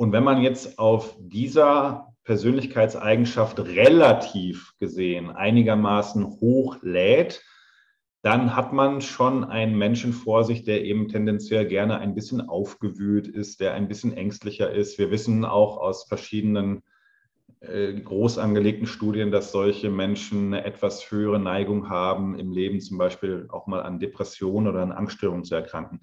Und 0.00 0.12
wenn 0.12 0.24
man 0.24 0.40
jetzt 0.40 0.78
auf 0.78 1.14
dieser 1.18 2.14
Persönlichkeitseigenschaft 2.24 3.60
relativ 3.60 4.72
gesehen 4.78 5.28
einigermaßen 5.28 6.24
hoch 6.24 6.78
lädt, 6.80 7.44
dann 8.22 8.56
hat 8.56 8.72
man 8.72 9.02
schon 9.02 9.44
einen 9.44 9.76
Menschen 9.76 10.14
vor 10.14 10.44
sich, 10.44 10.64
der 10.64 10.86
eben 10.86 11.08
tendenziell 11.08 11.66
gerne 11.66 11.98
ein 11.98 12.14
bisschen 12.14 12.40
aufgewühlt 12.40 13.28
ist, 13.28 13.60
der 13.60 13.74
ein 13.74 13.88
bisschen 13.88 14.16
ängstlicher 14.16 14.72
ist. 14.72 14.98
Wir 14.98 15.10
wissen 15.10 15.44
auch 15.44 15.76
aus 15.76 16.04
verschiedenen 16.04 16.82
äh, 17.60 17.92
groß 17.92 18.38
angelegten 18.38 18.86
Studien, 18.86 19.30
dass 19.30 19.52
solche 19.52 19.90
Menschen 19.90 20.54
eine 20.54 20.64
etwas 20.64 21.10
höhere 21.10 21.38
Neigung 21.38 21.90
haben, 21.90 22.38
im 22.38 22.52
Leben 22.52 22.80
zum 22.80 22.96
Beispiel 22.96 23.48
auch 23.50 23.66
mal 23.66 23.82
an 23.82 24.00
Depressionen 24.00 24.66
oder 24.66 24.80
an 24.80 24.92
Angststörungen 24.92 25.44
zu 25.44 25.56
erkranken. 25.56 26.00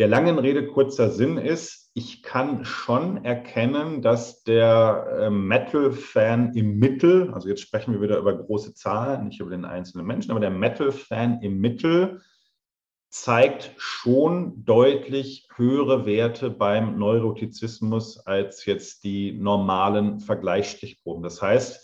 Der 0.00 0.08
langen 0.08 0.38
Rede 0.38 0.66
kurzer 0.66 1.10
Sinn 1.10 1.36
ist, 1.36 1.90
ich 1.92 2.22
kann 2.22 2.64
schon 2.64 3.22
erkennen, 3.22 4.00
dass 4.00 4.42
der 4.44 5.18
äh, 5.20 5.28
Metal-Fan 5.28 6.54
im 6.54 6.78
Mittel, 6.78 7.30
also 7.34 7.50
jetzt 7.50 7.60
sprechen 7.60 7.92
wir 7.92 8.00
wieder 8.00 8.16
über 8.16 8.34
große 8.34 8.72
Zahlen, 8.72 9.26
nicht 9.26 9.40
über 9.40 9.50
den 9.50 9.66
einzelnen 9.66 10.06
Menschen, 10.06 10.30
aber 10.30 10.40
der 10.40 10.52
Metal-Fan 10.52 11.42
im 11.42 11.58
Mittel 11.58 12.22
zeigt 13.10 13.74
schon 13.76 14.64
deutlich 14.64 15.46
höhere 15.54 16.06
Werte 16.06 16.48
beim 16.48 16.98
Neurotizismus 16.98 18.26
als 18.26 18.64
jetzt 18.64 19.04
die 19.04 19.32
normalen 19.32 20.20
Vergleichsstichproben. 20.20 21.22
Das 21.22 21.42
heißt, 21.42 21.78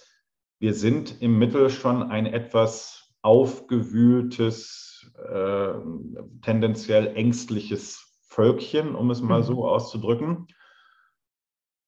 wir 0.59 0.73
sind 0.73 1.21
im 1.21 1.39
Mittel 1.39 1.69
schon 1.69 2.03
ein 2.05 2.25
etwas 2.25 3.13
aufgewühltes, 3.21 5.13
äh, 5.23 5.75
tendenziell 6.41 7.15
ängstliches 7.15 8.06
Völkchen, 8.37 8.95
um 8.95 9.11
es 9.11 9.23
mal 9.23 9.41
mhm. 9.41 9.45
so 9.45 9.67
auszudrücken. 9.67 10.47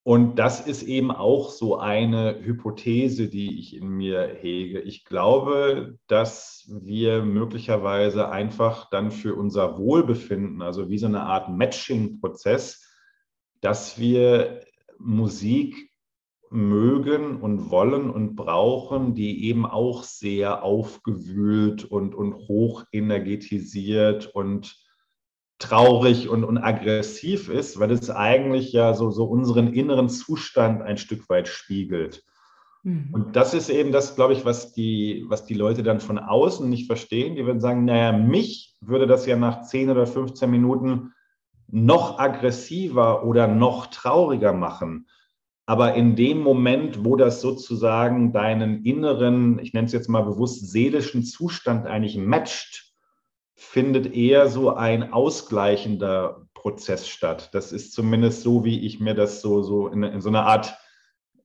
Und 0.03 0.37
das 0.37 0.67
ist 0.67 0.85
eben 0.85 1.11
auch 1.11 1.51
so 1.51 1.79
eine 1.79 2.43
Hypothese, 2.43 3.29
die 3.29 3.59
ich 3.59 3.77
in 3.77 3.89
mir 3.89 4.27
hege. 4.41 4.81
Ich 4.81 5.05
glaube, 5.05 5.99
dass 6.07 6.65
wir 6.81 7.23
möglicherweise 7.23 8.31
einfach 8.31 8.89
dann 8.89 9.11
für 9.11 9.35
unser 9.35 9.77
Wohlbefinden, 9.77 10.63
also 10.63 10.89
wie 10.89 10.97
so 10.97 11.07
eine 11.07 11.25
Art 11.25 11.51
Matching-Prozess, 11.51 12.87
dass 13.61 13.99
wir 13.99 14.65
Musik 14.99 15.91
mögen 16.49 17.43
und 17.43 17.71
wollen 17.71 18.09
und 18.09 18.35
brauchen, 18.35 19.15
die 19.15 19.45
eben 19.45 19.67
auch 19.67 20.05
sehr 20.05 20.63
aufgewühlt 20.63 21.85
und, 21.85 22.15
und 22.15 22.33
hoch 22.49 22.85
energetisiert 22.93 24.27
und 24.35 24.88
traurig 25.59 26.29
und, 26.29 26.45
und 26.45 26.59
aggressiv 26.59 27.49
ist, 27.49 27.81
weil 27.81 27.91
es 27.91 28.11
eigentlich 28.11 28.73
ja 28.73 28.95
so, 28.95 29.11
so 29.11 29.25
unseren 29.25 29.73
inneren 29.73 30.09
Zustand 30.09 30.83
ein 30.83 30.99
Stück 30.99 31.29
weit 31.29 31.49
spiegelt. 31.49 32.25
Mhm. 32.85 33.09
Und 33.13 33.37
das 33.37 33.55
ist 33.55 33.69
eben 33.69 33.93
das, 33.93 34.15
glaube 34.15 34.33
ich, 34.35 34.45
was 34.45 34.73
die, 34.73 35.25
was 35.29 35.45
die 35.45 35.55
Leute 35.55 35.83
dann 35.83 36.01
von 36.01 36.19
außen 36.19 36.69
nicht 36.69 36.87
verstehen. 36.87 37.35
Die 37.35 37.45
würden 37.45 37.61
sagen, 37.61 37.85
naja, 37.85 38.17
mich 38.17 38.77
würde 38.81 39.07
das 39.07 39.27
ja 39.27 39.37
nach 39.37 39.63
10 39.63 39.91
oder 39.91 40.07
15 40.07 40.51
Minuten 40.51 41.13
noch 41.71 42.19
aggressiver 42.19 43.25
oder 43.25 43.47
noch 43.47 43.87
trauriger 43.87 44.53
machen. 44.53 45.07
Aber 45.67 45.95
in 45.95 46.17
dem 46.17 46.41
Moment, 46.41 47.05
wo 47.05 47.17
das 47.17 47.43
sozusagen 47.43 48.33
deinen 48.33 48.85
inneren, 48.85 49.59
ich 49.59 49.75
nenne 49.75 49.87
es 49.87 49.93
jetzt 49.93 50.09
mal 50.09 50.23
bewusst, 50.23 50.71
seelischen 50.71 51.25
Zustand 51.25 51.87
eigentlich 51.87 52.17
matcht, 52.17 52.88
findet 53.61 54.15
eher 54.15 54.49
so 54.49 54.73
ein 54.73 55.13
ausgleichender 55.13 56.47
Prozess 56.55 57.09
statt. 57.09 57.51
Das 57.53 57.73
ist 57.73 57.93
zumindest 57.93 58.43
so, 58.43 58.65
wie 58.65 58.87
ich 58.87 59.01
mir 59.01 59.15
das 59.15 59.41
so, 59.41 59.63
so 59.63 59.89
in, 59.89 60.05
in 60.05 60.21
so 60.21 60.29
einer 60.29 60.47
Art 60.47 60.79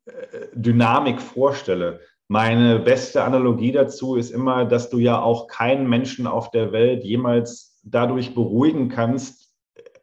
äh, 0.05 0.11
Dynamik 0.53 1.20
vorstelle. 1.20 2.01
Meine 2.28 2.78
beste 2.78 3.24
Analogie 3.24 3.72
dazu 3.72 4.16
ist 4.16 4.30
immer, 4.30 4.64
dass 4.64 4.91
du 4.91 4.99
ja 4.99 5.20
auch 5.20 5.47
keinen 5.47 5.89
Menschen 5.89 6.28
auf 6.28 6.51
der 6.51 6.72
Welt 6.72 7.03
jemals 7.03 7.80
dadurch 7.84 8.36
beruhigen 8.36 8.89
kannst, 8.89 9.51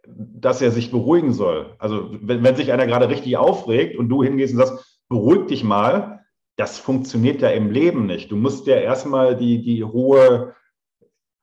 dass 0.04 0.60
er 0.60 0.72
sich 0.72 0.90
beruhigen 0.90 1.32
soll. 1.32 1.76
Also 1.78 2.10
wenn, 2.20 2.42
wenn 2.42 2.56
sich 2.56 2.72
einer 2.72 2.88
gerade 2.88 3.08
richtig 3.08 3.36
aufregt 3.36 3.96
und 3.96 4.08
du 4.08 4.24
hingehst 4.24 4.54
und 4.54 4.58
sagst, 4.58 5.00
beruhig 5.08 5.46
dich 5.46 5.62
mal, 5.62 6.24
das 6.56 6.80
funktioniert 6.80 7.40
ja 7.40 7.50
im 7.50 7.70
Leben 7.70 8.06
nicht. 8.06 8.32
Du 8.32 8.36
musst 8.36 8.66
ja 8.66 8.74
erstmal 8.74 9.36
die, 9.36 9.62
die 9.62 9.84
hohe 9.84 10.56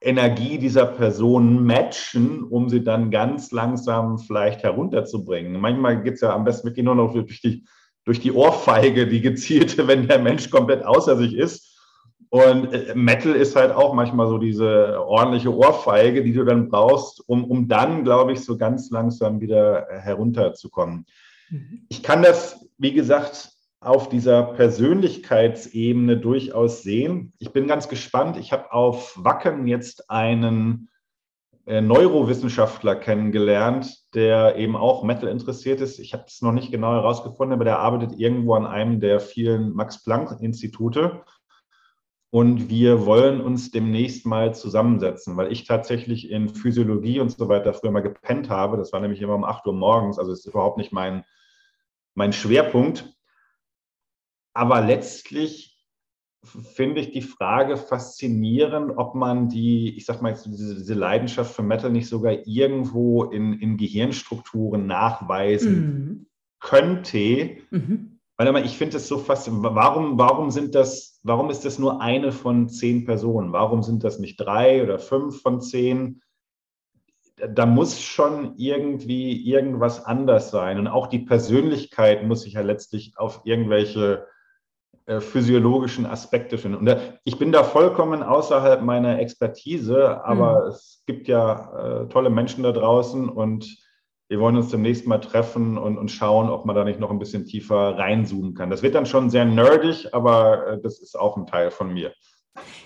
Energie 0.00 0.58
dieser 0.58 0.86
Person 0.86 1.64
matchen, 1.64 2.44
um 2.44 2.68
sie 2.68 2.84
dann 2.84 3.10
ganz 3.10 3.50
langsam 3.50 4.18
vielleicht 4.18 4.62
herunterzubringen. 4.62 5.60
Manchmal 5.60 6.02
geht 6.02 6.14
es 6.14 6.20
ja 6.20 6.34
am 6.34 6.44
besten 6.44 6.68
wirklich 6.68 6.84
nur 6.84 6.94
noch 6.94 7.12
durch 7.12 7.40
die, 7.40 7.64
durch 8.04 8.20
die 8.20 8.32
Ohrfeige, 8.32 9.08
die 9.08 9.20
gezielte, 9.20 9.86
wenn 9.88 10.06
der 10.06 10.20
Mensch 10.20 10.50
komplett 10.50 10.84
außer 10.84 11.16
sich 11.16 11.34
ist. 11.34 11.76
Und 12.30 12.72
äh, 12.72 12.94
Metal 12.94 13.34
ist 13.34 13.56
halt 13.56 13.72
auch 13.72 13.94
manchmal 13.94 14.28
so 14.28 14.38
diese 14.38 15.02
ordentliche 15.04 15.54
Ohrfeige, 15.54 16.22
die 16.22 16.32
du 16.32 16.44
dann 16.44 16.68
brauchst, 16.68 17.26
um, 17.28 17.44
um 17.44 17.68
dann, 17.68 18.04
glaube 18.04 18.32
ich, 18.32 18.44
so 18.44 18.56
ganz 18.56 18.90
langsam 18.90 19.40
wieder 19.40 19.86
herunterzukommen. 19.90 21.06
Mhm. 21.48 21.86
Ich 21.88 22.02
kann 22.02 22.22
das, 22.22 22.68
wie 22.76 22.92
gesagt, 22.92 23.50
auf 23.80 24.08
dieser 24.08 24.42
Persönlichkeitsebene 24.42 26.16
durchaus 26.16 26.82
sehen. 26.82 27.32
Ich 27.38 27.52
bin 27.52 27.68
ganz 27.68 27.88
gespannt. 27.88 28.36
Ich 28.36 28.52
habe 28.52 28.72
auf 28.72 29.14
Wacken 29.16 29.66
jetzt 29.66 30.10
einen 30.10 30.88
äh, 31.66 31.80
Neurowissenschaftler 31.80 32.96
kennengelernt, 32.96 34.14
der 34.14 34.56
eben 34.56 34.74
auch 34.74 35.04
Metal 35.04 35.28
interessiert 35.28 35.80
ist. 35.80 35.98
Ich 35.98 36.12
habe 36.12 36.24
es 36.26 36.42
noch 36.42 36.52
nicht 36.52 36.72
genau 36.72 36.92
herausgefunden, 36.92 37.52
aber 37.52 37.64
der 37.64 37.78
arbeitet 37.78 38.18
irgendwo 38.18 38.54
an 38.54 38.66
einem 38.66 39.00
der 39.00 39.20
vielen 39.20 39.74
Max-Planck-Institute. 39.74 41.22
Und 42.30 42.68
wir 42.68 43.06
wollen 43.06 43.40
uns 43.40 43.70
demnächst 43.70 44.26
mal 44.26 44.54
zusammensetzen, 44.54 45.36
weil 45.36 45.52
ich 45.52 45.66
tatsächlich 45.66 46.30
in 46.30 46.48
Physiologie 46.48 47.20
und 47.20 47.30
so 47.30 47.48
weiter 47.48 47.72
früher 47.72 47.90
mal 47.90 48.00
gepennt 48.00 48.50
habe. 48.50 48.76
Das 48.76 48.92
war 48.92 49.00
nämlich 49.00 49.22
immer 49.22 49.34
um 49.34 49.44
8 49.44 49.66
Uhr 49.66 49.72
morgens, 49.72 50.18
also 50.18 50.32
ist 50.32 50.46
überhaupt 50.46 50.78
nicht 50.78 50.92
mein, 50.92 51.24
mein 52.14 52.32
Schwerpunkt. 52.32 53.14
Aber 54.58 54.80
letztlich 54.80 55.78
finde 56.42 57.00
ich 57.00 57.12
die 57.12 57.22
Frage 57.22 57.76
faszinierend, 57.76 58.92
ob 58.96 59.14
man 59.14 59.48
die, 59.48 59.96
ich 59.96 60.04
sag 60.04 60.20
mal 60.20 60.30
jetzt 60.30 60.46
diese, 60.46 60.74
diese 60.74 60.94
Leidenschaft 60.94 61.54
für 61.54 61.62
Metal 61.62 61.90
nicht 61.90 62.08
sogar 62.08 62.44
irgendwo 62.44 63.22
in, 63.22 63.52
in 63.60 63.76
Gehirnstrukturen 63.76 64.84
nachweisen 64.84 65.74
mhm. 65.74 66.26
könnte. 66.58 67.58
Mhm. 67.70 68.18
Weil 68.36 68.64
ich 68.64 68.76
finde 68.76 68.96
es 68.96 69.06
so 69.06 69.18
faszinierend. 69.18 69.76
Warum, 69.76 70.18
warum 70.18 70.50
sind 70.50 70.74
das, 70.74 71.20
warum 71.22 71.50
ist 71.50 71.64
das 71.64 71.78
nur 71.78 72.02
eine 72.02 72.32
von 72.32 72.68
zehn 72.68 73.04
Personen? 73.04 73.52
Warum 73.52 73.84
sind 73.84 74.02
das 74.02 74.18
nicht 74.18 74.40
drei 74.40 74.82
oder 74.82 74.98
fünf 74.98 75.40
von 75.40 75.60
zehn? 75.60 76.20
Da 77.36 77.64
muss 77.64 78.00
schon 78.00 78.54
irgendwie 78.56 79.40
irgendwas 79.48 80.04
anders 80.04 80.50
sein. 80.50 80.80
Und 80.80 80.88
auch 80.88 81.06
die 81.06 81.20
Persönlichkeit 81.20 82.26
muss 82.26 82.42
sich 82.42 82.54
ja 82.54 82.62
letztlich 82.62 83.12
auf 83.18 83.42
irgendwelche 83.44 84.26
physiologischen 85.20 86.06
Aspekte 86.06 86.58
finden. 86.58 86.78
Und 86.78 86.86
da, 86.86 86.98
ich 87.24 87.38
bin 87.38 87.50
da 87.50 87.64
vollkommen 87.64 88.22
außerhalb 88.22 88.82
meiner 88.82 89.18
Expertise, 89.18 90.24
aber 90.24 90.64
mhm. 90.64 90.68
es 90.68 91.02
gibt 91.06 91.28
ja 91.28 92.02
äh, 92.02 92.08
tolle 92.08 92.30
Menschen 92.30 92.62
da 92.62 92.72
draußen 92.72 93.28
und 93.28 93.78
wir 94.28 94.40
wollen 94.40 94.56
uns 94.56 94.70
demnächst 94.70 95.06
mal 95.06 95.18
treffen 95.18 95.78
und, 95.78 95.96
und 95.96 96.10
schauen, 96.10 96.50
ob 96.50 96.66
man 96.66 96.76
da 96.76 96.84
nicht 96.84 97.00
noch 97.00 97.10
ein 97.10 97.18
bisschen 97.18 97.46
tiefer 97.46 97.96
reinzoomen 97.96 98.54
kann. 98.54 98.68
Das 98.68 98.82
wird 98.82 98.94
dann 98.94 99.06
schon 99.06 99.30
sehr 99.30 99.46
nerdig, 99.46 100.12
aber 100.12 100.66
äh, 100.66 100.80
das 100.82 101.00
ist 101.00 101.18
auch 101.18 101.36
ein 101.36 101.46
Teil 101.46 101.70
von 101.70 101.92
mir. 101.92 102.12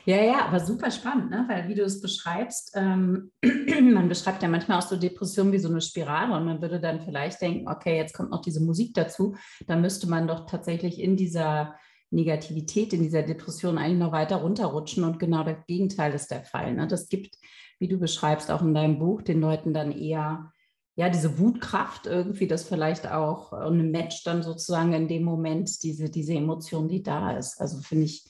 Ja, 0.04 0.16
ja, 0.16 0.46
aber 0.46 0.60
super 0.60 0.90
spannend, 0.90 1.30
ne? 1.30 1.44
weil 1.48 1.68
wie 1.68 1.74
du 1.74 1.82
es 1.82 2.00
beschreibst, 2.00 2.72
ähm, 2.76 3.30
man 3.92 4.08
beschreibt 4.08 4.42
ja 4.42 4.48
manchmal 4.48 4.78
auch 4.78 4.86
so 4.86 4.96
Depressionen 4.96 5.52
wie 5.52 5.58
so 5.58 5.68
eine 5.68 5.80
Spirale 5.80 6.36
und 6.36 6.44
man 6.44 6.60
würde 6.60 6.80
dann 6.80 7.00
vielleicht 7.00 7.40
denken, 7.40 7.68
okay, 7.68 7.96
jetzt 7.96 8.14
kommt 8.14 8.30
noch 8.30 8.42
diese 8.42 8.62
Musik 8.62 8.94
dazu, 8.94 9.36
dann 9.66 9.80
müsste 9.80 10.08
man 10.08 10.26
doch 10.26 10.46
tatsächlich 10.46 11.00
in 11.00 11.16
dieser 11.16 11.74
Negativität, 12.12 12.92
in 12.92 13.02
dieser 13.02 13.22
Depression 13.22 13.78
eigentlich 13.78 13.98
noch 13.98 14.12
weiter 14.12 14.36
runterrutschen. 14.36 15.04
Und 15.04 15.18
genau 15.18 15.42
das 15.42 15.56
Gegenteil 15.66 16.12
ist 16.12 16.30
der 16.30 16.44
Fall. 16.44 16.74
Ne? 16.74 16.86
Das 16.86 17.08
gibt, 17.08 17.36
wie 17.78 17.88
du 17.88 17.98
beschreibst, 17.98 18.50
auch 18.50 18.62
in 18.62 18.74
deinem 18.74 18.98
Buch 18.98 19.22
den 19.22 19.40
Leuten 19.40 19.72
dann 19.72 19.92
eher 19.92 20.52
ja, 20.94 21.08
diese 21.08 21.38
Wutkraft 21.38 22.06
irgendwie, 22.06 22.46
das 22.46 22.64
vielleicht 22.64 23.10
auch 23.10 23.52
ein 23.52 23.90
Match 23.90 24.24
dann 24.24 24.42
sozusagen 24.42 24.92
in 24.92 25.08
dem 25.08 25.22
Moment, 25.22 25.82
diese, 25.82 26.10
diese 26.10 26.34
Emotion, 26.34 26.88
die 26.88 27.02
da 27.02 27.36
ist. 27.36 27.60
Also 27.60 27.80
finde 27.80 28.04
ich, 28.04 28.24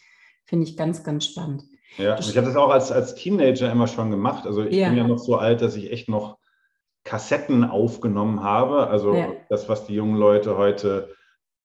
finde 0.44 0.68
ich 0.68 0.76
ganz, 0.76 1.02
ganz 1.02 1.26
spannend. 1.26 1.64
Ja, 1.98 2.18
ich 2.18 2.36
habe 2.36 2.46
das 2.46 2.56
auch 2.56 2.70
als, 2.70 2.92
als 2.92 3.16
Teenager 3.16 3.70
immer 3.70 3.88
schon 3.88 4.10
gemacht. 4.10 4.46
Also 4.46 4.64
ich 4.64 4.76
ja. 4.76 4.88
bin 4.88 4.96
ja 4.96 5.06
noch 5.06 5.18
so 5.18 5.36
alt, 5.36 5.60
dass 5.60 5.74
ich 5.74 5.90
echt 5.90 6.08
noch 6.08 6.38
Kassetten 7.04 7.64
aufgenommen 7.64 8.42
habe. 8.42 8.86
Also 8.86 9.14
ja. 9.14 9.32
das, 9.48 9.68
was 9.68 9.86
die 9.86 9.94
jungen 9.94 10.16
Leute 10.16 10.56
heute 10.56 11.14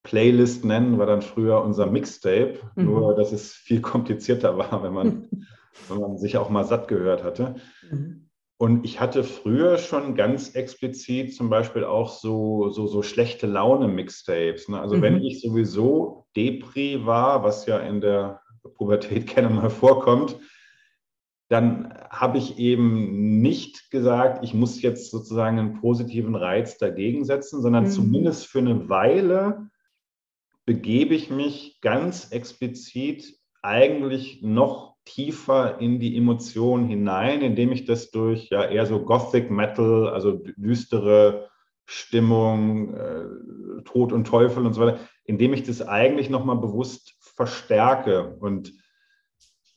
Playlist 0.08 0.64
nennen, 0.64 0.98
war 0.98 1.06
dann 1.06 1.22
früher 1.22 1.62
unser 1.62 1.86
Mixtape, 1.86 2.60
mhm. 2.76 2.86
nur 2.86 3.16
dass 3.16 3.34
es 3.34 3.52
viel 3.52 3.82
komplizierter 3.82 4.58
war, 4.58 4.82
wenn 4.82 4.94
man, 4.94 5.28
wenn 5.90 6.00
man 6.00 6.18
sich 6.18 6.38
auch 6.38 6.50
mal 6.50 6.64
satt 6.64 6.88
gehört 6.88 7.26
hatte. 7.26 7.56
Mhm. 7.92 8.30
Und 8.58 8.86
ich 8.86 9.02
hatte 9.02 9.26
früher 9.26 9.78
schon 9.78 10.16
ganz 10.16 10.56
explizit 10.56 11.36
zum 11.36 11.50
Beispiel 11.50 11.84
auch 11.84 12.10
so, 12.10 12.70
so, 12.70 12.88
so 12.88 13.04
schlechte 13.04 13.48
Laune-Mixtapes. 13.48 14.70
Ne? 14.70 14.80
Also 14.80 14.96
mhm. 14.96 15.02
wenn 15.02 15.22
ich 15.22 15.42
sowieso 15.42 16.26
Depri 16.38 17.06
war, 17.06 17.44
was 17.44 17.66
ja 17.66 17.78
in 17.80 18.00
der 18.00 18.40
Pubertät 18.76 19.28
gerne 19.36 19.50
mal 19.50 19.70
vorkommt, 19.70 20.40
dann 21.50 21.94
habe 22.10 22.38
ich 22.38 22.60
eben 22.60 23.42
nicht 23.42 23.92
gesagt, 23.92 24.44
ich 24.44 24.54
muss 24.54 24.82
jetzt 24.82 25.12
sozusagen 25.12 25.60
einen 25.60 25.82
positiven 25.82 26.36
Reiz 26.36 26.78
dagegen 26.78 27.26
setzen, 27.26 27.62
sondern 27.62 27.86
mhm. 27.86 27.90
zumindest 27.90 28.48
für 28.48 28.60
eine 28.60 28.88
Weile 28.90 29.70
begebe 30.68 31.16
ich 31.16 31.32
mich 31.32 31.80
ganz 31.82 32.32
explizit 32.32 33.34
eigentlich 33.64 34.44
noch 34.44 34.96
tiefer 35.06 35.80
in 35.80 36.00
die 36.00 36.18
Emotionen 36.18 36.88
hinein, 36.90 37.42
indem 37.42 37.72
ich 37.72 37.86
das 37.86 38.12
durch 38.12 38.50
ja 38.50 38.66
eher 38.66 38.86
so 38.86 39.04
Gothic 39.04 39.50
Metal, 39.50 40.10
also 40.10 40.44
düstere 40.58 41.50
Stimmung, 41.86 42.94
äh, 42.94 43.84
Tod 43.86 44.12
und 44.12 44.28
Teufel 44.28 44.66
und 44.66 44.74
so 44.74 44.82
weiter, 44.82 45.00
indem 45.24 45.54
ich 45.54 45.64
das 45.64 45.82
eigentlich 45.82 46.30
nochmal 46.30 46.58
bewusst 46.58 47.16
verstärke. 47.22 48.36
Und 48.42 48.74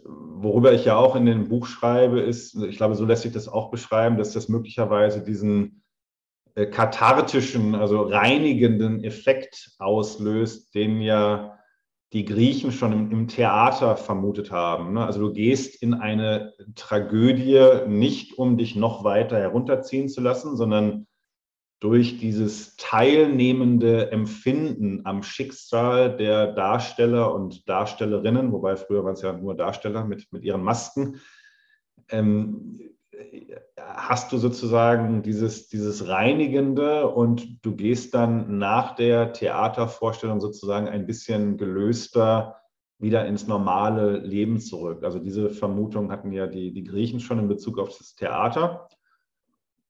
worüber 0.05 0.72
ich 0.72 0.86
ja 0.86 0.97
auch 0.97 1.14
in 1.14 1.24
dem 1.24 1.49
Buch 1.49 1.66
schreibe, 1.66 2.18
ist, 2.20 2.57
ich 2.57 2.78
glaube, 2.78 2.97
so 2.97 3.05
lässt 3.05 3.22
sich 3.22 3.32
das 3.32 3.47
auch 3.47 3.70
beschreiben, 3.70 4.18
dass 4.18 4.32
das 4.32 4.49
möglicherweise 4.49 5.22
diesen 5.22 5.80
kathartischen, 6.66 7.74
also 7.74 8.02
reinigenden 8.02 9.04
Effekt 9.04 9.72
auslöst, 9.78 10.74
den 10.74 11.00
ja 11.00 11.58
die 12.12 12.24
Griechen 12.24 12.72
schon 12.72 12.92
im, 12.92 13.11
im 13.11 13.28
Theater 13.28 13.96
vermutet 13.96 14.50
haben. 14.50 14.94
Ne? 14.94 15.04
Also 15.04 15.20
du 15.20 15.32
gehst 15.32 15.80
in 15.80 15.94
eine 15.94 16.54
Tragödie 16.74 17.86
nicht, 17.86 18.36
um 18.36 18.58
dich 18.58 18.74
noch 18.74 19.04
weiter 19.04 19.38
herunterziehen 19.38 20.08
zu 20.08 20.20
lassen, 20.20 20.56
sondern 20.56 21.06
durch 21.78 22.18
dieses 22.18 22.76
teilnehmende 22.76 24.11
Empfinden 24.12 25.00
am 25.04 25.22
Schicksal 25.22 26.16
der 26.16 26.52
Darsteller 26.52 27.32
und 27.32 27.68
Darstellerinnen, 27.68 28.52
wobei 28.52 28.76
früher 28.76 29.02
waren 29.04 29.14
es 29.14 29.22
ja 29.22 29.32
nur 29.32 29.54
Darsteller 29.54 30.04
mit, 30.04 30.30
mit 30.30 30.44
ihren 30.44 30.62
Masken, 30.62 31.20
ähm, 32.11 32.80
hast 34.11 34.32
du 34.32 34.38
sozusagen 34.38 35.22
dieses, 35.22 35.68
dieses 35.68 36.08
Reinigende 36.08 37.06
und 37.06 37.64
du 37.64 37.76
gehst 37.76 38.12
dann 38.12 38.58
nach 38.58 38.96
der 38.96 39.32
Theatervorstellung 39.32 40.40
sozusagen 40.40 40.88
ein 40.88 41.06
bisschen 41.06 41.56
gelöster 41.58 42.56
wieder 42.98 43.24
ins 43.26 43.46
normale 43.46 44.18
Leben 44.18 44.58
zurück. 44.58 45.04
Also 45.04 45.20
diese 45.20 45.50
Vermutung 45.50 46.11
hatten 46.11 46.32
ja 46.32 46.48
die, 46.48 46.72
die 46.72 46.82
Griechen 46.82 47.20
schon 47.20 47.38
in 47.38 47.46
Bezug 47.46 47.78
auf 47.78 47.96
das 47.96 48.16
Theater. 48.16 48.88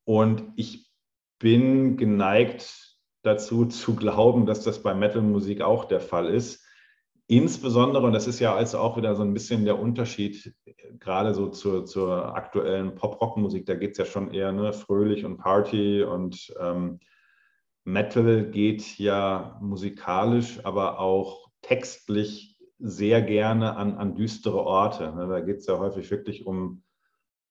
Und 0.04 0.52
ich 0.54 0.92
bin 1.38 1.96
geneigt 1.96 2.98
dazu 3.22 3.64
zu 3.64 3.96
glauben, 3.96 4.44
dass 4.44 4.64
das 4.64 4.82
bei 4.82 4.92
Metal-Musik 4.94 5.62
auch 5.62 5.86
der 5.86 6.00
Fall 6.00 6.28
ist. 6.28 6.62
Insbesondere, 7.30 8.04
und 8.04 8.12
das 8.12 8.26
ist 8.26 8.40
ja 8.40 8.56
also 8.56 8.78
auch 8.78 8.96
wieder 8.96 9.14
so 9.14 9.22
ein 9.22 9.32
bisschen 9.32 9.64
der 9.64 9.78
Unterschied, 9.78 10.52
gerade 10.98 11.32
so 11.32 11.46
zur, 11.46 11.84
zur 11.86 12.34
aktuellen 12.34 12.96
Pop-Rock-Musik, 12.96 13.66
da 13.66 13.76
geht 13.76 13.92
es 13.92 13.98
ja 13.98 14.04
schon 14.04 14.32
eher 14.34 14.50
ne, 14.50 14.72
fröhlich 14.72 15.24
und 15.24 15.36
Party 15.36 16.02
und 16.02 16.52
ähm, 16.58 16.98
Metal 17.84 18.50
geht 18.50 18.98
ja 18.98 19.56
musikalisch, 19.62 20.58
aber 20.64 20.98
auch 20.98 21.52
textlich 21.62 22.58
sehr 22.80 23.22
gerne 23.22 23.76
an, 23.76 23.94
an 23.94 24.16
düstere 24.16 24.64
Orte. 24.64 25.14
Ne? 25.14 25.28
Da 25.28 25.38
geht 25.38 25.58
es 25.58 25.68
ja 25.68 25.78
häufig 25.78 26.10
wirklich 26.10 26.46
um 26.46 26.82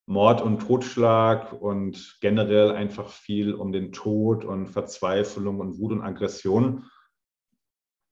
Mord 0.07 0.41
und 0.41 0.59
Totschlag 0.59 1.53
und 1.53 2.17
generell 2.19 2.71
einfach 2.71 3.07
viel 3.07 3.53
um 3.53 3.71
den 3.71 3.93
Tod 3.93 4.43
und 4.43 4.67
Verzweiflung 4.67 5.61
und 5.61 5.79
Wut 5.79 5.93
und 5.93 6.01
Aggression. 6.01 6.83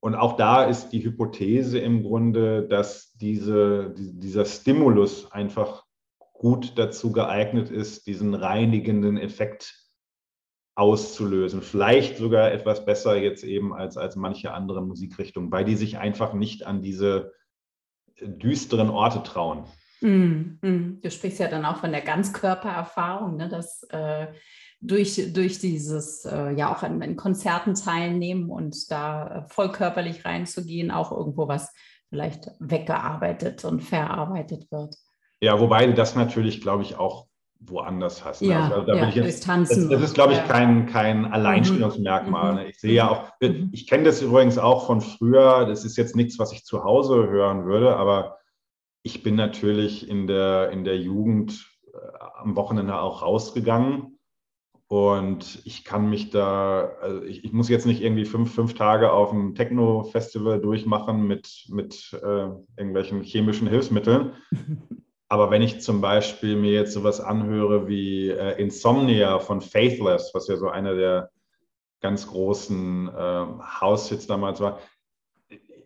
Und 0.08 0.16
auch 0.16 0.38
da 0.38 0.64
ist 0.64 0.92
die 0.92 1.04
Hypothese 1.04 1.80
im 1.80 2.02
Grunde, 2.02 2.66
dass 2.66 3.12
diese, 3.18 3.94
dieser 3.94 4.46
Stimulus 4.46 5.30
einfach 5.34 5.84
gut 6.32 6.78
dazu 6.78 7.12
geeignet 7.12 7.70
ist, 7.70 8.08
diesen 8.08 8.34
reinigenden 8.34 9.18
Effekt 9.18 9.76
auszulösen. 10.76 11.62
Vielleicht 11.62 12.16
sogar 12.16 12.54
etwas 12.54 12.86
besser 12.86 13.18
jetzt 13.18 13.44
eben 13.44 13.74
als, 13.74 13.98
als 13.98 14.16
manche 14.16 14.54
andere 14.54 14.82
Musikrichtungen, 14.82 15.52
weil 15.52 15.66
die 15.66 15.76
sich 15.76 15.98
einfach 15.98 16.34
nicht 16.34 16.66
an 16.66 16.82
diese 16.82 17.34
düsteren 18.22 18.90
Orte 18.90 19.24
trauen. 19.24 19.66
Mm, 20.00 20.58
mm. 20.62 21.02
Du 21.02 21.12
sprichst 21.12 21.40
ja 21.40 21.50
dann 21.50 21.66
auch 21.66 21.82
von 21.82 21.92
der 21.92 22.00
Ganzkörpererfahrung, 22.00 23.36
ne? 23.36 23.50
dass 23.50 23.84
äh, 23.90 24.28
durch, 24.80 25.34
durch 25.34 25.60
dieses, 25.60 26.26
äh, 26.26 26.52
ja 26.52 26.74
auch 26.74 26.84
an, 26.84 27.16
Konzerten 27.16 27.74
teilnehmen 27.74 28.50
und 28.50 28.92
da 28.92 29.28
äh, 29.28 29.50
vollkörperlich 29.50 30.26
reinzugehen, 30.26 30.92
auch 30.92 31.12
irgendwo 31.12 31.48
was 31.48 31.74
vielleicht 32.10 32.52
weggearbeitet 32.60 33.66
und 33.66 33.82
verarbeitet 33.82 34.72
wird. 34.72 34.96
Ja, 35.42 35.60
wobei 35.60 35.86
du 35.88 35.94
das 35.94 36.16
natürlich, 36.16 36.62
glaube 36.62 36.84
ich, 36.84 36.98
auch 36.98 37.28
woanders 37.60 38.24
hast. 38.24 38.42
Ne? 38.42 38.50
Ja, 38.50 38.70
also, 38.70 38.86
da 38.86 38.96
ja, 38.96 39.10
jetzt, 39.10 39.44
Tanzen. 39.44 39.90
Das, 39.90 40.00
das, 40.00 40.10
ist, 40.10 40.14
glaube 40.14 40.34
ich, 40.34 40.46
kein, 40.46 40.86
kein 40.86 41.26
Alleinstellungsmerkmal. 41.26 42.54
Mhm. 42.54 42.70
Ich 42.70 42.80
sehe 42.80 42.94
ja 42.94 43.10
auch, 43.10 43.30
mhm. 43.42 43.70
ich 43.72 43.88
kenne 43.88 44.04
das 44.04 44.22
übrigens 44.22 44.58
auch 44.58 44.86
von 44.86 45.02
früher. 45.02 45.66
Das 45.66 45.84
ist 45.86 45.98
jetzt 45.98 46.16
nichts, 46.16 46.38
was 46.40 46.54
ich 46.54 46.66
zu 46.66 46.84
Hause 46.84 47.28
hören 47.28 47.66
würde, 47.66 47.96
aber 47.96 48.38
ich 49.04 49.24
bin 49.24 49.36
natürlich 49.36 50.08
in 50.08 50.28
der, 50.28 50.70
in 50.72 50.84
der 50.84 50.98
Jugend 50.98 51.68
äh, 51.94 51.98
am 52.36 52.56
Wochenende 52.56 53.00
auch 53.00 53.22
rausgegangen. 53.22 54.17
Und 54.90 55.62
ich 55.66 55.84
kann 55.84 56.10
mich 56.10 56.30
da, 56.30 56.94
also 57.02 57.22
ich, 57.24 57.44
ich, 57.44 57.52
muss 57.52 57.68
jetzt 57.68 57.86
nicht 57.86 58.02
irgendwie 58.02 58.24
fünf, 58.24 58.56
fünf 58.56 58.74
Tage 58.74 59.12
auf 59.12 59.32
dem 59.32 59.54
Techno-Festival 59.54 60.62
durchmachen 60.62 61.28
mit, 61.28 61.66
mit 61.70 62.14
äh, 62.14 62.48
irgendwelchen 62.78 63.22
chemischen 63.22 63.68
Hilfsmitteln. 63.68 64.32
Aber 65.30 65.52
wenn 65.52 65.62
ich 65.62 65.82
zum 65.82 66.00
Beispiel 66.00 66.56
mir 66.56 66.72
jetzt 66.72 66.94
sowas 66.94 67.20
anhöre 67.20 67.90
wie 67.90 68.30
äh, 68.30 68.62
Insomnia 68.62 69.40
von 69.40 69.60
Faithless, 69.60 70.32
was 70.34 70.48
ja 70.48 70.56
so 70.56 70.70
einer 70.70 70.96
der 70.96 71.32
ganz 72.00 72.28
großen 72.28 73.10
äh, 73.10 73.46
House-Hits 73.82 74.28
damals 74.28 74.62
war, 74.62 74.80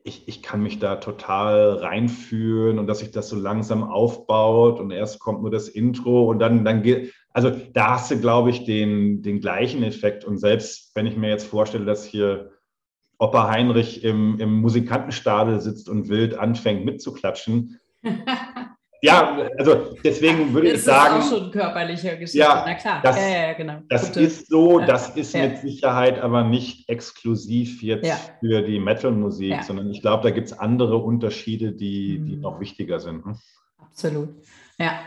ich, 0.04 0.28
ich 0.28 0.43
kann 0.43 0.62
mich 0.62 0.78
da 0.78 0.97
total 0.97 1.74
reinfühlen 1.76 2.78
und 2.78 2.86
dass 2.88 2.99
sich 2.99 3.12
das 3.12 3.30
so 3.30 3.36
langsam 3.36 3.84
aufbaut 3.84 4.80
und 4.80 4.91
erst 4.91 5.20
kommt 5.20 5.41
nur 5.41 5.52
das 5.52 5.70
Intro 5.70 6.30
und 6.30 6.39
dann, 6.39 6.66
dann 6.66 6.84
geht, 6.84 7.14
also 7.34 7.49
da 7.49 7.91
hast 7.91 8.11
du, 8.11 8.19
glaube 8.19 8.49
ich, 8.49 8.65
den, 8.65 9.21
den 9.21 9.39
gleichen 9.39 9.84
Effekt 9.84 10.25
und 10.25 10.38
selbst 10.38 10.91
wenn 10.95 11.05
ich 11.05 11.15
mir 11.15 11.29
jetzt 11.29 11.47
vorstelle, 11.47 11.86
dass 11.86 12.05
hier 12.05 12.51
Opa 13.19 13.49
Heinrich 13.49 14.03
im, 14.03 14.39
im 14.39 14.53
Musikantenstadel 14.61 15.59
sitzt 15.59 15.89
und 15.89 16.09
wild 16.09 16.36
anfängt 16.36 16.86
mitzuklatschen, 16.86 17.79
Ja, 19.03 19.49
also 19.57 19.95
deswegen 20.03 20.53
würde 20.53 20.73
ich 20.73 20.84
sagen. 20.84 21.15
Das 21.15 21.25
ist 21.25 21.34
auch 21.34 21.39
schon 21.39 21.51
körperliche 21.51 22.19
Geschichte. 22.19 22.38
Ja, 22.38 22.63
Na 22.67 22.75
klar. 22.75 22.99
Das, 23.01 23.15
ja, 23.15 23.47
ja, 23.47 23.53
genau. 23.53 23.79
das 23.89 24.09
Gute. 24.09 24.19
ist 24.21 24.47
so, 24.47 24.79
das 24.79 25.15
ist 25.15 25.34
ja. 25.34 25.47
mit 25.47 25.57
Sicherheit 25.57 26.19
aber 26.19 26.43
nicht 26.43 26.88
exklusiv 26.88 27.82
jetzt 27.82 28.07
ja. 28.07 28.19
für 28.39 28.61
die 28.61 28.79
Metal-Musik, 28.79 29.63
sondern 29.63 29.89
ich 29.89 30.01
glaube, 30.01 30.21
da 30.21 30.29
gibt 30.29 30.47
es 30.47 30.53
andere 30.53 30.97
Unterschiede, 30.97 31.71
die, 31.71 32.19
die 32.19 32.36
noch 32.36 32.59
wichtiger 32.59 32.99
sind. 32.99 33.25
Hm? 33.25 33.39
Absolut. 33.79 34.29
Ja. 34.77 34.99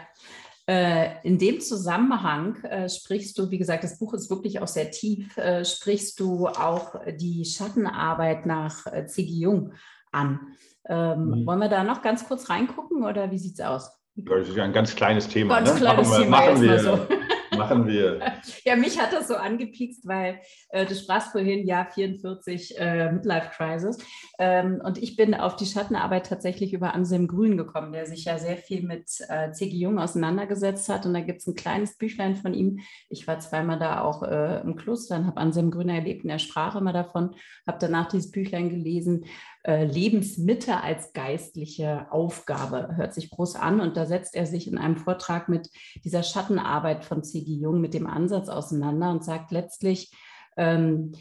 Äh, 0.66 1.20
in 1.24 1.38
dem 1.38 1.60
Zusammenhang 1.60 2.62
äh, 2.64 2.88
sprichst 2.88 3.38
du, 3.38 3.50
wie 3.50 3.58
gesagt, 3.58 3.84
das 3.84 3.98
Buch 3.98 4.14
ist 4.14 4.30
wirklich 4.30 4.60
auch 4.60 4.68
sehr 4.68 4.90
tief, 4.90 5.36
äh, 5.36 5.64
sprichst 5.64 6.18
du 6.20 6.46
auch 6.46 6.94
die 7.18 7.44
Schattenarbeit 7.44 8.46
nach 8.46 8.86
Ziggy 9.06 9.40
Jung 9.40 9.72
an. 10.10 10.40
Ähm, 10.88 11.26
mhm. 11.26 11.46
Wollen 11.46 11.58
wir 11.58 11.68
da 11.68 11.84
noch 11.84 12.00
ganz 12.00 12.26
kurz 12.26 12.48
reingucken 12.48 13.04
oder 13.04 13.30
wie 13.30 13.38
sieht 13.38 13.54
es 13.54 13.60
aus? 13.60 13.90
Das 14.16 14.48
ist 14.48 14.56
ja 14.56 14.64
ein 14.64 14.72
ganz 14.72 14.94
kleines 14.94 15.28
Thema. 15.28 15.56
Ganz 15.56 15.74
ne? 15.74 15.80
kleines 15.80 16.08
machen 16.08 16.18
wir, 16.18 16.24
Thema. 16.24 16.38
Machen 16.38 16.62
wir, 16.62 16.78
so. 16.78 16.98
machen 17.56 17.86
wir. 17.86 18.20
ja, 18.64 18.76
mich 18.76 19.00
hat 19.00 19.12
das 19.12 19.28
so 19.28 19.36
angepiekst, 19.36 20.06
weil 20.06 20.40
äh, 20.70 20.86
du 20.86 20.94
sprachst 20.94 21.32
vorhin 21.32 21.66
Jahr 21.66 21.86
44 21.86 22.78
äh, 22.78 23.12
Midlife 23.12 23.50
Crisis. 23.56 23.98
Ähm, 24.38 24.80
und 24.84 24.98
ich 24.98 25.16
bin 25.16 25.34
auf 25.34 25.56
die 25.56 25.66
Schattenarbeit 25.66 26.26
tatsächlich 26.26 26.72
über 26.72 26.94
Anselm 26.94 27.28
Grün 27.28 27.56
gekommen, 27.56 27.92
der 27.92 28.06
sich 28.06 28.24
ja 28.24 28.38
sehr 28.38 28.56
viel 28.56 28.82
mit 28.82 29.08
äh, 29.28 29.52
C.G. 29.52 29.76
Jung 29.76 29.98
auseinandergesetzt 29.98 30.88
hat. 30.88 31.06
Und 31.06 31.14
da 31.14 31.20
gibt 31.20 31.40
es 31.40 31.46
ein 31.46 31.54
kleines 31.54 31.96
Büchlein 31.96 32.36
von 32.36 32.54
ihm. 32.54 32.80
Ich 33.08 33.26
war 33.26 33.38
zweimal 33.38 33.78
da 33.78 34.02
auch 34.02 34.22
äh, 34.22 34.60
im 34.60 34.76
Kloster 34.76 35.16
und 35.16 35.26
habe 35.26 35.40
Anselm 35.40 35.70
Grün 35.70 35.88
erlebt 35.88 36.24
und 36.24 36.30
er 36.30 36.38
sprach 36.38 36.76
immer 36.76 36.92
davon, 36.92 37.34
habe 37.66 37.78
danach 37.80 38.08
dieses 38.08 38.30
Büchlein 38.30 38.70
gelesen 38.70 39.24
äh, 39.66 39.84
Lebensmitte 39.84 40.82
als 40.82 41.12
geistliche 41.14 42.06
Aufgabe. 42.12 42.96
Hört 42.96 43.14
sich 43.14 43.30
groß 43.30 43.56
an 43.56 43.80
und 43.80 43.96
da 43.96 44.04
setzt 44.04 44.34
er 44.34 44.46
sich 44.46 44.68
in 44.68 44.76
einem 44.78 44.96
Vortrag 44.96 45.48
mit 45.48 45.70
dieser 46.04 46.22
Schattenarbeit 46.22 47.04
von 47.04 47.24
C.G. 47.24 47.50
Jung, 47.50 47.80
mit 47.80 47.94
dem 47.94 48.06
Ansatz 48.06 48.48
auseinander 48.48 49.10
und 49.10 49.24
sagt 49.24 49.52
letztlich, 49.52 50.12
ähm, 50.56 51.12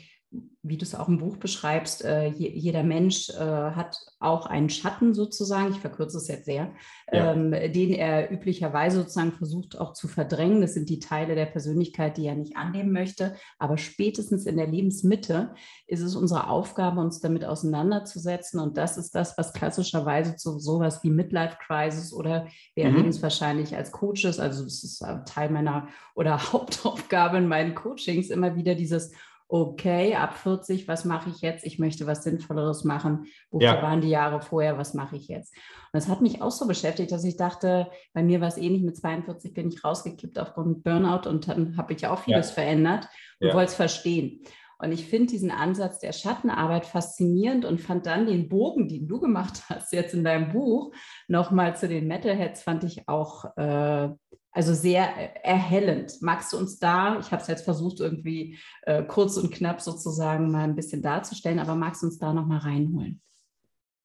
wie 0.65 0.77
du 0.77 0.85
es 0.85 0.95
auch 0.95 1.09
im 1.09 1.17
Buch 1.17 1.35
beschreibst, 1.35 2.05
äh, 2.05 2.27
jeder 2.27 2.83
Mensch 2.83 3.29
äh, 3.29 3.33
hat 3.35 3.97
auch 4.19 4.45
einen 4.45 4.69
Schatten 4.69 5.13
sozusagen, 5.13 5.71
ich 5.71 5.79
verkürze 5.79 6.17
es 6.17 6.29
jetzt 6.29 6.45
sehr, 6.45 6.71
ja. 7.11 7.33
ähm, 7.33 7.51
den 7.51 7.91
er 7.91 8.31
üblicherweise 8.31 8.99
sozusagen 8.99 9.33
versucht 9.33 9.77
auch 9.77 9.91
zu 9.91 10.07
verdrängen. 10.07 10.61
Das 10.61 10.73
sind 10.73 10.89
die 10.89 10.99
Teile 10.99 11.35
der 11.35 11.47
Persönlichkeit, 11.47 12.15
die 12.15 12.27
er 12.27 12.35
nicht 12.35 12.55
annehmen 12.55 12.93
möchte. 12.93 13.35
Aber 13.59 13.77
spätestens 13.77 14.45
in 14.45 14.55
der 14.55 14.67
Lebensmitte 14.67 15.53
ist 15.85 16.01
es 16.01 16.15
unsere 16.15 16.47
Aufgabe, 16.47 17.01
uns 17.01 17.19
damit 17.19 17.43
auseinanderzusetzen. 17.43 18.61
Und 18.61 18.77
das 18.77 18.97
ist 18.97 19.13
das, 19.15 19.37
was 19.37 19.51
klassischerweise 19.51 20.37
zu 20.37 20.59
sowas 20.59 21.03
wie 21.03 21.09
Midlife 21.09 21.57
Crisis 21.67 22.13
oder 22.13 22.47
wir 22.73 22.85
mhm. 22.85 22.91
erleben 22.91 23.09
es 23.09 23.21
wahrscheinlich 23.21 23.75
als 23.75 23.91
Coaches, 23.91 24.39
also 24.39 24.63
es 24.63 24.83
ist 24.85 25.05
Teil 25.25 25.49
meiner 25.49 25.89
oder 26.15 26.37
Hauptaufgabe 26.53 27.37
in 27.37 27.47
meinen 27.49 27.75
Coachings, 27.75 28.29
immer 28.29 28.55
wieder 28.55 28.75
dieses 28.75 29.11
okay, 29.47 30.15
ab 30.15 30.35
40, 30.35 30.87
was 30.87 31.05
mache 31.05 31.29
ich 31.29 31.41
jetzt? 31.41 31.65
Ich 31.65 31.79
möchte 31.79 32.07
was 32.07 32.23
Sinnvolleres 32.23 32.83
machen. 32.83 33.25
Wofür 33.51 33.67
ja. 33.67 33.81
waren 33.81 34.01
die 34.01 34.09
Jahre 34.09 34.41
vorher? 34.41 34.77
Was 34.77 34.93
mache 34.93 35.15
ich 35.15 35.27
jetzt? 35.27 35.53
Und 35.53 35.93
das 35.93 36.07
hat 36.07 36.21
mich 36.21 36.41
auch 36.41 36.51
so 36.51 36.67
beschäftigt, 36.67 37.11
dass 37.11 37.23
ich 37.23 37.37
dachte, 37.37 37.87
bei 38.13 38.23
mir 38.23 38.41
war 38.41 38.47
es 38.47 38.57
ähnlich. 38.57 38.81
Mit 38.83 38.97
42 38.97 39.53
bin 39.53 39.69
ich 39.69 39.83
rausgekippt 39.83 40.39
aufgrund 40.39 40.83
Burnout 40.83 41.29
und 41.29 41.47
dann 41.47 41.77
habe 41.77 41.93
ich 41.93 42.07
auch 42.07 42.19
vieles 42.19 42.49
ja. 42.49 42.53
verändert 42.53 43.07
und 43.39 43.49
ja. 43.49 43.53
wollte 43.53 43.69
es 43.69 43.75
verstehen. 43.75 44.41
Und 44.79 44.91
ich 44.91 45.05
finde 45.05 45.27
diesen 45.27 45.51
Ansatz 45.51 45.99
der 45.99 46.11
Schattenarbeit 46.11 46.85
faszinierend 46.85 47.63
und 47.63 47.79
fand 47.79 48.05
dann 48.05 48.25
den 48.25 48.49
Bogen, 48.49 48.89
den 48.89 49.07
du 49.07 49.19
gemacht 49.19 49.63
hast 49.69 49.93
jetzt 49.93 50.13
in 50.13 50.23
deinem 50.23 50.51
Buch, 50.51 50.93
nochmal 51.27 51.75
zu 51.77 51.87
den 51.87 52.07
Metalheads, 52.07 52.63
fand 52.63 52.83
ich 52.83 53.07
auch 53.07 53.45
äh, 53.55 54.09
also 54.53 54.73
sehr 54.73 55.43
erhellend. 55.43 56.21
Magst 56.21 56.53
du 56.53 56.57
uns 56.57 56.79
da, 56.79 57.19
ich 57.19 57.31
habe 57.31 57.41
es 57.41 57.47
jetzt 57.47 57.63
versucht, 57.63 57.99
irgendwie 57.99 58.59
äh, 58.83 59.03
kurz 59.03 59.37
und 59.37 59.51
knapp 59.51 59.81
sozusagen 59.81 60.51
mal 60.51 60.63
ein 60.63 60.75
bisschen 60.75 61.01
darzustellen, 61.01 61.59
aber 61.59 61.75
magst 61.75 62.03
du 62.03 62.07
uns 62.07 62.19
da 62.19 62.33
nochmal 62.33 62.59
reinholen? 62.59 63.21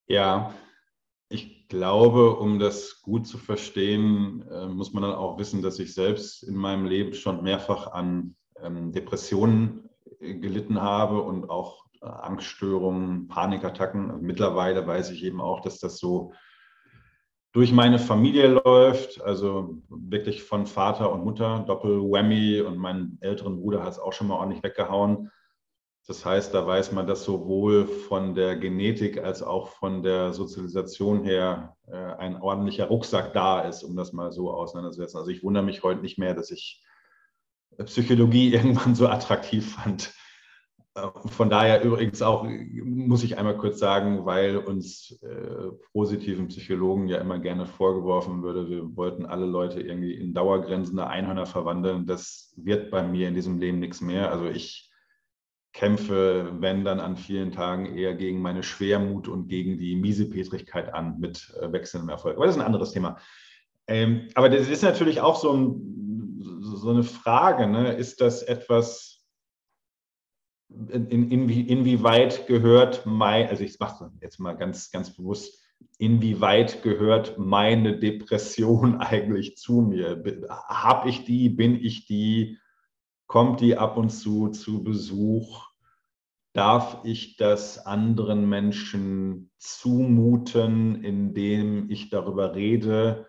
Ja, 0.07 0.53
ich 1.29 1.67
glaube, 1.67 2.35
um 2.37 2.57
das 2.57 3.01
gut 3.03 3.27
zu 3.27 3.37
verstehen, 3.37 4.43
äh, 4.49 4.67
muss 4.67 4.91
man 4.91 5.03
dann 5.03 5.13
auch 5.13 5.37
wissen, 5.37 5.61
dass 5.61 5.77
ich 5.77 5.93
selbst 5.93 6.41
in 6.41 6.55
meinem 6.55 6.85
Leben 6.85 7.13
schon 7.13 7.43
mehrfach 7.43 7.91
an 7.91 8.35
ähm, 8.61 8.91
Depressionen 8.91 9.87
äh, 10.19 10.33
gelitten 10.33 10.81
habe 10.81 11.21
und 11.21 11.51
auch 11.51 11.85
äh, 12.01 12.07
Angststörungen, 12.07 13.27
Panikattacken. 13.27 14.09
Also 14.09 14.23
mittlerweile 14.23 14.87
weiß 14.87 15.11
ich 15.11 15.23
eben 15.23 15.41
auch, 15.41 15.61
dass 15.61 15.79
das 15.79 15.99
so 15.99 16.33
durch 17.51 17.71
meine 17.71 17.97
Familie 17.97 18.47
läuft, 18.63 19.21
also 19.21 19.81
wirklich 19.89 20.43
von 20.43 20.67
Vater 20.67 21.11
und 21.11 21.23
Mutter, 21.23 21.63
Doppel-Whammy 21.67 22.61
und 22.61 22.77
meinen 22.77 23.17
älteren 23.21 23.59
Bruder 23.59 23.83
hat 23.83 23.93
es 23.93 23.99
auch 23.99 24.13
schon 24.13 24.27
mal 24.27 24.35
ordentlich 24.35 24.63
weggehauen. 24.63 25.31
Das 26.05 26.25
heißt, 26.25 26.53
da 26.53 26.65
weiß 26.65 26.91
man, 26.91 27.05
dass 27.05 27.23
sowohl 27.23 27.87
von 27.87 28.33
der 28.33 28.55
Genetik 28.55 29.23
als 29.23 29.43
auch 29.43 29.69
von 29.69 30.01
der 30.01 30.33
Sozialisation 30.33 31.23
her 31.23 31.75
äh, 31.87 31.95
ein 31.95 32.41
ordentlicher 32.41 32.85
Rucksack 32.85 33.33
da 33.33 33.61
ist, 33.61 33.83
um 33.83 33.95
das 33.95 34.13
mal 34.13 34.31
so 34.31 34.51
auseinanderzusetzen. 34.51 35.19
Also 35.19 35.29
ich 35.29 35.43
wundere 35.43 35.63
mich 35.63 35.83
heute 35.83 36.01
nicht 36.01 36.17
mehr, 36.17 36.33
dass 36.33 36.51
ich 36.51 36.83
Psychologie 37.85 38.53
irgendwann 38.53 38.95
so 38.95 39.07
attraktiv 39.07 39.75
fand. 39.75 40.13
Von 41.27 41.49
daher 41.49 41.83
übrigens 41.83 42.21
auch, 42.21 42.45
muss 42.83 43.23
ich 43.23 43.37
einmal 43.37 43.57
kurz 43.57 43.79
sagen, 43.79 44.25
weil 44.25 44.57
uns 44.57 45.19
äh, 45.21 45.71
positiven 45.93 46.47
Psychologen 46.47 47.07
ja 47.07 47.17
immer 47.17 47.39
gerne 47.39 47.65
vorgeworfen 47.65 48.43
würde, 48.43 48.69
wir 48.69 48.95
wollten 48.95 49.25
alle 49.25 49.45
Leute 49.45 49.81
irgendwie 49.81 50.13
in 50.13 50.33
dauergrenzende 50.33 51.07
Einhörner 51.07 51.45
verwandeln. 51.45 52.05
Das 52.05 52.53
wird 52.57 52.91
bei 52.91 53.03
mir 53.03 53.27
in 53.27 53.35
diesem 53.35 53.59
Leben 53.59 53.79
nichts 53.79 54.01
mehr. 54.01 54.31
Also 54.31 54.45
ich 54.45 54.89
kämpfe, 55.73 56.51
wenn 56.59 56.83
dann 56.83 56.99
an 56.99 57.15
vielen 57.15 57.51
Tagen 57.51 57.97
eher 57.97 58.15
gegen 58.15 58.41
meine 58.41 58.63
Schwermut 58.63 59.27
und 59.27 59.47
gegen 59.47 59.77
die 59.77 59.95
Miesepetrigkeit 59.95 60.93
an 60.93 61.19
mit 61.19 61.53
äh, 61.61 61.71
wechselndem 61.71 62.09
Erfolg. 62.09 62.35
Aber 62.35 62.45
das 62.45 62.55
ist 62.55 62.61
ein 62.61 62.65
anderes 62.65 62.91
Thema. 62.91 63.17
Ähm, 63.87 64.27
aber 64.35 64.49
das 64.49 64.67
ist 64.67 64.83
natürlich 64.83 65.21
auch 65.21 65.35
so, 65.35 65.51
ein, 65.51 66.59
so 66.61 66.89
eine 66.89 67.03
Frage. 67.03 67.67
Ne? 67.67 67.93
Ist 67.93 68.21
das 68.21 68.43
etwas, 68.43 69.08
in, 70.69 71.31
in, 71.31 71.49
inwieweit 71.49 72.47
gehört 72.47 73.05
mein, 73.05 73.47
also 73.47 73.63
ich 73.63 73.79
mache 73.79 74.11
jetzt 74.21 74.39
mal 74.39 74.53
ganz, 74.53 74.91
ganz 74.91 75.15
bewusst, 75.15 75.59
inwieweit 75.97 76.83
gehört 76.83 77.37
meine 77.37 77.97
Depression 77.97 78.95
eigentlich 79.01 79.57
zu 79.57 79.81
mir? 79.81 80.23
Habe 80.49 81.09
ich 81.09 81.25
die, 81.25 81.49
bin 81.49 81.75
ich 81.75 82.05
die, 82.05 82.57
kommt 83.27 83.61
die 83.61 83.77
ab 83.77 83.97
und 83.97 84.09
zu 84.09 84.49
zu 84.49 84.83
Besuch? 84.83 85.67
Darf 86.53 87.01
ich 87.03 87.37
das 87.37 87.85
anderen 87.85 88.49
Menschen 88.49 89.51
zumuten, 89.57 91.03
indem 91.03 91.89
ich 91.89 92.09
darüber 92.09 92.55
rede? 92.55 93.27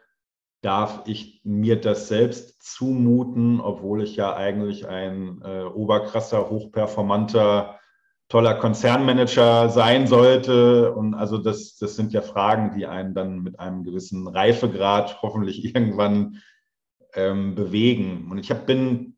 Darf 0.63 1.03
ich 1.07 1.41
mir 1.45 1.81
das 1.81 2.09
selbst 2.09 2.63
zumuten, 2.63 3.61
obwohl 3.61 4.03
ich 4.03 4.17
ja 4.17 4.37
eigentlich 4.37 4.87
ein 4.87 5.41
äh, 5.43 5.63
oberkrasser, 5.63 6.51
hochperformanter 6.51 7.79
toller 8.29 8.55
Konzernmanager 8.55 9.69
sein 9.71 10.07
sollte. 10.07 10.93
Und 10.95 11.15
also 11.15 11.37
das, 11.37 11.77
das 11.77 11.97
sind 11.97 12.13
ja 12.13 12.23
Fragen, 12.23 12.73
die 12.77 12.87
einen 12.87 13.13
dann 13.13 13.41
mit 13.41 13.59
einem 13.59 13.85
gewissen 13.85 14.29
Reifegrad 14.29 15.21
hoffentlich 15.23 15.65
irgendwann 15.75 16.39
ähm, 17.15 17.55
bewegen. 17.55 18.29
Und 18.31 18.39
ich 18.39 18.51
hab, 18.51 18.67
bin, 18.67 19.17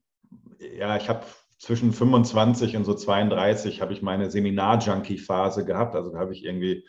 ja, 0.78 0.96
ich 0.96 1.08
habe 1.08 1.24
zwischen 1.58 1.92
25 1.92 2.76
und 2.76 2.84
so 2.84 2.94
32 2.94 3.82
habe 3.82 3.92
ich 3.92 4.02
meine 4.02 4.30
Seminar-Junkie-Phase 4.30 5.64
gehabt. 5.64 5.94
Also 5.94 6.10
da 6.10 6.18
habe 6.18 6.32
ich 6.32 6.44
irgendwie, 6.44 6.84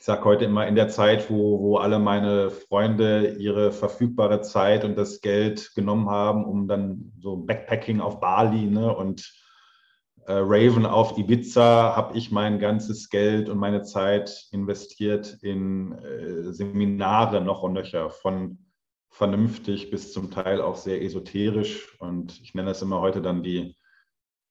ich 0.00 0.06
sage 0.06 0.24
heute 0.24 0.46
immer 0.46 0.66
in 0.66 0.76
der 0.76 0.88
Zeit, 0.88 1.28
wo, 1.28 1.60
wo 1.60 1.76
alle 1.76 1.98
meine 1.98 2.48
Freunde 2.48 3.36
ihre 3.38 3.70
verfügbare 3.70 4.40
Zeit 4.40 4.82
und 4.82 4.96
das 4.96 5.20
Geld 5.20 5.74
genommen 5.74 6.08
haben, 6.08 6.46
um 6.46 6.66
dann 6.66 7.12
so 7.18 7.36
Backpacking 7.36 8.00
auf 8.00 8.18
Bali 8.18 8.62
ne, 8.62 8.96
und 8.96 9.30
äh, 10.24 10.32
Raven 10.32 10.86
auf 10.86 11.18
Ibiza, 11.18 11.94
habe 11.94 12.16
ich 12.16 12.30
mein 12.30 12.58
ganzes 12.58 13.10
Geld 13.10 13.50
und 13.50 13.58
meine 13.58 13.82
Zeit 13.82 14.46
investiert 14.52 15.36
in 15.42 15.92
äh, 15.92 16.50
Seminare 16.50 17.42
noch 17.42 17.62
und 17.62 17.74
nöcher 17.74 18.08
von 18.08 18.56
vernünftig 19.10 19.90
bis 19.90 20.14
zum 20.14 20.30
Teil 20.30 20.62
auch 20.62 20.76
sehr 20.76 21.02
esoterisch. 21.02 21.94
Und 22.00 22.40
ich 22.40 22.54
nenne 22.54 22.68
das 22.68 22.80
immer 22.80 23.02
heute 23.02 23.20
dann 23.20 23.42
die, 23.42 23.76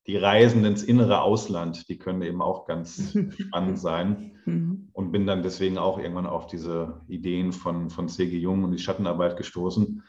die 0.09 0.17
Reisen 0.17 0.65
ins 0.65 0.81
innere 0.81 1.21
Ausland. 1.21 1.87
Die 1.87 1.99
können 1.99 2.23
eben 2.23 2.41
auch 2.41 2.65
ganz 2.65 3.15
spannend 3.39 3.77
sein. 3.77 4.31
Mhm. 4.45 4.89
Und 4.91 5.11
bin 5.11 5.27
dann 5.27 5.43
deswegen 5.43 5.77
auch 5.77 5.99
irgendwann 5.99 6.25
auf 6.25 6.47
diese 6.47 7.01
Ideen 7.07 7.51
von, 7.51 7.91
von 7.91 8.09
C.G. 8.09 8.35
Jung 8.35 8.63
und 8.63 8.71
die 8.71 8.79
Schattenarbeit 8.79 9.37
gestoßen. 9.37 10.03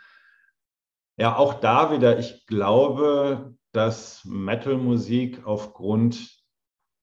Ja, 1.18 1.36
auch 1.36 1.53
da 1.53 1.92
wieder, 1.92 2.18
ich 2.18 2.46
glaube, 2.46 3.55
dass 3.72 4.24
Metal-Musik 4.24 5.44
aufgrund 5.44 6.30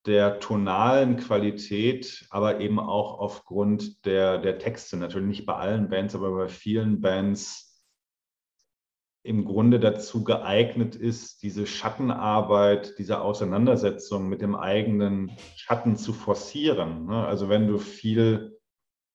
der 0.07 0.39
tonalen 0.39 1.17
Qualität, 1.17 2.25
aber 2.31 2.61
eben 2.61 2.79
auch 2.79 3.19
aufgrund 3.19 4.07
der, 4.07 4.39
der 4.39 4.57
Texte, 4.57 4.97
natürlich 4.97 5.27
nicht 5.27 5.45
bei 5.45 5.53
allen 5.53 5.87
Bands, 5.89 6.15
aber 6.15 6.31
bei 6.31 6.47
vielen 6.47 6.99
Bands 6.99 7.66
im 9.27 9.43
Grunde 9.43 9.79
dazu 9.79 10.23
geeignet 10.23 10.95
ist, 10.95 11.43
diese 11.43 11.67
Schattenarbeit, 11.67 12.97
diese 12.97 13.19
Auseinandersetzung 13.19 14.29
mit 14.29 14.41
dem 14.41 14.55
eigenen 14.55 15.31
Schatten 15.57 15.97
zu 15.97 16.13
forcieren. 16.13 17.07
Ne? 17.07 17.27
Also 17.27 17.49
wenn 17.49 17.67
du 17.67 17.77
viel 17.77 18.57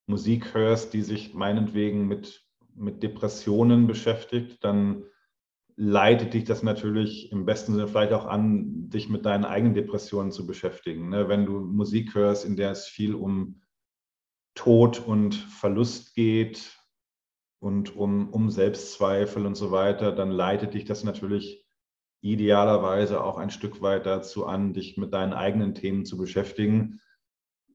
Musik 0.06 0.52
hörst, 0.52 0.92
die 0.92 1.00
sich 1.00 1.32
meinetwegen 1.32 2.06
mit, 2.08 2.44
mit 2.74 3.02
Depressionen 3.02 3.86
beschäftigt, 3.86 4.62
dann 4.62 5.04
leitet 5.76 6.34
dich 6.34 6.44
das 6.44 6.62
natürlich 6.62 7.32
im 7.32 7.46
besten 7.46 7.72
Sinne 7.72 7.88
vielleicht 7.88 8.12
auch 8.12 8.26
an, 8.26 8.90
dich 8.90 9.08
mit 9.08 9.24
deinen 9.24 9.46
eigenen 9.46 9.72
Depressionen 9.72 10.30
zu 10.30 10.46
beschäftigen. 10.46 11.08
Ne? 11.08 11.30
Wenn 11.30 11.46
du 11.46 11.58
Musik 11.58 12.14
hörst, 12.14 12.44
in 12.44 12.56
der 12.56 12.72
es 12.72 12.86
viel 12.86 13.14
um 13.14 13.62
Tod 14.54 15.00
und 15.00 15.34
Verlust 15.34 16.14
geht 16.14 16.81
und 17.62 17.94
um, 17.94 18.28
um 18.30 18.50
Selbstzweifel 18.50 19.46
und 19.46 19.54
so 19.54 19.70
weiter, 19.70 20.10
dann 20.10 20.32
leitet 20.32 20.74
dich 20.74 20.84
das 20.84 21.04
natürlich 21.04 21.64
idealerweise 22.20 23.22
auch 23.22 23.38
ein 23.38 23.50
Stück 23.50 23.80
weit 23.80 24.04
dazu 24.04 24.46
an, 24.46 24.74
dich 24.74 24.96
mit 24.96 25.14
deinen 25.14 25.32
eigenen 25.32 25.72
Themen 25.72 26.04
zu 26.04 26.16
beschäftigen. 26.16 27.00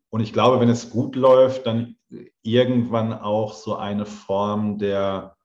Und 0.10 0.20
ich 0.20 0.34
glaube, 0.34 0.60
wenn 0.60 0.68
es 0.68 0.90
gut 0.90 1.16
läuft, 1.16 1.66
dann 1.68 1.96
irgendwann 2.42 3.14
auch 3.14 3.54
so 3.54 3.78
eine 3.78 4.06
Form 4.06 4.78
der, 4.78 5.38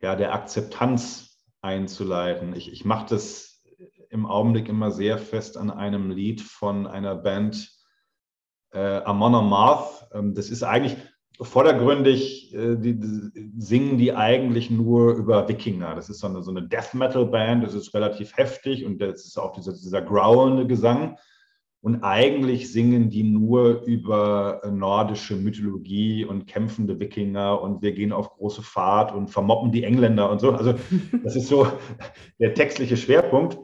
ja, 0.00 0.16
der 0.16 0.32
Akzeptanz 0.32 1.44
einzuleiten. 1.60 2.56
Ich, 2.56 2.72
ich 2.72 2.86
mache 2.86 3.04
das 3.10 3.62
im 4.08 4.24
Augenblick 4.24 4.70
immer 4.70 4.90
sehr 4.90 5.18
fest 5.18 5.58
an 5.58 5.70
einem 5.70 6.10
Lied 6.10 6.40
von 6.40 6.86
einer 6.86 7.14
Band, 7.14 7.70
äh, 8.72 9.02
Amon 9.02 9.34
Amarth. 9.34 10.08
Ähm, 10.14 10.34
das 10.34 10.48
ist 10.48 10.62
eigentlich 10.62 10.96
vordergründig, 11.40 12.54
äh, 12.54 12.76
die, 12.76 12.98
die, 12.98 13.50
singen 13.58 13.98
die 13.98 14.12
eigentlich 14.12 14.70
nur 14.70 15.14
über 15.14 15.48
Wikinger. 15.48 15.94
Das 15.94 16.08
ist 16.08 16.20
so 16.20 16.26
eine, 16.26 16.42
so 16.42 16.50
eine 16.50 16.62
Death 16.62 16.94
Metal 16.94 17.26
Band, 17.26 17.64
das 17.64 17.74
ist 17.74 17.94
relativ 17.94 18.36
heftig 18.36 18.84
und 18.84 18.98
das 18.98 19.26
ist 19.26 19.38
auch 19.38 19.52
dieser, 19.52 19.72
dieser 19.72 20.02
growlende 20.02 20.66
Gesang. 20.66 21.16
Und 21.82 22.02
eigentlich 22.02 22.72
singen 22.72 23.10
die 23.10 23.22
nur 23.22 23.82
über 23.82 24.60
äh, 24.64 24.70
nordische 24.70 25.36
Mythologie 25.36 26.24
und 26.24 26.46
kämpfende 26.46 26.98
Wikinger 26.98 27.60
und 27.60 27.80
wir 27.82 27.92
gehen 27.92 28.12
auf 28.12 28.30
große 28.30 28.62
Fahrt 28.62 29.12
und 29.14 29.28
vermoppen 29.28 29.70
die 29.70 29.84
Engländer 29.84 30.30
und 30.30 30.40
so. 30.40 30.52
Also 30.52 30.74
das 31.22 31.36
ist 31.36 31.48
so 31.48 31.68
der 32.40 32.54
textliche 32.54 32.96
Schwerpunkt. 32.96 33.58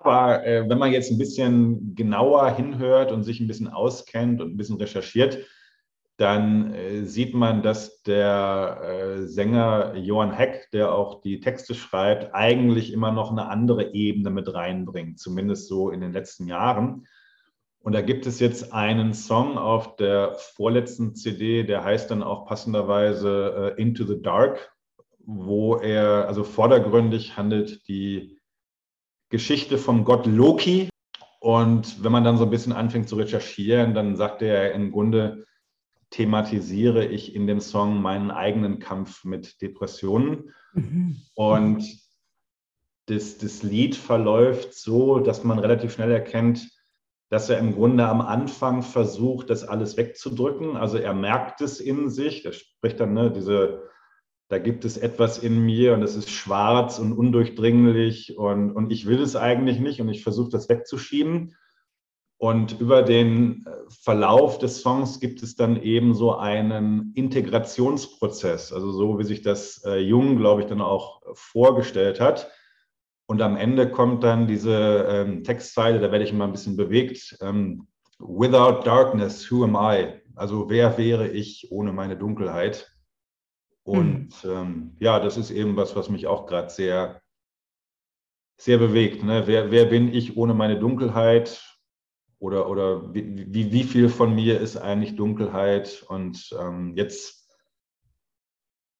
Aber 0.00 0.46
äh, 0.46 0.68
wenn 0.68 0.78
man 0.78 0.92
jetzt 0.92 1.10
ein 1.10 1.18
bisschen 1.18 1.94
genauer 1.96 2.54
hinhört 2.54 3.10
und 3.10 3.24
sich 3.24 3.40
ein 3.40 3.48
bisschen 3.48 3.68
auskennt 3.68 4.40
und 4.40 4.52
ein 4.52 4.56
bisschen 4.56 4.76
recherchiert, 4.76 5.38
dann 6.18 6.74
äh, 6.74 7.04
sieht 7.04 7.32
man, 7.32 7.62
dass 7.62 8.02
der 8.02 8.80
äh, 8.82 9.26
Sänger 9.26 9.94
Johann 9.94 10.32
Heck, 10.32 10.68
der 10.72 10.92
auch 10.92 11.20
die 11.20 11.38
Texte 11.38 11.74
schreibt, 11.74 12.34
eigentlich 12.34 12.92
immer 12.92 13.12
noch 13.12 13.30
eine 13.30 13.48
andere 13.48 13.94
Ebene 13.94 14.30
mit 14.30 14.52
reinbringt, 14.52 15.20
zumindest 15.20 15.68
so 15.68 15.90
in 15.90 16.00
den 16.00 16.12
letzten 16.12 16.48
Jahren. 16.48 17.06
Und 17.80 17.92
da 17.92 18.00
gibt 18.00 18.26
es 18.26 18.40
jetzt 18.40 18.72
einen 18.72 19.14
Song 19.14 19.56
auf 19.56 19.94
der 19.94 20.34
vorletzten 20.34 21.14
CD, 21.14 21.62
der 21.62 21.84
heißt 21.84 22.10
dann 22.10 22.24
auch 22.24 22.46
passenderweise 22.46 23.74
uh, 23.76 23.80
Into 23.80 24.04
the 24.04 24.20
Dark, 24.20 24.72
wo 25.24 25.76
er, 25.76 26.26
also 26.26 26.42
vordergründig 26.42 27.36
handelt 27.36 27.86
die 27.86 28.40
Geschichte 29.30 29.78
vom 29.78 30.04
Gott 30.04 30.26
Loki. 30.26 30.88
Und 31.38 32.02
wenn 32.02 32.10
man 32.10 32.24
dann 32.24 32.38
so 32.38 32.44
ein 32.44 32.50
bisschen 32.50 32.72
anfängt 32.72 33.08
zu 33.08 33.14
recherchieren, 33.14 33.94
dann 33.94 34.16
sagt 34.16 34.42
er 34.42 34.72
im 34.72 34.90
Grunde, 34.90 35.44
thematisiere 36.10 37.04
ich 37.04 37.34
in 37.34 37.46
dem 37.46 37.60
Song 37.60 38.00
meinen 38.00 38.30
eigenen 38.30 38.78
Kampf 38.78 39.24
mit 39.24 39.60
Depressionen. 39.60 40.54
Mhm. 40.72 41.16
Und 41.34 41.84
das, 43.06 43.38
das 43.38 43.62
Lied 43.62 43.96
verläuft 43.96 44.74
so, 44.74 45.18
dass 45.18 45.44
man 45.44 45.58
relativ 45.58 45.92
schnell 45.92 46.10
erkennt, 46.10 46.68
dass 47.30 47.50
er 47.50 47.58
im 47.58 47.74
Grunde 47.74 48.06
am 48.06 48.20
Anfang 48.20 48.82
versucht, 48.82 49.50
das 49.50 49.64
alles 49.64 49.96
wegzudrücken. 49.96 50.76
Also 50.76 50.96
er 50.96 51.14
merkt 51.14 51.60
es 51.60 51.80
in 51.80 52.08
sich. 52.08 52.44
Er 52.44 52.52
spricht 52.52 53.00
dann, 53.00 53.12
ne, 53.12 53.30
diese, 53.30 53.82
da 54.48 54.58
gibt 54.58 54.86
es 54.86 54.96
etwas 54.96 55.38
in 55.38 55.60
mir 55.60 55.92
und 55.92 56.02
es 56.02 56.16
ist 56.16 56.30
schwarz 56.30 56.98
und 56.98 57.12
undurchdringlich 57.12 58.38
und, 58.38 58.72
und 58.72 58.90
ich 58.90 59.06
will 59.06 59.20
es 59.20 59.36
eigentlich 59.36 59.78
nicht 59.78 60.00
und 60.00 60.08
ich 60.08 60.22
versuche 60.22 60.50
das 60.50 60.70
wegzuschieben. 60.70 61.54
Und 62.38 62.80
über 62.80 63.02
den 63.02 63.66
äh, 63.66 63.70
Verlauf 64.02 64.58
des 64.58 64.80
Songs 64.80 65.18
gibt 65.18 65.42
es 65.42 65.56
dann 65.56 65.82
eben 65.82 66.14
so 66.14 66.36
einen 66.36 67.12
Integrationsprozess, 67.14 68.72
also 68.72 68.92
so 68.92 69.18
wie 69.18 69.24
sich 69.24 69.42
das 69.42 69.82
äh, 69.84 69.98
Jung, 69.98 70.36
glaube 70.36 70.62
ich, 70.62 70.68
dann 70.68 70.80
auch 70.80 71.20
vorgestellt 71.34 72.20
hat. 72.20 72.50
Und 73.26 73.42
am 73.42 73.56
Ende 73.56 73.90
kommt 73.90 74.22
dann 74.22 74.46
diese 74.46 75.04
ähm, 75.08 75.44
Textzeile, 75.44 75.98
da 76.00 76.12
werde 76.12 76.24
ich 76.24 76.30
immer 76.30 76.44
ein 76.44 76.52
bisschen 76.52 76.76
bewegt. 76.76 77.36
Ähm, 77.40 77.88
Without 78.20 78.82
darkness, 78.84 79.48
who 79.48 79.62
am 79.62 79.76
I? 79.76 80.20
Also 80.34 80.68
wer 80.68 80.98
wäre 80.98 81.28
ich 81.28 81.70
ohne 81.70 81.92
meine 81.92 82.16
Dunkelheit? 82.16 82.92
Und 83.84 84.44
mhm. 84.44 84.50
ähm, 84.50 84.96
ja, 84.98 85.20
das 85.20 85.36
ist 85.36 85.50
eben 85.50 85.76
was, 85.76 85.94
was 85.94 86.08
mich 86.08 86.26
auch 86.26 86.46
gerade 86.46 86.68
sehr, 86.68 87.22
sehr 88.56 88.78
bewegt. 88.78 89.22
Ne? 89.22 89.46
Wer, 89.46 89.70
wer 89.70 89.84
bin 89.86 90.12
ich 90.12 90.36
ohne 90.36 90.52
meine 90.52 90.78
Dunkelheit? 90.78 91.77
Oder, 92.38 92.68
oder 92.68 93.14
wie, 93.14 93.52
wie, 93.52 93.72
wie 93.72 93.84
viel 93.84 94.08
von 94.08 94.34
mir 94.34 94.60
ist 94.60 94.76
eigentlich 94.76 95.16
Dunkelheit? 95.16 96.04
Und 96.08 96.54
ähm, 96.58 96.94
jetzt 96.96 97.48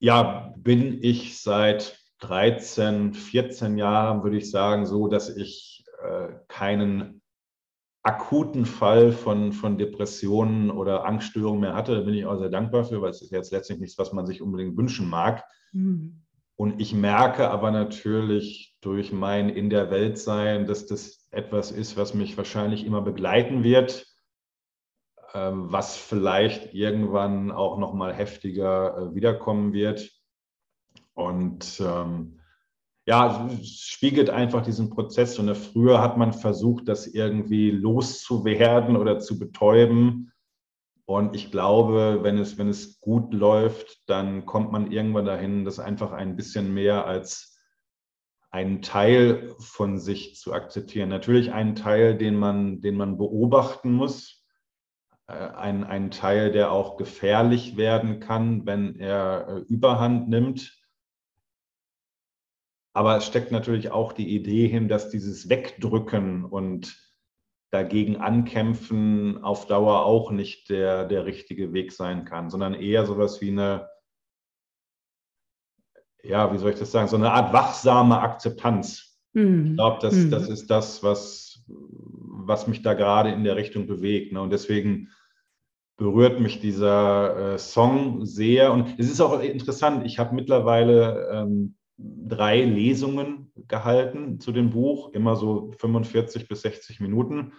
ja, 0.01 0.55
bin 0.57 0.99
ich 1.03 1.41
seit 1.41 1.99
13, 2.21 3.15
14 3.15 3.79
Jahren, 3.79 4.23
würde 4.23 4.39
ich 4.39 4.51
sagen, 4.51 4.87
so, 4.87 5.09
dass 5.09 5.29
ich 5.29 5.85
äh, 6.03 6.29
keinen 6.49 7.23
akuten 8.03 8.65
Fall 8.65 9.13
von, 9.13 9.53
von 9.53 9.77
Depressionen 9.77 10.71
oder 10.71 11.05
Angststörungen 11.05 11.61
mehr 11.61 11.75
hatte. 11.75 11.95
Da 11.95 12.01
bin 12.01 12.15
ich 12.15 12.27
auch 12.27 12.39
sehr 12.39 12.49
dankbar 12.49 12.85
für, 12.85 13.03
weil 13.03 13.11
es 13.11 13.23
ist 13.23 13.33
jetzt 13.33 13.53
letztlich 13.53 13.79
nichts, 13.79 13.99
was 13.99 14.13
man 14.13 14.27
sich 14.27 14.41
unbedingt 14.41 14.77
wünschen 14.77 15.09
mag. 15.09 15.45
Mhm. 15.73 16.23
Und 16.57 16.81
ich 16.81 16.95
merke 16.95 17.51
aber 17.51 17.71
natürlich 17.71 18.77
durch 18.81 19.13
mein 19.13 19.49
In 19.49 19.71
der 19.71 19.91
Welt 19.91 20.19
sein, 20.19 20.67
dass 20.67 20.87
das 20.87 21.18
etwas 21.31 21.71
ist, 21.71 21.97
was 21.97 22.15
mich 22.15 22.37
wahrscheinlich 22.37 22.85
immer 22.85 23.03
begleiten 23.03 23.63
wird, 23.65 24.07
ähm, 25.35 25.71
was 25.71 25.97
vielleicht 25.97 26.75
irgendwann 26.75 27.51
auch 27.51 27.79
noch 27.79 27.93
mal 27.93 28.15
heftiger 28.15 28.97
äh, 28.97 29.15
wiederkommen 29.15 29.73
wird. 29.73 30.11
Und 31.15 31.81
ähm, 31.81 32.41
ja, 33.09 33.49
es 33.51 33.81
spiegelt 33.81 34.29
einfach 34.29 34.63
diesen 34.63 34.91
Prozess. 34.91 35.39
Und 35.39 35.55
früher 35.57 36.01
hat 36.01 36.19
man 36.19 36.35
versucht, 36.35 36.89
das 36.89 37.07
irgendwie 37.07 37.71
loszuwerden 37.71 38.97
oder 38.97 39.19
zu 39.19 39.39
betäuben. 39.39 40.31
Und 41.07 41.35
ich 41.35 41.51
glaube, 41.51 42.19
wenn 42.21 42.37
es, 42.37 42.59
wenn 42.59 42.69
es 42.69 43.01
gut 43.01 43.33
läuft, 43.33 44.03
dann 44.11 44.45
kommt 44.45 44.73
man 44.73 44.93
irgendwann 44.93 45.25
dahin, 45.25 45.65
das 45.65 45.79
einfach 45.79 46.13
ein 46.13 46.37
bisschen 46.37 46.75
mehr 46.75 47.07
als, 47.07 47.48
einen 48.51 48.83
Teil 48.83 49.55
von 49.59 49.99
sich 49.99 50.37
zu 50.37 50.53
akzeptieren. 50.53 51.09
Natürlich 51.09 51.53
einen 51.53 51.75
Teil, 51.75 52.17
den 52.17 52.37
man, 52.37 52.81
den 52.81 52.97
man 52.97 53.19
beobachten 53.19 53.93
muss, 53.93 54.47
äh, 55.27 55.33
ein, 55.33 55.85
ein 55.85 56.11
Teil, 56.11 56.51
der 56.51 56.73
auch 56.73 56.97
gefährlich 56.97 57.77
werden 57.77 58.21
kann, 58.21 58.67
wenn 58.67 58.99
er 58.99 59.49
äh, 59.49 59.59
Überhand 59.73 60.29
nimmt. 60.29 60.79
Aber 62.95 63.17
es 63.17 63.27
steckt 63.27 63.53
natürlich 63.53 63.91
auch 63.91 64.13
die 64.13 64.35
Idee 64.35 64.67
hin, 64.67 64.89
dass 64.89 65.11
dieses 65.11 65.49
Wegdrücken 65.49 66.45
und 66.45 66.97
dagegen 67.71 68.17
ankämpfen 68.17 69.45
auf 69.45 69.67
Dauer 69.67 70.07
auch 70.07 70.31
nicht 70.31 70.71
der, 70.71 71.05
der 71.05 71.27
richtige 71.27 71.75
Weg 71.75 71.93
sein 71.93 72.25
kann, 72.25 72.49
sondern 72.49 72.73
eher 72.73 73.05
sowas 73.05 73.43
wie 73.43 73.51
eine, 73.51 73.89
ja, 76.23 76.53
wie 76.53 76.59
soll 76.59 76.71
ich 76.71 76.79
das 76.79 76.93
sagen, 76.93 77.09
so 77.09 77.17
eine 77.17 77.33
Art 77.33 77.53
wachsame 77.53 78.21
Akzeptanz. 78.21 79.19
Mhm. 79.33 79.67
Ich 79.67 79.75
glaube, 79.75 79.99
das, 80.01 80.15
mhm. 80.15 80.31
das 80.31 80.49
ist 80.49 80.71
das, 80.71 81.03
was, 81.03 81.65
was 81.67 82.67
mich 82.67 82.83
da 82.83 82.95
gerade 82.95 83.31
in 83.31 83.45
der 83.45 83.57
Richtung 83.57 83.87
bewegt. 83.87 84.33
Ne? 84.33 84.41
Und 84.41 84.51
deswegen 84.51 85.11
berührt 85.97 86.41
mich 86.41 86.61
dieser 86.61 87.55
äh, 87.55 87.59
Song 87.59 88.25
sehr. 88.25 88.73
Und 88.73 88.99
es 88.99 89.11
ist 89.11 89.21
auch 89.21 89.41
interessant, 89.41 90.07
ich 90.07 90.19
habe 90.19 90.35
mittlerweile 90.35 91.29
ähm, 91.33 91.75
drei 91.99 92.63
Lesungen 92.63 93.53
gehalten 93.67 94.39
zu 94.41 94.53
dem 94.53 94.71
Buch, 94.71 95.13
immer 95.13 95.35
so 95.37 95.73
45 95.79 96.49
bis 96.49 96.63
60 96.63 97.01
Minuten. 97.01 97.53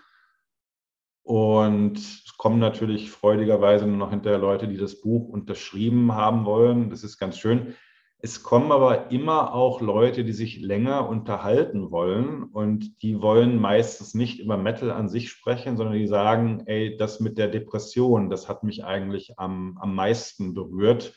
Und 1.24 1.98
es 1.98 2.34
kommen 2.38 2.60
natürlich 2.60 3.12
freudigerweise 3.12 3.86
nur 3.86 3.98
noch 3.98 4.10
hinterher 4.10 4.40
Leute, 4.40 4.68
die 4.68 4.78
das 4.78 5.02
Buch 5.02 5.28
unterschrieben 5.28 6.14
haben 6.14 6.46
wollen. 6.46 6.90
Das 6.90 7.04
ist 7.04 7.20
ganz 7.20 7.38
schön. 7.38 7.76
Es 8.22 8.44
kommen 8.44 8.74
aber 8.74 9.12
immer 9.12 9.54
auch 9.54 9.80
Leute, 9.80 10.26
die 10.26 10.34
sich 10.34 10.60
länger 10.60 11.08
unterhalten 11.08 11.90
wollen 11.90 12.44
und 12.44 13.02
die 13.02 13.22
wollen 13.22 13.58
meistens 13.58 14.14
nicht 14.14 14.42
über 14.42 14.58
Metal 14.58 14.92
an 14.92 15.08
sich 15.08 15.30
sprechen, 15.30 15.78
sondern 15.78 15.96
die 15.96 16.08
sagen, 16.08 16.64
ey, 16.66 16.98
das 16.98 17.22
mit 17.22 17.38
der 17.38 17.48
Depression, 17.48 18.30
das 18.30 18.50
hat 18.50 18.64
mich 18.64 18.84
eigentlich 18.84 19.40
am, 19.40 19.78
am 19.80 19.96
meisten 19.96 20.54
berührt. 20.54 21.14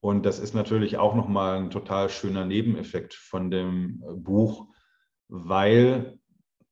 Und 0.00 0.24
das 0.24 0.38
ist 0.38 0.54
natürlich 0.54 0.96
auch 0.96 1.14
nochmal 1.14 1.58
ein 1.58 1.70
total 1.70 2.08
schöner 2.08 2.46
Nebeneffekt 2.46 3.12
von 3.12 3.50
dem 3.50 4.02
äh, 4.08 4.14
Buch, 4.14 4.68
weil 5.28 6.18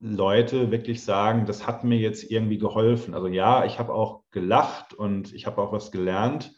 Leute 0.01 0.71
wirklich 0.71 1.05
sagen, 1.05 1.45
das 1.45 1.67
hat 1.67 1.85
mir 1.85 1.99
jetzt 1.99 2.31
irgendwie 2.31 2.59
geholfen. 2.59 3.13
Also 3.13 3.27
ja, 3.27 3.67
ich 3.67 3.79
habe 3.79 3.93
auch 3.93 4.23
gelacht 4.31 4.95
und 4.95 5.35
ich 5.35 5.47
habe 5.47 5.61
auch 5.61 5.73
was 5.73 5.93
gelernt 5.93 6.55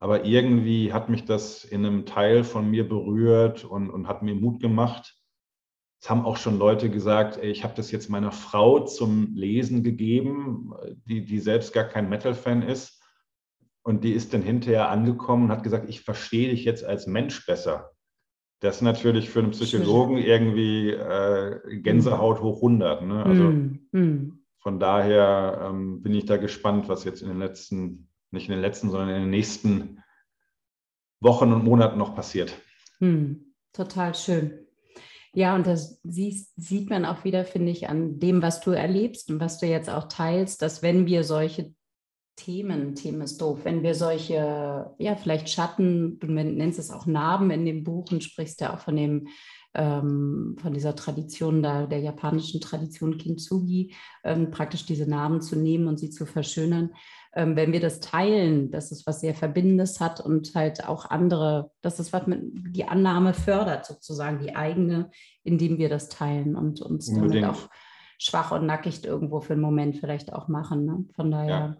aber 0.00 0.24
irgendwie 0.24 0.92
hat 0.92 1.08
mich 1.08 1.24
das 1.24 1.64
in 1.64 1.84
einem 1.84 2.06
Teil 2.06 2.44
von 2.44 2.70
mir 2.70 2.88
berührt 2.88 3.64
und, 3.64 3.90
und 3.90 4.08
hat 4.08 4.22
mir 4.22 4.34
Mut 4.34 4.60
gemacht. 4.60 5.16
Es 6.00 6.10
haben 6.10 6.26
auch 6.26 6.36
schon 6.36 6.58
Leute 6.58 6.90
gesagt, 6.90 7.38
ey, 7.38 7.50
ich 7.50 7.64
habe 7.64 7.74
das 7.74 7.90
jetzt 7.90 8.10
meiner 8.10 8.32
Frau 8.32 8.80
zum 8.80 9.34
Lesen 9.34 9.82
gegeben, 9.82 10.74
die, 11.06 11.24
die 11.24 11.38
selbst 11.38 11.72
gar 11.72 11.84
kein 11.84 12.08
Metal-Fan 12.10 12.62
ist. 12.62 13.00
Und 13.82 14.04
die 14.04 14.12
ist 14.12 14.34
dann 14.34 14.42
hinterher 14.42 14.90
angekommen 14.90 15.44
und 15.44 15.50
hat 15.50 15.62
gesagt, 15.62 15.88
ich 15.88 16.02
verstehe 16.02 16.50
dich 16.50 16.64
jetzt 16.64 16.84
als 16.84 17.06
Mensch 17.06 17.46
besser. 17.46 17.90
Das 18.60 18.76
ist 18.76 18.82
natürlich 18.82 19.28
für 19.28 19.40
einen 19.40 19.50
Psychologen 19.50 20.16
irgendwie 20.16 20.90
äh, 20.90 21.80
Gänsehaut 21.80 22.40
hoch 22.40 22.56
100. 22.56 23.02
Ne? 23.02 23.22
Also 23.22 23.44
mm, 23.92 24.38
von 24.56 24.80
daher 24.80 25.68
ähm, 25.68 26.00
bin 26.00 26.14
ich 26.14 26.24
da 26.24 26.38
gespannt, 26.38 26.88
was 26.88 27.04
jetzt 27.04 27.20
in 27.20 27.28
den 27.28 27.38
letzten 27.38 28.08
nicht 28.34 28.48
in 28.48 28.52
den 28.52 28.60
letzten, 28.60 28.90
sondern 28.90 29.08
in 29.08 29.22
den 29.22 29.30
nächsten 29.30 30.02
Wochen 31.20 31.52
und 31.52 31.64
Monaten 31.64 31.98
noch 31.98 32.14
passiert. 32.14 32.54
Hm, 32.98 33.54
total 33.72 34.14
schön. 34.14 34.58
Ja, 35.32 35.56
und 35.56 35.66
das 35.66 36.00
sieht 36.04 36.90
man 36.90 37.04
auch 37.04 37.24
wieder, 37.24 37.44
finde 37.44 37.72
ich, 37.72 37.88
an 37.88 38.20
dem, 38.20 38.40
was 38.40 38.60
du 38.60 38.70
erlebst 38.70 39.30
und 39.30 39.40
was 39.40 39.58
du 39.58 39.66
jetzt 39.66 39.90
auch 39.90 40.04
teilst, 40.04 40.62
dass 40.62 40.82
wenn 40.82 41.06
wir 41.06 41.24
solche 41.24 41.74
Themen, 42.36 42.94
Themen 42.94 43.20
ist 43.20 43.40
doof, 43.40 43.60
wenn 43.64 43.82
wir 43.82 43.94
solche, 43.94 44.94
ja, 44.98 45.16
vielleicht 45.16 45.48
Schatten, 45.48 46.18
du 46.20 46.28
nennst 46.28 46.78
es 46.78 46.90
auch 46.90 47.06
Narben 47.06 47.50
in 47.50 47.64
dem 47.64 47.84
Buch 47.84 48.10
und 48.12 48.22
sprichst 48.22 48.60
ja 48.60 48.74
auch 48.74 48.80
von 48.80 48.96
dem, 48.96 49.28
ähm, 49.74 50.56
von 50.60 50.72
dieser 50.72 50.94
Tradition 50.94 51.62
da, 51.62 51.86
der 51.86 52.00
japanischen 52.00 52.60
Tradition 52.60 53.18
Kintsugi, 53.18 53.94
ähm, 54.22 54.50
praktisch 54.50 54.86
diese 54.86 55.08
Narben 55.08 55.40
zu 55.40 55.56
nehmen 55.56 55.88
und 55.88 55.98
sie 55.98 56.10
zu 56.10 56.26
verschönern 56.26 56.90
ähm, 57.34 57.56
wenn 57.56 57.72
wir 57.72 57.80
das 57.80 58.00
teilen, 58.00 58.70
dass 58.70 58.92
es 58.92 59.06
was 59.06 59.20
sehr 59.20 59.34
Verbindendes 59.34 60.00
hat 60.00 60.20
und 60.20 60.54
halt 60.54 60.88
auch 60.88 61.10
andere, 61.10 61.70
dass 61.82 61.98
es 61.98 62.12
was 62.12 62.26
mit 62.26 62.40
die 62.42 62.86
Annahme 62.86 63.34
fördert, 63.34 63.86
sozusagen 63.86 64.38
die 64.38 64.54
eigene, 64.54 65.10
indem 65.42 65.78
wir 65.78 65.88
das 65.88 66.08
teilen 66.08 66.56
und 66.56 66.80
uns 66.80 67.08
Unbedingt. 67.08 67.44
damit 67.44 67.56
auch 67.56 67.68
schwach 68.18 68.52
und 68.52 68.66
nackig 68.66 69.04
irgendwo 69.04 69.40
für 69.40 69.54
einen 69.54 69.62
Moment 69.62 69.96
vielleicht 69.96 70.32
auch 70.32 70.48
machen. 70.48 70.84
Ne? 70.84 71.04
Von 71.14 71.30
daher. 71.30 71.48
Ja. 71.48 71.76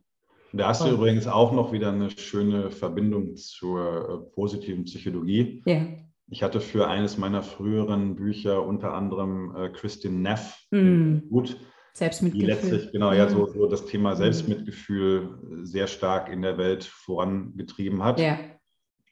Da 0.52 0.68
hast 0.68 0.84
du 0.84 0.88
übrigens 0.88 1.26
auch 1.26 1.52
noch 1.52 1.72
wieder 1.72 1.90
eine 1.90 2.10
schöne 2.10 2.70
Verbindung 2.70 3.34
zur 3.34 4.24
äh, 4.28 4.34
positiven 4.34 4.84
Psychologie. 4.84 5.62
Ja. 5.66 5.86
Ich 6.28 6.42
hatte 6.42 6.60
für 6.60 6.88
eines 6.88 7.18
meiner 7.18 7.42
früheren 7.42 8.14
Bücher 8.16 8.64
unter 8.64 8.94
anderem 8.94 9.54
äh, 9.56 9.68
Christine 9.70 10.16
Neff 10.16 10.66
mm. 10.70 11.28
gut 11.28 11.58
Selbstmitgefühl. 11.96 12.46
Die 12.46 12.52
letztlich, 12.52 12.92
genau, 12.92 13.12
ja, 13.12 13.28
so, 13.28 13.46
so 13.46 13.66
das 13.68 13.86
Thema. 13.86 14.16
Selbstmitgefühl 14.16 15.38
sehr 15.62 15.86
stark 15.86 16.28
in 16.28 16.42
der 16.42 16.58
Welt 16.58 16.84
vorangetrieben 16.84 18.02
hat. 18.02 18.18
Ja. 18.18 18.38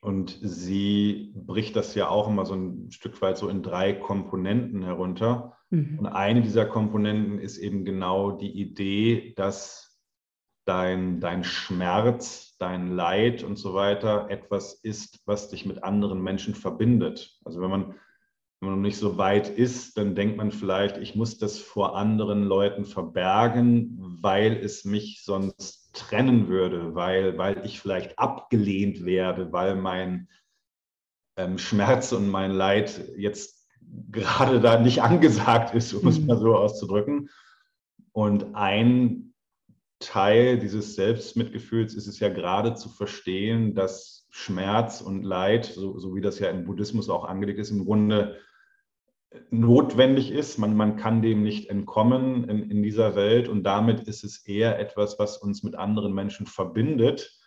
Und 0.01 0.37
sie 0.43 1.33
bricht 1.37 1.77
das 1.77 1.95
ja 1.95 2.09
auch 2.09 2.29
immer 2.29 2.45
so 2.45 2.55
ein 2.55 2.91
Stück 2.91 3.23
weit 3.23 3.39
so 3.39 3.49
in 3.49 3.63
drei 3.63 3.93
Komponenten 3.93 4.83
herunter. 4.83 5.57
Mhm. 5.71 6.01
Und 6.01 6.07
eine 6.07 6.43
dieser 6.43 6.67
Komponenten 6.67 7.39
ist 7.39 7.59
eben 7.59 7.85
genau 7.85 8.33
die 8.33 8.51
Idee, 8.51 9.33
dass 9.37 10.01
dein, 10.65 11.21
dein 11.21 11.45
Schmerz, 11.45 12.57
dein 12.59 12.89
Leid 12.89 13.45
und 13.45 13.57
so 13.57 13.75
weiter 13.75 14.27
etwas 14.29 14.75
ist, 14.75 15.21
was 15.25 15.49
dich 15.51 15.67
mit 15.67 15.85
anderen 15.85 16.21
Menschen 16.21 16.57
verbindet. 16.57 17.39
Also 17.45 17.61
wenn 17.61 17.71
man 17.71 17.95
wenn 18.63 18.69
man 18.69 18.79
noch 18.79 18.87
nicht 18.87 18.99
so 18.99 19.19
weit 19.19 19.49
ist, 19.49 19.99
dann 19.99 20.15
denkt 20.15 20.37
man 20.37 20.53
vielleicht, 20.53 20.97
ich 20.97 21.17
muss 21.17 21.37
das 21.37 21.59
vor 21.59 21.97
anderen 21.97 22.45
Leuten 22.45 22.85
verbergen, 22.85 23.99
weil 24.21 24.57
es 24.57 24.85
mich 24.85 25.25
sonst 25.25 25.93
trennen 25.93 26.47
würde, 26.47 26.95
weil, 26.95 27.37
weil 27.39 27.67
ich 27.67 27.81
vielleicht 27.81 28.21
abgelehnt 28.21 29.05
werde, 29.05 29.51
weil 29.51 29.75
mein 29.75 30.29
ähm, 31.37 31.59
Schmerz 31.59 32.13
und 32.13 32.29
mein 32.29 32.53
Leid 32.53 33.03
jetzt 33.17 33.67
gerade 34.13 34.61
da 34.61 34.79
nicht 34.79 35.03
angesagt 35.03 35.75
ist, 35.75 35.93
um 35.93 36.07
es 36.07 36.21
mhm. 36.21 36.29
mal 36.29 36.39
so 36.39 36.55
auszudrücken. 36.55 37.31
Und 38.13 38.55
ein 38.55 39.35
Teil 39.99 40.61
dieses 40.61 40.95
Selbstmitgefühls 40.95 41.95
ist 41.95 42.07
es 42.07 42.21
ja 42.21 42.29
gerade 42.29 42.75
zu 42.75 42.89
verstehen, 42.91 43.75
dass 43.75 44.29
Schmerz 44.31 45.01
und 45.01 45.25
Leid, 45.25 45.65
so, 45.65 45.99
so 45.99 46.15
wie 46.15 46.21
das 46.21 46.39
ja 46.39 46.49
im 46.49 46.65
Buddhismus 46.65 47.11
auch 47.11 47.25
angelegt 47.25 47.59
ist, 47.59 47.73
im 47.73 47.85
Grunde 47.85 48.39
notwendig 49.51 50.31
ist. 50.31 50.59
Man, 50.59 50.77
man 50.77 50.97
kann 50.97 51.23
dem 51.23 51.43
nicht 51.43 51.69
entkommen 51.71 52.45
in, 52.49 52.71
in 52.71 52.83
dieser 52.83 53.15
Welt 53.15 53.49
und 53.49 53.65
damit 53.65 54.01
ist 54.03 54.25
es 54.25 54.47
eher 54.47 54.79
etwas, 54.79 55.19
was 55.19 55.39
uns 55.39 55.63
mit 55.63 55.75
anderen 55.75 56.15
Menschen 56.15 56.47
verbindet 56.47 57.39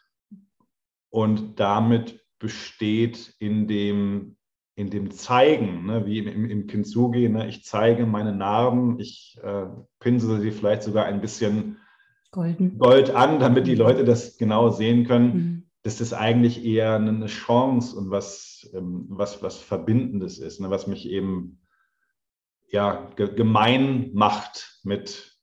und 1.10 1.60
damit 1.60 2.26
besteht 2.40 3.36
in 3.40 3.68
dem, 3.68 4.36
in 4.76 4.90
dem 4.90 5.12
Zeigen, 5.12 5.86
ne, 5.86 6.06
wie 6.06 6.20
im, 6.20 6.50
im 6.50 6.68
Kintsugi, 6.68 7.30
ne, 7.30 7.48
ich 7.48 7.64
zeige 7.64 8.06
meine 8.06 8.36
Narben, 8.36 9.00
ich 9.00 9.40
äh, 9.42 9.68
pinsele 10.00 10.42
sie 10.42 10.52
vielleicht 10.52 10.84
sogar 10.84 11.06
ein 11.06 11.22
bisschen 11.22 11.78
Golden. 12.32 12.78
Gold 12.78 13.12
an, 13.12 13.40
damit 13.40 13.66
die 13.66 13.76
Leute 13.76 14.04
das 14.04 14.38
genau 14.38 14.70
sehen 14.70 15.06
können. 15.06 15.34
Mhm. 15.34 15.64
Das 15.84 16.02
ist 16.02 16.12
eigentlich 16.12 16.66
eher 16.66 16.96
eine 16.96 17.28
Chance 17.28 17.96
und 17.96 18.10
was, 18.10 18.70
ähm, 18.74 19.06
was, 19.08 19.42
was 19.42 19.58
Verbindendes 19.58 20.40
ist, 20.40 20.60
ne, 20.60 20.70
was 20.70 20.86
mich 20.86 21.08
eben 21.08 21.62
ja, 22.68 23.10
gemein 23.16 24.12
macht 24.14 24.80
mit, 24.84 25.38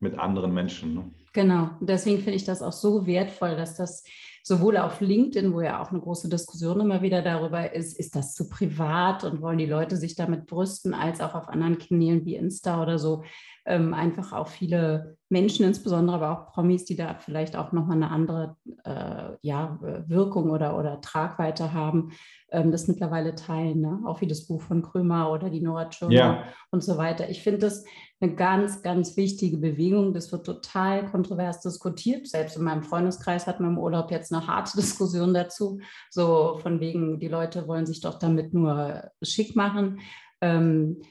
mit 0.00 0.18
anderen 0.18 0.52
Menschen. 0.52 0.94
Ne? 0.94 1.10
Genau, 1.32 1.70
deswegen 1.80 2.18
finde 2.18 2.36
ich 2.36 2.44
das 2.44 2.62
auch 2.62 2.72
so 2.72 3.06
wertvoll, 3.06 3.56
dass 3.56 3.76
das 3.76 4.04
sowohl 4.42 4.76
auf 4.76 5.00
LinkedIn, 5.00 5.52
wo 5.52 5.60
ja 5.60 5.82
auch 5.82 5.90
eine 5.90 6.00
große 6.00 6.28
Diskussion 6.28 6.80
immer 6.80 7.02
wieder 7.02 7.20
darüber 7.20 7.74
ist, 7.74 7.98
ist 7.98 8.14
das 8.14 8.32
zu 8.32 8.48
privat 8.48 9.24
und 9.24 9.42
wollen 9.42 9.58
die 9.58 9.66
Leute 9.66 9.96
sich 9.96 10.14
damit 10.14 10.46
brüsten, 10.46 10.94
als 10.94 11.20
auch 11.20 11.34
auf 11.34 11.48
anderen 11.48 11.78
Kanälen 11.78 12.24
wie 12.24 12.36
Insta 12.36 12.80
oder 12.80 12.98
so, 12.98 13.24
ähm, 13.66 13.94
einfach 13.94 14.32
auch 14.32 14.48
viele 14.48 15.16
Menschen, 15.28 15.66
insbesondere 15.66 16.16
aber 16.16 16.30
auch 16.30 16.52
Promis, 16.52 16.84
die 16.84 16.94
da 16.94 17.14
vielleicht 17.14 17.56
auch 17.56 17.72
nochmal 17.72 17.96
eine 17.96 18.10
andere 18.10 18.56
äh, 18.84 19.36
ja, 19.40 19.78
Wirkung 20.06 20.50
oder, 20.50 20.78
oder 20.78 21.00
Tragweite 21.00 21.72
haben, 21.72 22.12
ähm, 22.52 22.70
das 22.70 22.86
mittlerweile 22.86 23.34
teilen. 23.34 23.80
Ne? 23.80 24.00
Auch 24.06 24.20
wie 24.20 24.28
das 24.28 24.46
Buch 24.46 24.62
von 24.62 24.82
Krömer 24.82 25.32
oder 25.32 25.50
die 25.50 25.60
Nora 25.60 25.86
Tschirner 25.86 26.14
ja. 26.14 26.44
und 26.70 26.84
so 26.84 26.96
weiter. 26.96 27.28
Ich 27.28 27.42
finde 27.42 27.58
das 27.58 27.84
eine 28.20 28.36
ganz, 28.36 28.82
ganz 28.82 29.16
wichtige 29.16 29.56
Bewegung. 29.56 30.14
Das 30.14 30.30
wird 30.30 30.46
total 30.46 31.10
kontrovers 31.10 31.60
diskutiert. 31.60 32.28
Selbst 32.28 32.56
in 32.56 32.62
meinem 32.62 32.84
Freundeskreis 32.84 33.48
hat 33.48 33.58
man 33.58 33.72
im 33.72 33.78
Urlaub 33.78 34.12
jetzt 34.12 34.32
eine 34.32 34.46
harte 34.46 34.76
Diskussion 34.76 35.34
dazu. 35.34 35.80
So 36.08 36.58
von 36.62 36.78
wegen, 36.78 37.18
die 37.18 37.28
Leute 37.28 37.66
wollen 37.66 37.86
sich 37.86 38.00
doch 38.00 38.20
damit 38.20 38.54
nur 38.54 39.10
schick 39.22 39.56
machen. 39.56 39.98
Ähm, 40.40 41.02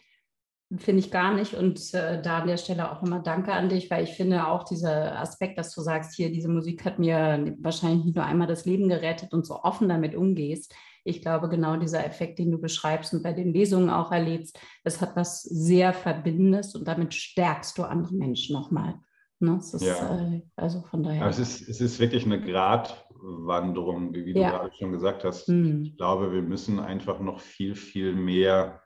finde 0.78 1.00
ich 1.00 1.12
gar 1.12 1.34
nicht. 1.34 1.54
Und 1.54 1.94
äh, 1.94 2.22
da 2.22 2.40
an 2.40 2.48
der 2.48 2.58
Stelle 2.58 2.92
auch 2.92 3.04
immer 3.04 3.20
Danke 3.20 3.54
an 3.54 3.70
dich, 3.70 3.90
weil 3.92 4.04
ich 4.04 4.12
finde 4.12 4.48
auch 4.48 4.64
dieser 4.64 5.20
Aspekt, 5.20 5.58
dass 5.58 5.74
du 5.74 5.82
sagst, 5.82 6.16
hier, 6.16 6.32
diese 6.32 6.50
Musik 6.50 6.86
hat 6.86 7.00
mir 7.00 7.56
wahrscheinlich 7.60 8.06
nicht 8.06 8.16
nur 8.16 8.26
einmal 8.26 8.48
das 8.48 8.66
Leben 8.66 8.90
gerettet 8.90 9.34
und 9.34 9.46
so 9.46 9.62
offen 9.62 9.90
damit 9.90 10.16
umgehst. 10.16 10.74
Ich 11.04 11.22
glaube, 11.22 11.50
genau 11.50 11.78
dieser 11.78 12.04
Effekt, 12.04 12.40
den 12.40 12.52
du 12.52 12.58
beschreibst 12.58 13.14
und 13.14 13.22
bei 13.22 13.32
den 13.32 13.54
Lesungen 13.54 13.92
auch 13.92 14.12
erlebst, 14.12 14.60
das 14.84 15.02
hat 15.02 15.16
was 15.16 15.44
sehr 15.44 15.94
Verbindendes 15.94 16.74
und 16.76 16.88
damit 16.88 17.14
stärkst 17.14 17.78
du 17.78 17.84
andere 17.84 18.16
Menschen 18.16 18.54
nochmal. 18.54 18.96
Ne? 19.40 19.58
Ist, 19.58 19.82
ja. 19.82 20.20
äh, 20.20 20.42
also 20.56 20.82
von 20.82 21.04
daher. 21.04 21.28
es, 21.28 21.38
ist, 21.38 21.70
es 21.70 21.80
ist 21.80 22.00
wirklich 22.00 22.26
eine 22.26 22.42
Gratwanderung, 22.42 24.16
wie, 24.16 24.26
wie 24.26 24.40
ja. 24.40 24.50
du 24.50 24.58
gerade 24.58 24.76
schon 24.76 24.92
gesagt 24.94 25.24
hast. 25.24 25.48
Hm. 25.48 25.84
Ich 25.84 25.98
glaube, 25.98 26.32
wir 26.32 26.42
müssen 26.42 26.80
einfach 26.80 27.20
noch 27.20 27.40
viel, 27.40 27.76
viel 27.76 28.16
mehr 28.16 28.82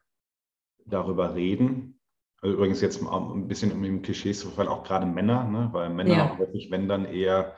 darüber 0.89 1.35
reden. 1.35 1.99
Also 2.41 2.55
übrigens 2.55 2.81
jetzt 2.81 3.01
ein 3.01 3.47
bisschen 3.47 3.71
um 3.71 3.83
im 3.83 4.01
Klischees 4.01 4.39
zu 4.39 4.49
fallen, 4.49 4.69
auch 4.69 4.83
gerade 4.83 5.05
Männer, 5.05 5.43
ne? 5.43 5.69
weil 5.71 5.89
Männer 5.89 6.15
ja. 6.15 6.39
wirklich, 6.39 6.71
wenn 6.71 6.87
dann 6.87 7.05
eher 7.05 7.57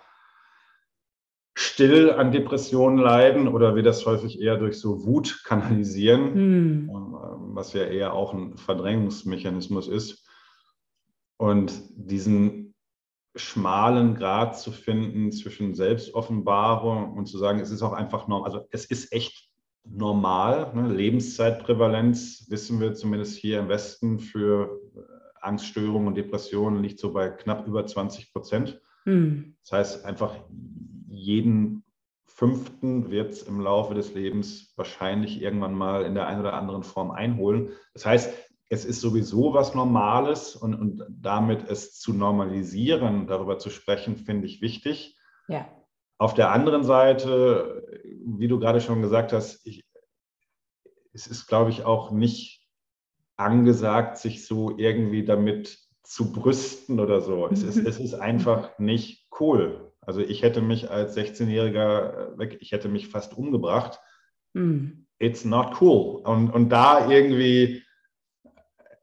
still 1.54 2.12
an 2.12 2.32
Depressionen 2.32 2.98
leiden 2.98 3.48
oder 3.48 3.76
wir 3.76 3.84
das 3.84 4.06
häufig 4.06 4.42
eher 4.42 4.58
durch 4.58 4.80
so 4.80 5.06
Wut 5.06 5.44
kanalisieren, 5.46 6.34
hm. 6.34 6.90
Ähm, 6.90 7.56
was 7.56 7.74
ja 7.74 7.84
eher 7.84 8.14
auch 8.14 8.34
ein 8.34 8.58
Verdrängungsmechanismus 8.58 9.88
ist. 9.88 10.28
Und 11.38 11.74
diesen 11.96 12.74
schmalen 13.36 14.16
Grad 14.16 14.60
zu 14.60 14.72
finden 14.72 15.32
zwischen 15.32 15.74
Selbstoffenbarung 15.74 17.14
und 17.14 17.28
zu 17.28 17.38
sagen, 17.38 17.60
es 17.60 17.72
ist 17.72 17.82
auch 17.82 17.94
einfach 17.94 18.28
normal, 18.28 18.52
also 18.52 18.68
es 18.72 18.86
ist 18.86 19.12
echt 19.14 19.51
normal. 19.84 20.72
Ne? 20.74 20.94
Lebenszeitprävalenz 20.94 22.46
wissen 22.50 22.80
wir 22.80 22.94
zumindest 22.94 23.38
hier 23.38 23.60
im 23.60 23.70
Westen 23.70 24.20
für 24.20 24.80
äh, 24.96 25.00
Angststörungen 25.42 26.08
und 26.08 26.16
Depressionen 26.16 26.84
liegt 26.84 27.00
so 27.00 27.14
bei 27.14 27.30
knapp 27.30 27.68
über 27.68 27.86
20 27.86 28.32
Prozent. 28.32 28.82
Hm. 29.06 29.56
Das 29.64 29.72
heißt, 29.72 30.06
einfach 30.06 30.36
jeden 31.08 31.84
fünften 32.28 33.12
wird 33.12 33.34
es 33.34 33.44
im 33.44 33.60
Laufe 33.60 33.94
des 33.94 34.14
Lebens 34.14 34.74
wahrscheinlich 34.76 35.42
irgendwann 35.42 35.76
mal 35.76 36.06
in 36.06 36.16
der 36.16 36.28
einen 36.28 36.42
oder 36.42 36.54
anderen 36.54 36.84
Form 36.84 37.12
einholen. 37.12 37.70
Das 37.94 38.06
heißt, 38.06 38.34
es 38.70 38.86
ist 38.86 39.02
sowieso 39.02 39.54
was 39.54 39.76
Normales 39.76 40.56
und, 40.56 40.74
und 40.74 41.06
damit 41.10 41.70
es 41.70 42.00
zu 42.00 42.14
normalisieren, 42.14 43.28
darüber 43.28 43.60
zu 43.60 43.70
sprechen, 43.70 44.16
finde 44.16 44.48
ich 44.48 44.62
wichtig. 44.62 45.20
Ja. 45.50 45.68
Auf 46.18 46.34
der 46.34 46.52
anderen 46.52 46.84
Seite, 46.84 48.01
wie 48.24 48.48
du 48.48 48.60
gerade 48.60 48.82
schon 48.82 49.02
gesagt 49.02 49.34
hast, 49.34 49.66
ich, 49.66 49.84
es 51.14 51.28
ist, 51.28 51.48
glaube 51.48 51.70
ich, 51.70 51.84
auch 51.84 52.12
nicht 52.12 52.68
angesagt, 53.38 54.18
sich 54.18 54.46
so 54.46 54.78
irgendwie 54.78 55.26
damit 55.26 55.80
zu 56.04 56.32
brüsten 56.32 57.00
oder 57.00 57.22
so. 57.22 57.48
Es 57.48 57.64
ist, 57.64 57.78
es 57.78 58.00
ist 58.00 58.14
einfach 58.14 58.78
nicht 58.80 59.28
cool. 59.40 59.94
Also 60.02 60.22
ich 60.22 60.42
hätte 60.42 60.62
mich 60.62 60.90
als 60.90 61.16
16-Jähriger 61.16 62.38
weg, 62.38 62.58
ich 62.60 62.72
hätte 62.72 62.90
mich 62.90 63.08
fast 63.08 63.38
umgebracht. 63.38 64.00
Mm. 64.54 65.06
It's 65.20 65.46
not 65.46 65.80
cool. 65.80 66.22
Und, 66.24 66.50
und 66.50 66.70
da 66.70 67.10
irgendwie, 67.10 67.84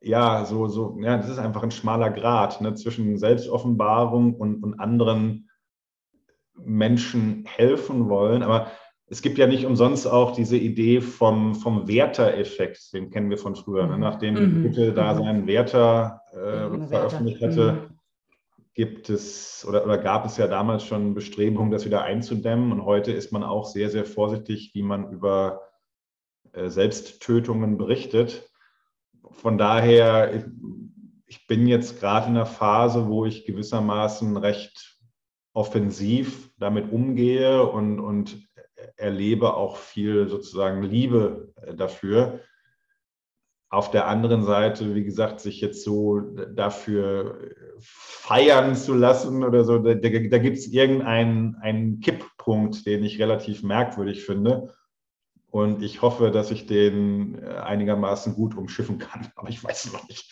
ja, 0.01 0.45
so, 0.45 0.67
so, 0.69 0.99
ja, 1.01 1.17
das 1.17 1.29
ist 1.29 1.39
einfach 1.39 1.63
ein 1.63 1.71
schmaler 1.71 2.11
Grad 2.11 2.61
ne, 2.61 2.75
zwischen 2.75 3.17
Selbstoffenbarung 3.17 4.35
und, 4.35 4.63
und 4.63 4.81
anderen 4.81 5.49
Menschen 6.57 7.45
helfen 7.47 8.09
wollen. 8.09 8.43
Aber 8.43 8.71
es 9.11 9.23
gibt 9.23 9.39
ja 9.39 9.47
nicht 9.47 9.65
umsonst 9.65 10.07
auch 10.07 10.33
diese 10.33 10.57
Idee 10.57 11.01
vom, 11.01 11.55
vom 11.55 11.89
Werther-Effekt, 11.89 12.93
den 12.93 13.11
kennen 13.11 13.31
wir 13.31 13.39
von 13.39 13.57
früher. 13.57 13.87
Ne? 13.87 13.95
Mhm. 13.95 14.01
Nachdem 14.01 14.35
mhm. 14.35 14.63
Goethe 14.65 14.93
da 14.93 15.15
mhm. 15.15 15.19
seinen 15.19 15.47
Werther 15.47 16.23
äh, 16.33 16.87
veröffentlicht 16.87 17.41
hatte, 17.41 17.73
mhm. 17.73 17.99
gibt 18.75 19.09
es 19.09 19.65
oder, 19.67 19.85
oder 19.85 19.99
gab 19.99 20.27
es 20.27 20.37
ja 20.37 20.47
damals 20.47 20.85
schon 20.85 21.15
Bestrebungen, 21.15 21.71
das 21.71 21.87
wieder 21.87 22.03
einzudämmen. 22.03 22.71
Und 22.73 22.85
heute 22.85 23.13
ist 23.13 23.33
man 23.33 23.43
auch 23.43 23.65
sehr, 23.65 23.89
sehr 23.89 24.05
vorsichtig, 24.05 24.73
wie 24.75 24.83
man 24.83 25.11
über 25.11 25.63
äh, 26.53 26.69
Selbsttötungen 26.69 27.79
berichtet. 27.79 28.51
Von 29.31 29.57
daher, 29.57 30.35
ich, 30.35 30.45
ich 31.27 31.47
bin 31.47 31.67
jetzt 31.67 31.99
gerade 31.99 32.27
in 32.29 32.37
einer 32.37 32.47
Phase, 32.47 33.09
wo 33.09 33.25
ich 33.25 33.47
gewissermaßen 33.47 34.37
recht 34.37 34.99
offensiv 35.55 36.51
damit 36.59 36.93
umgehe 36.93 37.67
und, 37.67 38.01
und 38.01 38.48
erlebe 38.97 39.55
auch 39.55 39.77
viel 39.77 40.29
sozusagen 40.29 40.83
Liebe 40.83 41.53
äh, 41.63 41.75
dafür. 41.75 42.41
Auf 43.71 43.91
der 43.91 44.07
anderen 44.07 44.45
Seite, 44.45 44.95
wie 44.95 45.05
gesagt, 45.05 45.41
sich 45.41 45.61
jetzt 45.61 45.85
so 45.85 46.21
dafür 46.21 47.39
feiern 47.81 48.75
zu 48.75 48.95
lassen 48.95 49.45
oder 49.45 49.63
so, 49.65 49.79
da, 49.79 49.95
da, 49.95 50.09
da 50.09 50.39
gibt 50.39 50.57
es 50.57 50.69
irgendeinen 50.69 51.57
einen 51.57 52.01
Kipppunkt, 52.01 52.87
den 52.87 53.05
ich 53.05 53.21
relativ 53.21 53.63
merkwürdig 53.63 54.25
finde. 54.25 54.75
Und 55.51 55.83
ich 55.83 56.03
hoffe, 56.03 56.31
dass 56.31 56.51
ich 56.51 56.67
den 56.67 57.43
äh, 57.43 57.47
einigermaßen 57.47 58.35
gut 58.35 58.55
umschiffen 58.55 58.99
kann, 58.99 59.29
aber 59.37 59.49
ich 59.49 59.65
weiß 59.65 59.87
es 59.87 59.93
noch 59.93 60.07
nicht. 60.09 60.31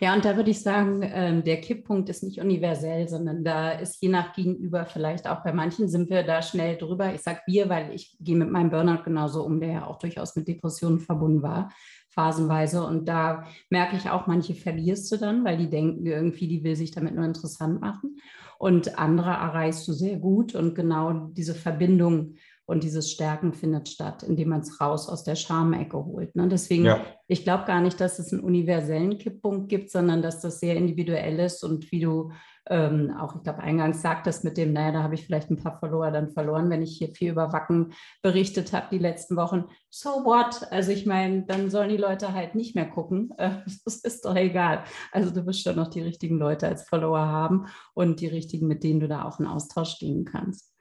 Ja, 0.00 0.14
und 0.14 0.24
da 0.24 0.36
würde 0.36 0.50
ich 0.50 0.62
sagen, 0.62 1.00
ähm, 1.02 1.44
der 1.44 1.60
Kipppunkt 1.62 2.10
ist 2.10 2.22
nicht 2.22 2.40
universell, 2.40 3.08
sondern 3.08 3.42
da 3.42 3.70
ist 3.70 4.02
je 4.02 4.10
nach 4.10 4.34
Gegenüber 4.34 4.84
vielleicht 4.84 5.26
auch 5.26 5.42
bei 5.42 5.52
manchen 5.52 5.88
sind 5.88 6.10
wir 6.10 6.24
da 6.24 6.42
schnell 6.42 6.76
drüber. 6.76 7.14
Ich 7.14 7.22
sage 7.22 7.40
wir, 7.46 7.70
weil 7.70 7.94
ich 7.94 8.16
gehe 8.20 8.36
mit 8.36 8.50
meinem 8.50 8.70
Burnout 8.70 9.02
genauso 9.02 9.44
um, 9.44 9.60
der 9.60 9.70
ja 9.70 9.86
auch 9.86 9.98
durchaus 9.98 10.36
mit 10.36 10.46
Depressionen 10.46 11.00
verbunden 11.00 11.42
war, 11.42 11.70
phasenweise. 12.08 12.84
Und 12.84 13.08
da 13.08 13.44
merke 13.70 13.96
ich 13.96 14.10
auch, 14.10 14.26
manche 14.26 14.54
verlierst 14.54 15.10
du 15.10 15.16
dann, 15.16 15.44
weil 15.44 15.56
die 15.56 15.70
denken 15.70 16.04
irgendwie, 16.04 16.48
die 16.48 16.64
will 16.64 16.76
sich 16.76 16.90
damit 16.90 17.14
nur 17.14 17.24
interessant 17.24 17.80
machen. 17.80 18.18
Und 18.58 18.98
andere 18.98 19.30
erreichst 19.30 19.88
du 19.88 19.92
sehr 19.94 20.16
gut 20.16 20.54
und 20.54 20.74
genau 20.74 21.30
diese 21.32 21.54
Verbindung 21.54 22.34
und 22.70 22.84
dieses 22.84 23.10
Stärken 23.10 23.52
findet 23.52 23.88
statt, 23.88 24.22
indem 24.22 24.50
man 24.50 24.60
es 24.60 24.80
raus 24.80 25.08
aus 25.08 25.24
der 25.24 25.34
Schamecke 25.34 26.04
holt. 26.04 26.36
Ne? 26.36 26.46
Deswegen, 26.46 26.84
ja. 26.84 27.04
ich 27.26 27.42
glaube 27.42 27.64
gar 27.64 27.80
nicht, 27.80 28.00
dass 28.00 28.20
es 28.20 28.32
einen 28.32 28.44
universellen 28.44 29.18
Kipppunkt 29.18 29.68
gibt, 29.68 29.90
sondern 29.90 30.22
dass 30.22 30.40
das 30.40 30.60
sehr 30.60 30.76
individuell 30.76 31.40
ist 31.40 31.64
und 31.64 31.90
wie 31.90 31.98
du 31.98 32.30
ähm, 32.68 33.12
auch, 33.18 33.34
ich 33.34 33.42
glaube, 33.42 33.58
eingangs 33.58 34.02
sagtest 34.02 34.44
mit 34.44 34.56
dem, 34.56 34.72
naja, 34.72 34.92
da 34.92 35.02
habe 35.02 35.16
ich 35.16 35.26
vielleicht 35.26 35.50
ein 35.50 35.56
paar 35.56 35.80
Follower 35.80 36.12
dann 36.12 36.30
verloren, 36.30 36.70
wenn 36.70 36.82
ich 36.82 36.96
hier 36.96 37.12
viel 37.12 37.32
über 37.32 37.52
Wacken 37.52 37.92
berichtet 38.22 38.72
habe 38.72 38.86
die 38.92 38.98
letzten 38.98 39.34
Wochen. 39.34 39.64
So 39.88 40.10
what? 40.24 40.70
Also 40.70 40.92
ich 40.92 41.06
meine, 41.06 41.44
dann 41.46 41.70
sollen 41.70 41.88
die 41.88 41.96
Leute 41.96 42.34
halt 42.34 42.54
nicht 42.54 42.76
mehr 42.76 42.88
gucken. 42.88 43.32
Äh, 43.36 43.50
das 43.84 43.96
ist 43.96 44.24
doch 44.24 44.36
egal. 44.36 44.84
Also 45.10 45.32
du 45.32 45.44
wirst 45.44 45.64
schon 45.64 45.74
noch 45.74 45.88
die 45.88 46.02
richtigen 46.02 46.38
Leute 46.38 46.68
als 46.68 46.88
Follower 46.88 47.26
haben 47.26 47.66
und 47.94 48.20
die 48.20 48.28
richtigen, 48.28 48.68
mit 48.68 48.84
denen 48.84 49.00
du 49.00 49.08
da 49.08 49.24
auch 49.24 49.40
in 49.40 49.46
Austausch 49.46 49.90
stehen 49.96 50.24
kannst. 50.24 50.72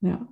Ja. 0.00 0.26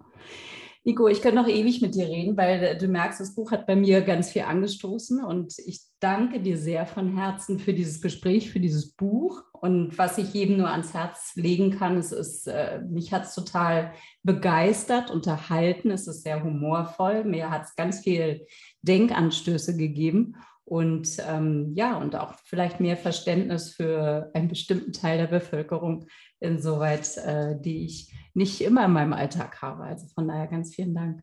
Nico, 0.84 1.06
ich 1.06 1.22
könnte 1.22 1.40
noch 1.40 1.48
ewig 1.48 1.80
mit 1.80 1.94
dir 1.94 2.08
reden, 2.08 2.36
weil 2.36 2.62
äh, 2.62 2.76
du 2.76 2.88
merkst, 2.88 3.20
das 3.20 3.36
Buch 3.36 3.52
hat 3.52 3.66
bei 3.66 3.76
mir 3.76 4.00
ganz 4.00 4.30
viel 4.30 4.42
angestoßen 4.42 5.24
und 5.24 5.54
ich 5.64 5.80
danke 6.00 6.40
dir 6.40 6.58
sehr 6.58 6.86
von 6.86 7.16
Herzen 7.16 7.60
für 7.60 7.72
dieses 7.72 8.00
Gespräch, 8.00 8.50
für 8.50 8.58
dieses 8.58 8.92
Buch. 8.92 9.44
Und 9.52 9.96
was 9.96 10.18
ich 10.18 10.34
jedem 10.34 10.56
nur 10.56 10.70
ans 10.70 10.92
Herz 10.92 11.36
legen 11.36 11.70
kann, 11.70 11.96
es 11.98 12.10
ist, 12.10 12.48
äh, 12.48 12.80
mich 12.90 13.12
hat 13.12 13.26
es 13.26 13.34
total 13.34 13.92
begeistert, 14.24 15.12
unterhalten, 15.12 15.92
es 15.92 16.08
ist 16.08 16.24
sehr 16.24 16.42
humorvoll, 16.42 17.22
mir 17.22 17.50
hat 17.50 17.62
es 17.62 17.76
ganz 17.76 18.00
viel 18.00 18.44
Denkanstöße 18.82 19.76
gegeben. 19.76 20.34
Und 20.64 21.18
ähm, 21.28 21.72
ja, 21.74 21.96
und 21.96 22.16
auch 22.16 22.34
vielleicht 22.44 22.80
mehr 22.80 22.96
Verständnis 22.96 23.74
für 23.74 24.30
einen 24.34 24.48
bestimmten 24.48 24.92
Teil 24.92 25.18
der 25.18 25.26
Bevölkerung, 25.26 26.06
insoweit, 26.42 27.16
äh, 27.18 27.60
die 27.60 27.84
ich 27.86 28.12
nicht 28.34 28.60
immer 28.60 28.84
in 28.84 28.92
meinem 28.92 29.12
Alltag 29.12 29.62
habe. 29.62 29.84
Also 29.84 30.06
von 30.14 30.28
daher 30.28 30.46
ganz 30.46 30.74
vielen 30.74 30.94
Dank. 30.94 31.20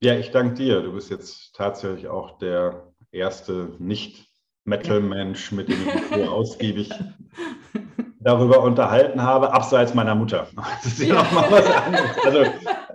Ja, 0.00 0.16
ich 0.16 0.30
danke 0.30 0.54
dir. 0.54 0.82
Du 0.82 0.92
bist 0.92 1.10
jetzt 1.10 1.54
tatsächlich 1.54 2.08
auch 2.08 2.38
der 2.38 2.92
erste 3.10 3.74
Nicht-Metal-Mensch, 3.78 5.52
mit 5.52 5.68
dem 5.68 5.78
ich 5.80 5.94
mich 5.94 6.24
so 6.24 6.24
ausgiebig 6.30 6.90
darüber 8.24 8.62
unterhalten 8.62 9.22
habe, 9.22 9.52
abseits 9.52 9.94
meiner 9.94 10.14
Mutter. 10.14 10.48
Das 10.56 10.86
ist 10.86 11.00
ja, 11.00 11.14
ja. 11.14 11.22
nochmal 11.22 11.52
was 11.52 11.70
anderes. 11.70 12.24
Also 12.24 12.44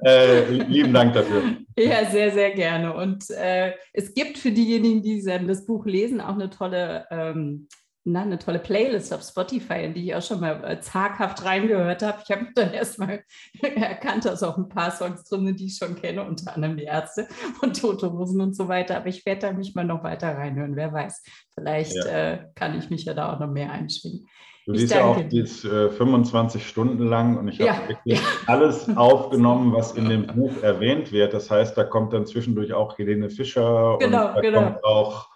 äh, 0.04 0.50
lieben 0.64 0.94
Dank 0.94 1.14
dafür. 1.14 1.44
Ja, 1.78 2.06
sehr, 2.10 2.32
sehr 2.32 2.52
gerne. 2.52 2.94
Und 2.96 3.30
äh, 3.30 3.74
es 3.94 4.14
gibt 4.14 4.38
für 4.38 4.52
diejenigen, 4.52 5.02
die 5.02 5.24
das 5.24 5.66
Buch 5.66 5.86
lesen, 5.86 6.20
auch 6.22 6.34
eine 6.34 6.50
tolle, 6.50 7.06
ähm, 7.12 7.68
na, 8.12 8.22
eine 8.22 8.40
tolle 8.40 8.60
Playlist 8.60 9.14
auf 9.14 9.22
Spotify, 9.22 9.84
in 9.84 9.94
die 9.94 10.06
ich 10.06 10.16
auch 10.16 10.22
schon 10.22 10.40
mal 10.40 10.64
äh, 10.64 10.80
zaghaft 10.80 11.46
reingehört 11.46 12.02
habe. 12.02 12.20
Ich 12.24 12.32
habe 12.32 12.48
dann 12.56 12.74
erstmal 12.74 13.24
erkannt, 13.62 14.26
dass 14.26 14.44
auch 14.44 14.58
ein 14.58 14.70
paar 14.70 14.92
Songs 14.92 15.24
drin 15.26 15.46
sind, 15.46 15.60
die 15.60 15.68
ich 15.68 15.78
schon 15.78 15.96
kenne, 15.96 16.24
unter 16.24 16.56
anderem 16.56 16.78
die 16.78 16.84
Ärzte 16.84 17.28
und 17.62 17.80
Tote 17.80 18.12
Hosen 18.12 18.42
und 18.42 18.56
so 18.56 18.68
weiter. 18.68 18.98
Aber 18.98 19.08
ich 19.08 19.26
werde 19.26 19.42
da 19.42 19.54
mich 19.54 19.76
mal 19.76 19.86
noch 19.86 20.04
weiter 20.04 20.36
reinhören. 20.36 20.76
Wer 20.76 20.92
weiß, 20.92 21.24
vielleicht 21.54 21.96
ja. 21.96 22.06
äh, 22.06 22.40
kann 22.56 22.78
ich 22.78 22.90
mich 22.90 23.06
ja 23.06 23.14
da 23.14 23.34
auch 23.34 23.40
noch 23.40 23.50
mehr 23.50 23.72
einschwingen. 23.72 24.28
Du 24.66 24.74
ich 24.74 24.82
siehst 24.82 24.94
ja 24.94 25.06
auch, 25.06 25.20
die 25.20 25.40
ist 25.40 25.66
äh, 25.66 25.90
25 25.90 26.68
Stunden 26.68 27.08
lang 27.08 27.38
und 27.38 27.48
ich 27.48 27.60
habe 27.60 27.70
ja. 27.70 27.90
wirklich 27.90 28.22
alles 28.46 28.88
aufgenommen, 28.96 29.74
was 29.74 29.94
in 29.94 30.10
dem 30.10 30.28
Buch 30.36 30.62
erwähnt 30.62 31.12
wird. 31.12 31.34
Das 31.34 31.50
heißt, 31.50 31.78
da 31.78 31.84
kommt 31.84 32.14
dann 32.14 32.28
zwischendurch 32.28 32.74
auch 32.74 32.98
Helene 32.98 33.30
Fischer 33.30 33.98
genau, 34.00 34.28
und 34.28 34.36
da 34.36 34.42
genau. 34.42 34.62
kommt 34.62 34.84
auch 34.84 35.29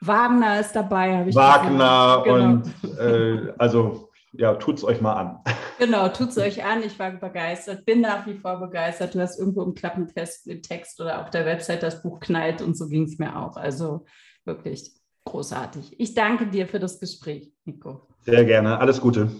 Wagner 0.00 0.60
ist 0.60 0.72
dabei, 0.72 1.18
habe 1.18 1.30
ich 1.30 1.36
Wagner 1.36 2.22
genau. 2.24 2.34
und 2.34 2.74
äh, 2.98 3.52
also 3.58 4.10
ja, 4.32 4.54
tut 4.54 4.78
es 4.78 4.84
euch 4.84 5.00
mal 5.00 5.14
an. 5.14 5.38
Genau, 5.78 6.08
tut 6.08 6.30
es 6.30 6.38
euch 6.38 6.64
an. 6.64 6.82
Ich 6.82 6.98
war 6.98 7.10
begeistert, 7.10 7.84
bin 7.84 8.00
nach 8.00 8.26
wie 8.26 8.38
vor 8.38 8.58
begeistert. 8.58 9.14
Du 9.14 9.20
hast 9.20 9.38
irgendwo 9.38 9.62
im 9.62 9.74
Klappentest 9.74 10.46
im 10.46 10.62
Text 10.62 10.98
oder 11.02 11.20
auf 11.20 11.28
der 11.28 11.44
Website 11.44 11.82
das 11.82 12.02
Buch 12.02 12.18
knallt 12.18 12.62
und 12.62 12.78
so 12.78 12.88
ging 12.88 13.02
es 13.02 13.18
mir 13.18 13.36
auch. 13.38 13.58
Also 13.58 14.06
wirklich 14.46 14.90
großartig. 15.26 16.00
Ich 16.00 16.14
danke 16.14 16.46
dir 16.46 16.66
für 16.66 16.78
das 16.78 16.98
Gespräch, 16.98 17.52
Nico. 17.66 18.08
Sehr 18.22 18.46
gerne. 18.46 18.78
Alles 18.78 19.02
Gute. 19.02 19.30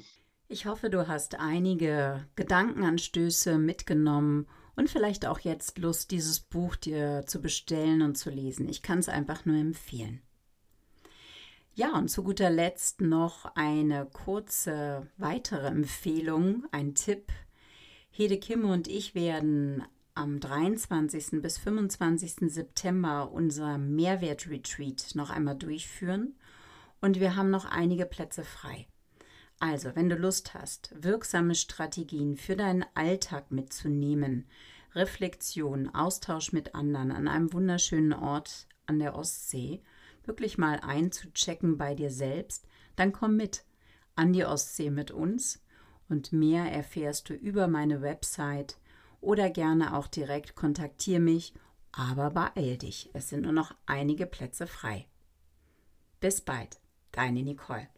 Ich 0.49 0.67
hoffe, 0.67 0.91
du 0.91 1.09
hast 1.09 1.41
einige 1.41 2.27
Gedankenanstöße 2.37 3.57
mitgenommen 3.57 4.47
und 4.77 4.91
vielleicht 4.91 5.27
auch 5.27 5.39
jetzt 5.39 5.79
Lust, 5.79 6.11
dieses 6.11 6.41
Buch 6.41 6.77
dir 6.77 7.25
zu 7.27 7.41
bestellen 7.41 8.03
und 8.03 8.19
zu 8.19 8.29
lesen. 8.29 8.69
Ich 8.69 8.83
kann 8.83 8.99
es 8.99 9.09
einfach 9.09 9.47
nur 9.47 9.57
empfehlen. 9.57 10.21
Ja, 11.79 11.93
und 11.99 12.09
zu 12.09 12.23
guter 12.23 12.49
Letzt 12.49 13.03
noch 13.03 13.45
eine 13.55 14.07
kurze 14.07 15.11
weitere 15.19 15.67
Empfehlung, 15.67 16.65
ein 16.73 16.95
Tipp. 16.95 17.31
Hede 18.11 18.39
Kimme 18.39 18.73
und 18.73 18.89
ich 18.89 19.15
werden 19.15 19.85
am 20.15 20.41
23. 20.41 21.43
bis 21.43 21.59
25. 21.59 22.51
September 22.51 23.31
unser 23.31 23.77
Mehrwert-Retreat 23.77 25.15
noch 25.17 25.29
einmal 25.29 25.55
durchführen 25.55 26.39
und 27.03 27.21
wir 27.21 27.37
haben 27.37 27.51
noch 27.51 27.67
einige 27.67 28.07
Plätze 28.07 28.43
frei. 28.43 28.87
Also, 29.61 29.95
wenn 29.95 30.09
du 30.09 30.17
Lust 30.17 30.55
hast, 30.55 30.95
wirksame 30.99 31.55
Strategien 31.55 32.39
für 32.39 32.57
deinen 32.57 32.87
Alltag 32.95 33.51
mitzunehmen, 33.51 34.47
Reflexion, 34.95 35.95
Austausch 35.95 36.53
mit 36.53 36.75
anderen 36.75 37.13
an 37.13 37.29
einem 37.29 37.53
wunderschönen 37.53 38.15
Ort 38.15 38.67
an 38.87 38.99
der 38.99 39.15
Ostsee, 39.15 39.83
wirklich 40.27 40.59
mal 40.59 40.81
einzuchecken 40.81 41.79
bei 41.79 41.95
dir 41.95 42.11
selbst, 42.11 42.67
dann 42.97 43.13
komm 43.13 43.37
mit 43.37 43.65
an 44.15 44.33
die 44.33 44.45
Ostsee 44.45 44.91
mit 44.91 45.11
uns 45.11 45.63
und 46.09 46.33
mehr 46.33 46.71
erfährst 46.73 47.29
du 47.29 47.35
über 47.35 47.69
meine 47.69 48.03
Website 48.03 48.79
oder 49.21 49.51
gerne 49.51 49.97
auch 49.97 50.07
direkt 50.07 50.55
kontaktiere 50.55 51.21
mich, 51.21 51.55
aber 51.93 52.31
beeil 52.31 52.79
dich, 52.79 53.11
es 53.13 53.29
sind 53.29 53.43
nur 53.43 53.53
noch 53.53 53.75
einige 53.87 54.27
Plätze 54.27 54.67
frei. 54.67 55.07
Bis 56.21 56.41
bald, 56.41 56.81
deine 57.13 57.43
Nicole. 57.43 57.89